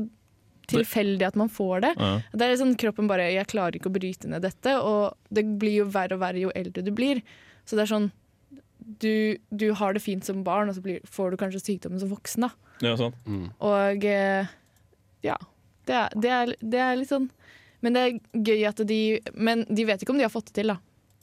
tilfeldig 0.70 1.26
at 1.26 1.38
man 1.38 1.50
får 1.52 1.82
det. 1.82 1.92
Ja. 1.98 2.12
Det 2.34 2.46
er 2.46 2.60
sånn 2.60 2.76
Kroppen 2.78 3.10
bare 3.10 3.30
'Jeg 3.32 3.50
klarer 3.50 3.78
ikke 3.78 3.90
å 3.90 3.96
bryte 3.98 4.30
ned 4.30 4.42
dette', 4.42 4.78
og 4.78 5.18
det 5.30 5.44
blir 5.58 5.82
jo 5.82 5.90
verre 5.90 6.14
og 6.14 6.22
verre 6.22 6.42
jo 6.42 6.54
eldre 6.54 6.82
du 6.82 6.92
blir. 6.94 7.22
Så 7.66 7.76
det 7.76 7.86
er 7.86 7.94
sånn 7.94 8.10
Du, 8.86 9.36
du 9.50 9.72
har 9.74 9.96
det 9.96 10.02
fint 10.04 10.24
som 10.24 10.44
barn, 10.46 10.68
og 10.70 10.76
så 10.76 10.82
blir, 10.84 11.00
får 11.10 11.32
du 11.34 11.36
kanskje 11.40 11.62
sykdommen 11.64 11.98
som 11.98 12.10
voksen. 12.12 12.46
da. 12.46 12.50
ja, 12.86 12.92
sant. 13.00 13.16
Mm. 13.26 13.48
Og 13.66 14.04
eh, 14.06 14.46
ja. 15.26 15.36
Det 15.86 15.94
er, 15.94 16.14
det, 16.14 16.30
er, 16.30 16.52
det 16.60 16.78
er 16.82 16.96
litt 16.98 17.10
sånn 17.12 17.28
Men 17.82 17.94
det 17.94 18.00
er 18.02 18.14
gøy 18.42 18.64
at 18.66 18.80
de 18.90 18.96
Men 19.38 19.60
de 19.70 19.84
vet 19.86 20.02
ikke 20.02 20.10
om 20.10 20.18
de 20.18 20.24
har 20.26 20.32
fått 20.34 20.48
det 20.50 20.56
til, 20.58 20.72
da. 20.72 20.80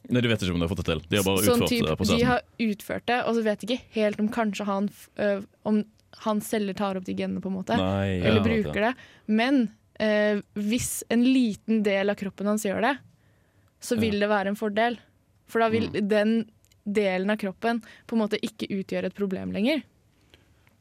Nei, 0.07 0.21
De 0.23 0.29
vet 0.31 0.43
ikke 0.43 0.53
om 0.55 0.59
de 0.61 0.63
har 0.67 0.71
fått 0.71 0.81
det 0.83 0.87
til. 0.91 1.01
De 1.11 1.19
har 1.19 1.25
bare 1.27 1.43
Sånn 1.43 1.63
utført 1.63 1.71
typ, 1.73 2.03
eh, 2.03 2.17
de 2.17 2.27
har 2.27 2.41
utført 2.67 3.05
det, 3.11 3.17
og 3.27 3.35
så 3.37 3.43
vet 3.43 3.59
de 3.63 3.67
ikke 3.69 3.85
helt 3.97 4.19
om 4.23 4.29
kanskje 4.31 4.67
han 4.67 4.89
øh, 5.19 5.43
Om 5.67 5.81
han 6.23 6.41
selv 6.45 6.75
tar 6.79 6.99
opp 6.99 7.07
de 7.07 7.15
genene, 7.17 7.41
på 7.41 7.49
en 7.49 7.55
måte. 7.57 7.75
Nei, 7.79 8.19
ja, 8.19 8.27
eller 8.29 8.43
bruker 8.45 8.83
det. 8.85 8.91
Men 9.33 9.63
eh, 10.03 10.43
hvis 10.53 10.99
en 11.09 11.23
liten 11.25 11.81
del 11.87 12.11
av 12.13 12.19
kroppen 12.19 12.51
hans 12.51 12.63
gjør 12.67 12.83
det, 12.85 12.91
så 13.83 13.97
vil 13.99 14.19
det 14.21 14.29
være 14.29 14.51
en 14.53 14.59
fordel. 14.59 14.99
For 15.49 15.63
da 15.63 15.71
vil 15.73 15.89
Mm. 15.89 16.07
den 16.11 16.35
delen 16.85 17.29
av 17.33 17.37
kroppen 17.41 17.81
på 18.07 18.15
en 18.17 18.21
måte 18.25 18.39
ikke 18.43 18.67
utgjør 18.71 19.05
et 19.09 19.15
problem 19.15 19.51
lenger. 19.55 19.83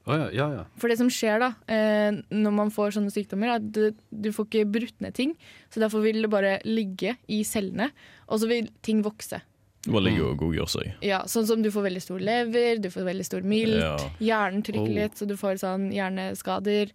Oh, 0.05 0.17
ja, 0.19 0.31
ja, 0.35 0.47
ja. 0.51 0.63
For 0.83 0.91
det 0.91 0.97
som 0.99 1.07
skjer 1.15 1.39
da, 1.39 1.53
eh, 1.71 2.11
når 2.35 2.55
man 2.57 2.73
får 2.75 2.97
sånne 2.97 3.13
sykdommer, 3.15 3.53
er 3.53 3.61
at 3.61 3.69
du, 3.71 3.93
du 4.11 4.33
får 4.35 4.49
ikke 4.49 4.65
brutt 4.75 4.97
ned 5.05 5.15
ting. 5.15 5.37
Så 5.71 5.79
derfor 5.79 6.03
vil 6.03 6.19
det 6.25 6.31
bare 6.33 6.57
ligge 6.67 7.13
i 7.31 7.45
cellene, 7.47 7.87
og 8.27 8.41
så 8.43 8.49
vil 8.51 8.67
ting 8.83 9.05
vokse. 9.07 9.39
Bare 9.87 10.03
ligge 10.03 10.25
og 10.27 10.41
godgjøre 10.43 10.71
seg. 10.75 10.91
Ja, 11.07 11.21
sånn 11.31 11.47
som 11.47 11.63
du 11.63 11.71
får 11.75 11.87
veldig 11.87 12.03
stor 12.03 12.19
lever, 12.23 12.83
du 12.83 12.91
får 12.91 13.07
veldig 13.13 13.25
stor 13.31 13.47
milt, 13.47 13.79
Ja. 13.79 13.95
hjernen 14.19 14.63
trykker 14.67 14.91
Oh. 14.91 14.99
litt, 14.99 15.15
så 15.19 15.27
du 15.27 15.37
får 15.39 15.63
sånn 15.63 15.89
hjerneskader, 15.95 16.91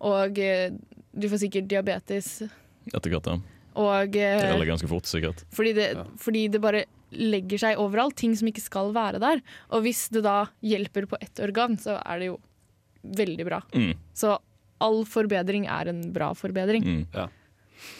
og 0.00 0.38
eh, 0.38 0.70
du 1.12 1.28
får 1.28 1.44
sikkert 1.44 1.68
diabetes, 1.68 2.42
Etter 2.92 3.10
hvert, 3.10 3.26
ja. 3.26 3.36
og 3.74 4.16
eh, 4.16 4.48
Eller 4.54 4.64
ganske 4.68 4.88
fort, 4.88 5.04
sikkert. 5.08 5.44
fordi, 5.52 5.72
det, 5.76 5.86
fordi 6.20 6.48
det 6.48 6.60
bare 6.64 6.84
legger 7.14 7.60
seg 7.62 7.80
overalt, 7.80 8.16
ting 8.18 8.34
som 8.38 8.48
ikke 8.50 8.64
skal 8.64 8.92
være 8.96 9.20
der. 9.22 9.42
Og 9.74 9.86
hvis 9.86 10.06
det 10.14 10.24
da 10.26 10.46
hjelper 10.64 11.08
på 11.10 11.18
ett 11.22 11.40
organ, 11.42 11.78
så 11.80 12.00
er 12.02 12.22
det 12.22 12.30
jo 12.32 12.38
veldig 13.16 13.46
bra. 13.46 13.62
Mm. 13.74 13.94
Så 14.16 14.36
all 14.82 15.02
forbedring 15.08 15.68
er 15.70 15.90
en 15.92 16.02
bra 16.12 16.32
forbedring. 16.36 16.84
Mm. 16.84 17.04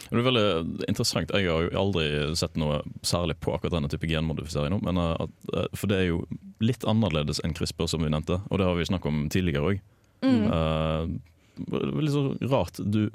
Det 0.06 0.18
er 0.18 0.24
veldig 0.24 0.48
interessant. 0.88 1.32
Jeg 1.34 1.48
har 1.50 1.66
jo 1.66 1.78
aldri 1.78 2.06
sett 2.38 2.56
noe 2.60 2.80
særlig 3.06 3.36
på 3.44 3.54
akkurat 3.54 3.76
denne 3.76 3.90
type 3.92 4.08
genmodifisering. 4.08 4.72
nå, 4.72 4.80
Men, 4.82 4.98
uh, 4.98 5.14
at, 5.26 5.30
uh, 5.52 5.66
for 5.76 5.90
det 5.90 6.00
er 6.00 6.08
jo 6.10 6.24
litt 6.64 6.84
annerledes 6.88 7.42
enn 7.44 7.54
CRISPR, 7.54 7.88
som 7.90 8.02
vi 8.02 8.10
nevnte. 8.12 8.40
Og 8.50 8.58
det 8.58 8.68
har 8.68 8.78
vi 8.78 8.88
snakket 8.88 9.12
om 9.12 9.28
tidligere 9.32 9.72
òg. 9.72 9.84
Mm. 10.24 11.20
litt 12.00 12.12
så 12.12 12.22
rart. 12.50 12.80
Du 12.80 13.10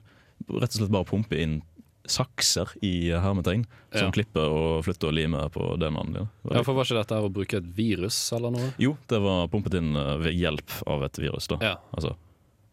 rett 0.49 0.71
og 0.71 0.77
slett 0.77 0.93
bare 0.93 1.07
pumper 1.09 1.41
inn 1.41 1.59
sakser 2.09 2.69
i 2.81 3.11
hermetegn, 3.11 3.65
som 3.93 4.07
Ja. 4.07 4.11
klipper 4.11 4.47
og 4.49 4.83
flytter 4.85 5.07
og 5.11 5.13
limer 5.13 5.49
på 5.53 5.77
DNA-en 5.79 6.13
din. 6.13 6.29
Ja, 6.51 6.63
for 6.63 6.73
Var 6.73 6.85
ikke 6.85 6.97
dette 6.99 7.15
her 7.15 7.27
å 7.27 7.31
bruke 7.33 7.57
et 7.57 7.69
virus 7.77 8.17
eller 8.33 8.51
noe? 8.51 8.73
Jo, 8.81 8.97
det 9.07 9.19
var 9.21 9.47
pumpet 9.47 9.75
inn 9.77 9.95
uh, 9.95 10.17
ved 10.17 10.33
hjelp 10.33 10.71
av 10.87 11.03
et 11.03 11.19
virus. 11.21 11.47
da 11.47 11.57
Ja. 11.61 11.75
altså, 11.93 12.15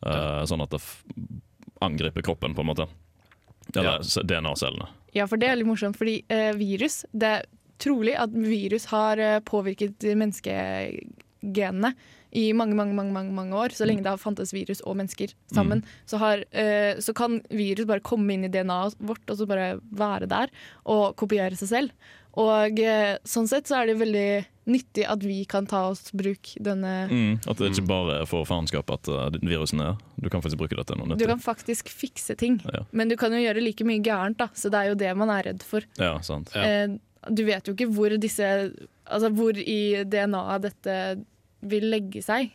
uh, 0.06 0.42
Sånn 0.48 0.62
at 0.62 0.70
det 0.70 0.80
f 0.80 1.04
angriper 1.80 2.22
kroppen, 2.22 2.54
på 2.54 2.60
en 2.60 2.66
måte. 2.66 2.88
Eller 3.76 4.00
DNA-cellene. 4.02 4.88
Ja, 5.14 5.26
for 5.26 5.36
det 5.36 5.48
er 5.48 5.56
litt 5.56 5.66
morsomt, 5.68 5.96
fordi 5.96 6.24
eh, 6.28 6.52
virus 6.56 7.04
Det 7.16 7.22
er 7.28 7.44
trolig 7.78 8.16
at 8.18 8.30
virus 8.32 8.86
har 8.86 9.18
eh, 9.18 9.38
påvirket 9.40 10.02
menneskegenene 10.18 11.92
i 12.32 12.52
mange, 12.52 12.76
mange, 12.76 12.94
mange, 12.96 13.12
mange, 13.14 13.32
mange 13.32 13.56
år. 13.56 13.74
Så 13.76 13.86
lenge 13.88 14.04
det 14.04 14.12
har 14.12 14.20
fantes 14.20 14.52
virus 14.52 14.82
og 14.84 14.98
mennesker 15.00 15.32
sammen, 15.54 15.84
så, 16.08 16.20
har, 16.20 16.44
eh, 16.52 16.98
så 17.00 17.14
kan 17.16 17.40
virus 17.50 17.88
bare 17.88 18.04
komme 18.04 18.34
inn 18.34 18.44
i 18.44 18.52
DNA-et 18.52 18.98
vårt 19.00 19.30
og 19.30 19.40
så 19.40 19.48
bare 19.48 19.78
være 19.90 20.28
der 20.30 20.52
og 20.84 21.16
kopiere 21.20 21.56
seg 21.58 21.72
selv. 21.72 22.14
Og 22.38 22.78
eh, 22.78 23.16
sånn 23.26 23.48
sett 23.50 23.66
så 23.66 23.80
er 23.80 23.88
det 23.88 23.98
veldig 23.98 24.28
nyttig 24.68 25.06
at 25.08 25.22
vi 25.24 25.40
kan 25.48 25.66
ta 25.66 25.86
oss 25.90 26.10
bruk 26.12 26.52
denne 26.60 27.08
Mm, 27.08 27.38
at 27.48 27.56
det 27.58 27.70
ikke 27.72 27.86
bare 27.88 28.18
er 28.20 28.28
for 28.28 28.44
faenskap 28.48 28.90
at 28.92 29.08
uh, 29.08 29.30
virusen 29.40 29.80
er. 29.80 29.96
Du 30.20 30.28
kan 30.28 30.44
faktisk 30.44 30.60
bruke 30.60 30.76
det 30.76 30.84
til 30.90 31.00
noe 31.00 31.16
Du 31.18 31.24
kan 31.28 31.40
faktisk 31.40 31.88
fikse 31.88 32.36
ting, 32.38 32.60
Ja. 32.68 32.84
men 32.92 33.08
du 33.08 33.16
kan 33.16 33.32
jo 33.32 33.40
gjøre 33.40 33.64
like 33.64 33.86
mye 33.88 34.02
gærent, 34.04 34.36
da. 34.38 34.50
Så 34.54 34.70
det 34.70 34.78
er 34.82 34.90
jo 34.92 34.98
det 35.00 35.14
man 35.16 35.32
er 35.32 35.48
redd 35.48 35.64
for. 35.66 35.86
Ja, 35.96 36.18
sant. 36.20 36.52
Eh, 36.54 36.98
du 37.32 37.42
vet 37.48 37.66
jo 37.66 37.74
ikke 37.74 37.90
hvor 37.90 38.14
disse 38.20 38.46
Altså 39.08 39.30
hvor 39.32 39.56
i 39.56 40.04
DNA-et 40.04 40.62
dette 40.66 40.94
vil 41.62 41.90
legge 41.90 42.22
seg. 42.22 42.52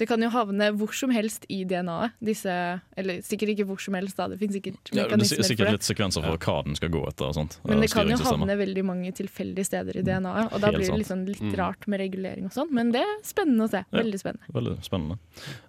Det 0.00 0.06
kan 0.08 0.22
jo 0.24 0.30
havne 0.32 0.70
hvor 0.80 0.94
som 0.96 1.10
helst 1.12 1.42
i 1.52 1.58
DNA-et. 1.68 2.14
Disse 2.24 2.48
Eller 2.96 3.18
sikkert 3.20 3.50
ikke 3.52 3.66
hvor 3.68 3.76
som 3.84 3.92
helst, 3.98 4.16
da. 4.16 4.28
Det 4.32 4.38
finnes 4.40 4.56
sikkert 4.56 4.78
Ja, 4.96 5.02
det 5.04 5.12
er 5.12 5.16
mekanismer 5.18 5.44
sikkert 5.44 5.58
for 5.58 5.68
det. 5.68 5.72
litt 5.76 5.88
sekvenser 5.90 6.24
for 6.24 6.38
hva 6.40 6.54
den 6.64 6.74
skal 6.78 6.88
gå 6.88 7.02
etter. 7.06 7.26
og 7.28 7.34
sånt. 7.36 7.58
Men 7.68 7.80
det 7.84 7.90
kan 7.92 8.08
jo 8.08 8.16
havne 8.16 8.56
veldig 8.56 8.84
mange 8.88 9.12
tilfeldige 9.12 9.66
steder 9.68 9.98
i 10.00 10.02
DNA-et, 10.02 10.54
og 10.54 10.58
da 10.62 10.70
Helt 10.70 10.78
blir 10.78 10.88
det 10.88 10.98
liksom 11.04 11.26
litt 11.28 11.42
Mm. 11.42 11.54
rart 11.60 11.86
med 11.86 12.00
regulering 12.00 12.46
og 12.46 12.50
sånn. 12.56 12.70
Men 12.72 12.92
det 12.92 13.02
er 13.02 13.18
spennende 13.22 13.68
å 13.68 13.70
se. 13.70 13.84
Veldig 13.92 14.18
spennende. 14.18 14.48
Veldig 14.54 14.82
spennende. 14.88 15.18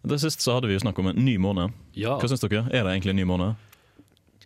Det 0.08 0.20
sist 0.22 0.40
så 0.40 0.54
hadde 0.56 0.68
vi 0.72 0.78
jo 0.80 0.80
snakk 0.80 0.98
om 1.00 1.08
en 1.08 1.16
ny 1.26 1.36
måned. 1.38 1.74
Ja. 1.94 2.18
Hva 2.18 2.30
syns 2.32 2.40
dere? 2.48 2.68
Er 2.72 2.84
det 2.88 3.02
egentlig 3.04 3.10
en 3.10 3.16
ny 3.18 3.26
måned? 3.26 3.56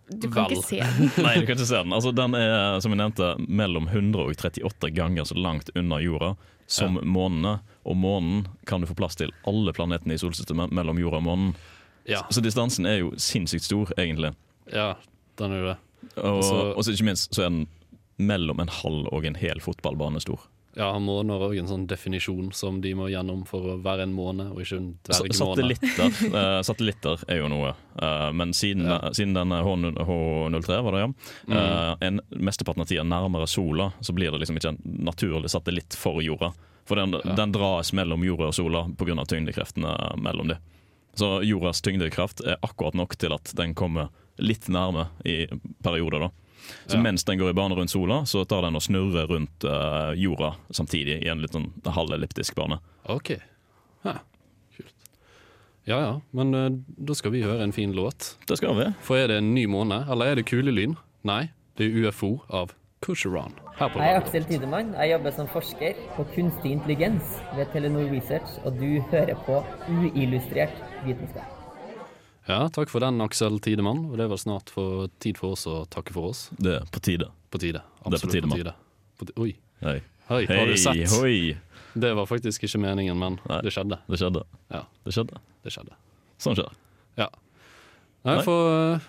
Du 0.07 0.27
kan 0.31 0.49
Vel. 0.49 0.57
ikke 0.57 0.67
se 0.67 0.79
den. 0.81 1.09
Nei, 1.25 1.33
du 1.39 1.45
kan 1.47 1.55
ikke 1.55 1.65
se 1.65 1.79
den. 1.79 1.93
Altså, 1.95 2.11
den 2.15 2.35
er 2.37 2.81
som 2.83 2.93
jeg 2.93 3.01
nevnte, 3.01 3.31
mellom 3.47 3.87
138 3.89 4.91
ganger 4.93 5.25
så 5.25 5.37
langt 5.37 5.71
unna 5.75 5.99
jorda 6.03 6.35
som 6.67 6.99
månene. 7.01 7.59
Og 7.85 7.97
månen 7.97 8.45
kan 8.69 8.81
du 8.81 8.89
få 8.89 8.97
plass 8.97 9.17
til 9.17 9.33
alle 9.49 9.73
planetene 9.73 10.17
i 10.17 10.21
solsystemet 10.21 10.73
mellom 10.75 11.01
jorda 11.01 11.21
og 11.21 11.27
månen. 11.27 11.55
Ja. 12.09 12.21
Så 12.29 12.41
distansen 12.45 12.85
er 12.85 12.99
jo 13.01 13.13
sinnssykt 13.17 13.65
stor, 13.65 13.89
egentlig. 13.97 14.35
Ja, 14.69 14.93
den 15.41 15.53
er 15.53 15.61
jo 15.61 15.71
det. 15.71 15.77
Altså- 16.15 16.75
og 16.75 16.83
så 16.85 16.93
ikke 16.93 17.09
minst 17.09 17.33
så 17.33 17.45
er 17.45 17.49
den 17.49 17.65
mellom 18.17 18.59
en 18.61 18.69
halv 18.71 19.09
og 19.11 19.25
en 19.25 19.35
hel 19.35 19.59
fotballbane 19.59 20.21
stor. 20.21 20.39
Ja, 20.75 20.89
han 20.91 21.05
må 21.07 21.21
nå 21.23 21.37
òg 21.39 21.55
en 21.55 21.69
sånn 21.69 21.85
definisjon 21.87 22.49
som 22.55 22.81
de 22.83 22.91
må 22.99 23.07
gjennom 23.07 23.45
for 23.47 23.63
å 23.71 23.75
være 23.83 24.03
en 24.03 24.15
måne, 24.15 24.49
og 24.51 24.59
ikke 24.59 24.79
en 24.81 24.89
dvergmåne. 25.07 25.37
Satellitter, 25.39 26.17
eh, 26.41 26.59
satellitter 26.67 27.23
er 27.31 27.39
jo 27.39 27.47
noe, 27.51 27.71
uh, 28.01 28.27
men 28.35 28.51
siden, 28.51 28.91
siden 29.15 29.37
denne 29.37 29.61
H0- 29.63 30.03
H03 30.03 30.81
var 30.83 30.97
det, 30.97 31.05
ja, 31.05 31.09
eh, 31.55 31.93
en 32.09 32.19
mesteparten 32.35 32.83
av 32.83 32.91
tida 32.91 33.07
nærmere 33.07 33.47
sola, 33.47 33.93
så 34.03 34.15
blir 34.17 34.35
det 34.35 34.43
liksom 34.43 34.59
ikke 34.59 34.73
en 34.75 34.81
naturlig 35.07 35.53
satellitt 35.55 35.95
for 35.95 36.19
jorda. 36.25 36.51
For 36.85 36.99
den, 36.99 37.15
den 37.23 37.55
dras 37.55 37.93
mellom 37.97 38.27
jorda 38.27 38.51
og 38.51 38.59
sola 38.59 38.83
pga. 38.99 39.23
tyngdekreftene 39.25 39.95
mellom 40.21 40.51
dem. 40.51 40.59
Så 41.15 41.39
jordas 41.47 41.79
tyngdekraft 41.81 42.43
er 42.43 42.59
akkurat 42.61 42.93
nok 42.93 43.15
til 43.17 43.33
at 43.33 43.55
den 43.55 43.73
kommer 43.73 44.11
litt 44.37 44.67
nærme 44.67 45.07
i 45.23 45.45
perioder. 45.83 46.27
da. 46.27 46.29
Så 46.87 46.97
Ja. 46.97 47.01
mens 47.01 47.23
den 47.23 47.39
går 47.39 47.49
i 47.49 47.53
bane 47.57 47.75
rundt 47.75 47.91
sola, 47.91 48.21
så 48.25 48.45
tar 48.47 48.61
den 48.61 48.75
og 48.75 48.81
snurrer 48.81 49.27
rundt 49.27 49.63
uh, 49.63 50.13
jorda 50.17 50.53
samtidig 50.71 51.19
i 51.25 51.29
en 51.31 51.41
litt 51.41 51.53
sånn 51.53 51.71
halvelliptisk 51.85 52.55
bane. 52.55 52.79
OK. 53.09 53.35
Ja, 54.05 54.19
kult. 54.77 54.93
Ja 55.85 55.99
ja, 56.01 56.13
men 56.33 56.53
uh, 56.55 56.69
da 56.97 57.13
skal 57.17 57.31
vi 57.31 57.43
høre 57.45 57.63
en 57.63 57.73
fin 57.73 57.93
låt. 57.93 58.35
Det 58.47 58.57
skal 58.57 58.75
vi. 58.77 58.89
For 59.01 59.17
er 59.17 59.27
det 59.33 59.37
en 59.41 59.53
ny 59.53 59.65
måned, 59.67 60.07
eller 60.09 60.25
er 60.33 60.35
det 60.41 60.45
kulelyn? 60.49 60.95
Nei, 61.25 61.49
det 61.77 61.89
er 61.89 62.07
UFO 62.09 62.41
av 62.49 62.73
Kusheran. 63.05 63.53
Her 63.77 63.89
på 63.91 63.99
Jeg 63.99 64.15
er. 64.15 64.21
Aksel 64.21 64.45
Tidemann. 64.47 64.93
Jeg 64.95 65.11
jobber 65.11 65.33
som 65.35 65.47
forsker 65.51 65.97
på 66.15 66.23
kunstig 66.33 66.71
intelligens 66.71 67.35
ved 67.57 67.67
Telenor 67.73 68.07
Research, 68.09 68.55
og 68.65 68.79
du 68.79 69.01
hører 69.11 69.35
på 69.45 69.59
uillustrert 69.91 70.73
vitenskap. 71.05 71.64
Ja, 72.47 72.67
takk 72.69 72.89
for 72.93 73.01
den, 73.01 73.17
Aksel 73.25 73.57
Tidemann. 73.59 74.03
Og 74.11 74.17
det 74.19 74.27
var 74.29 74.37
snart 74.37 74.69
for 74.73 75.07
tid 75.23 75.37
for 75.41 75.55
oss 75.55 75.65
å 75.69 75.79
takke 75.89 76.13
for 76.13 76.29
oss. 76.29 76.49
Det 76.61 76.75
er 76.81 76.85
på 76.93 77.01
tide. 77.01 77.31
På 77.49 77.57
tide. 77.61 77.81
Det 77.81 78.05
er 78.05 78.09
på 78.09 78.13
Absolutt 78.13 78.35
tide, 78.35 78.75
på 79.17 79.25
tide. 79.25 79.37
Oi. 79.41 79.55
Hei. 79.81 79.95
Hei, 80.29 80.41
har 80.49 80.65
du 80.69 80.75
sett? 80.77 81.09
hoi. 81.17 81.57
Det 81.95 82.11
var 82.17 82.25
faktisk 82.27 82.63
ikke 82.67 82.79
meningen, 82.83 83.17
men 83.17 83.37
det 83.63 83.71
skjedde. 83.73 83.97
Det 84.09 84.19
skjedde. 84.19 84.43
Ja, 84.73 84.83
Det 85.05 85.13
skjedde. 85.15 85.39
det 85.63 85.71
skjedde. 85.73 85.93
Sånn 86.41 86.57
skjer. 86.57 86.71
Ja. 87.17 87.29
Nei, 88.25 88.35
Nei. 88.35 88.43
for 88.43 88.71
eh, 88.95 89.05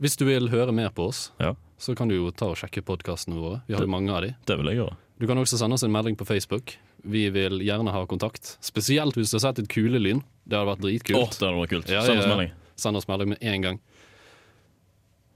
hvis 0.00 0.16
du 0.16 0.24
vil 0.24 0.48
høre 0.48 0.72
mer 0.72 0.90
på 0.94 1.08
oss, 1.10 1.30
Ja. 1.38 1.54
så 1.78 1.94
kan 1.94 2.08
du 2.08 2.14
jo 2.16 2.30
ta 2.30 2.46
og 2.46 2.56
sjekke 2.56 2.82
podkastene 2.82 3.36
våre. 3.36 3.62
Vi 3.66 3.74
har 3.74 3.80
Det- 3.82 3.88
mange 3.90 4.10
av 4.10 4.22
de. 4.22 4.34
Det 4.46 4.56
vil 4.56 4.66
jeg 4.66 4.76
gjøre. 4.78 4.96
Du 5.20 5.26
kan 5.26 5.36
også 5.36 5.58
sende 5.58 5.74
oss 5.74 5.82
en 5.82 5.92
melding 5.92 6.16
på 6.16 6.24
Facebook. 6.26 6.76
Vi 7.04 7.28
vil 7.30 7.60
gjerne 7.62 7.92
ha 7.94 8.06
kontakt. 8.10 8.56
Spesielt 8.64 9.14
hvis 9.16 9.30
du 9.30 9.36
har 9.38 9.44
sett 9.52 9.58
et 9.62 9.68
kulelyn. 9.70 10.22
Det 10.48 10.56
hadde 10.58 10.70
vært 10.72 10.82
dritkult. 10.82 11.18
Åh, 11.20 11.30
det 11.38 11.46
hadde 11.46 11.60
vært 11.62 11.70
kult. 11.76 11.88
Ja, 11.92 12.02
Send 12.02 12.18
oss 12.18 12.24
ja, 12.26 12.30
ja. 12.30 12.36
melding. 12.36 12.52
Send 12.76 12.96
oss 12.96 13.08
melding 13.08 13.28
med 13.34 13.38
en 13.42 13.62
gang. 13.62 13.78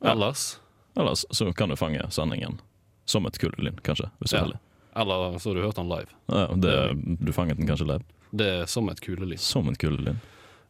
Ja. 0.03 0.12
Ellers 0.12 0.59
Ellers 0.96 1.25
så 1.31 1.53
kan 1.57 1.68
du 1.72 1.77
fange 1.77 2.03
sendingen 2.11 2.59
som 3.09 3.25
et 3.27 3.38
kulelyn, 3.40 3.79
kanskje. 3.83 4.11
Hvis 4.20 4.31
du 4.31 4.37
er 4.37 4.40
Ja. 4.40 4.44
heldig. 4.44 4.59
Eller 4.94 5.38
så 5.38 5.48
har 5.51 5.55
du 5.55 5.62
hørt 5.62 5.75
den 5.77 5.88
live. 5.88 6.11
Ja, 6.29 6.46
det, 6.55 7.18
du 7.25 7.33
fanget 7.33 7.57
den 7.57 7.66
kanskje 7.66 7.87
live. 7.87 8.05
Det 8.35 8.46
er 8.46 8.66
som 8.66 8.88
et 8.90 9.01
kulelyn. 9.01 9.38
Som 9.38 9.68
et 9.70 9.79
kulelyn. 9.79 10.18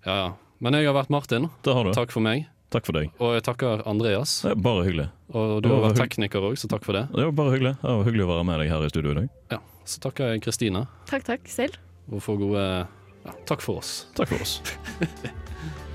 Ja, 0.07 0.15
ja. 0.17 0.33
Men 0.61 0.75
jeg 0.75 0.87
har 0.87 0.95
vært 0.95 1.11
Martin. 1.11 1.49
Det 1.63 1.75
har 1.75 1.85
du. 1.85 1.93
Takk 1.93 2.13
for 2.15 2.21
meg. 2.23 2.47
Takk 2.71 2.87
for 2.87 2.93
deg. 2.97 3.11
Og 3.19 3.35
jeg 3.35 3.43
takker 3.43 3.83
Andreas. 3.87 4.45
Er 4.47 4.55
bare 4.55 4.85
hyggelig. 4.87 5.09
Og 5.35 5.59
du 5.63 5.69
har 5.69 5.83
vært 5.91 5.99
tekniker 5.99 6.41
òg, 6.41 6.55
så 6.57 6.69
takk 6.71 6.85
for 6.87 6.93
det. 6.97 7.09
Det 7.13 7.25
var 7.27 7.33
bare 7.33 7.51
hyggelig. 7.57 7.75
Det 7.83 7.91
var 7.99 8.05
hyggelig 8.07 8.25
å 8.25 8.31
være 8.31 8.45
med 8.49 8.61
deg 8.63 8.71
her 8.71 8.87
i 8.87 8.89
studio 8.89 9.11
i 9.11 9.15
dag. 9.15 9.29
Ja, 9.51 9.59
Så 9.85 10.01
takker 10.01 10.33
jeg 10.35 10.43
Kristine, 10.45 10.87
Takk, 11.11 11.25
takk. 11.27 11.49
Selv. 11.51 11.79
og 12.11 12.23
for 12.23 12.37
gode 12.41 12.63
ja, 13.25 13.33
Takk 13.47 13.63
for 13.63 13.79
oss. 13.83 14.07
Takk 14.19 14.29
for 14.33 14.43
oss. 14.43 14.61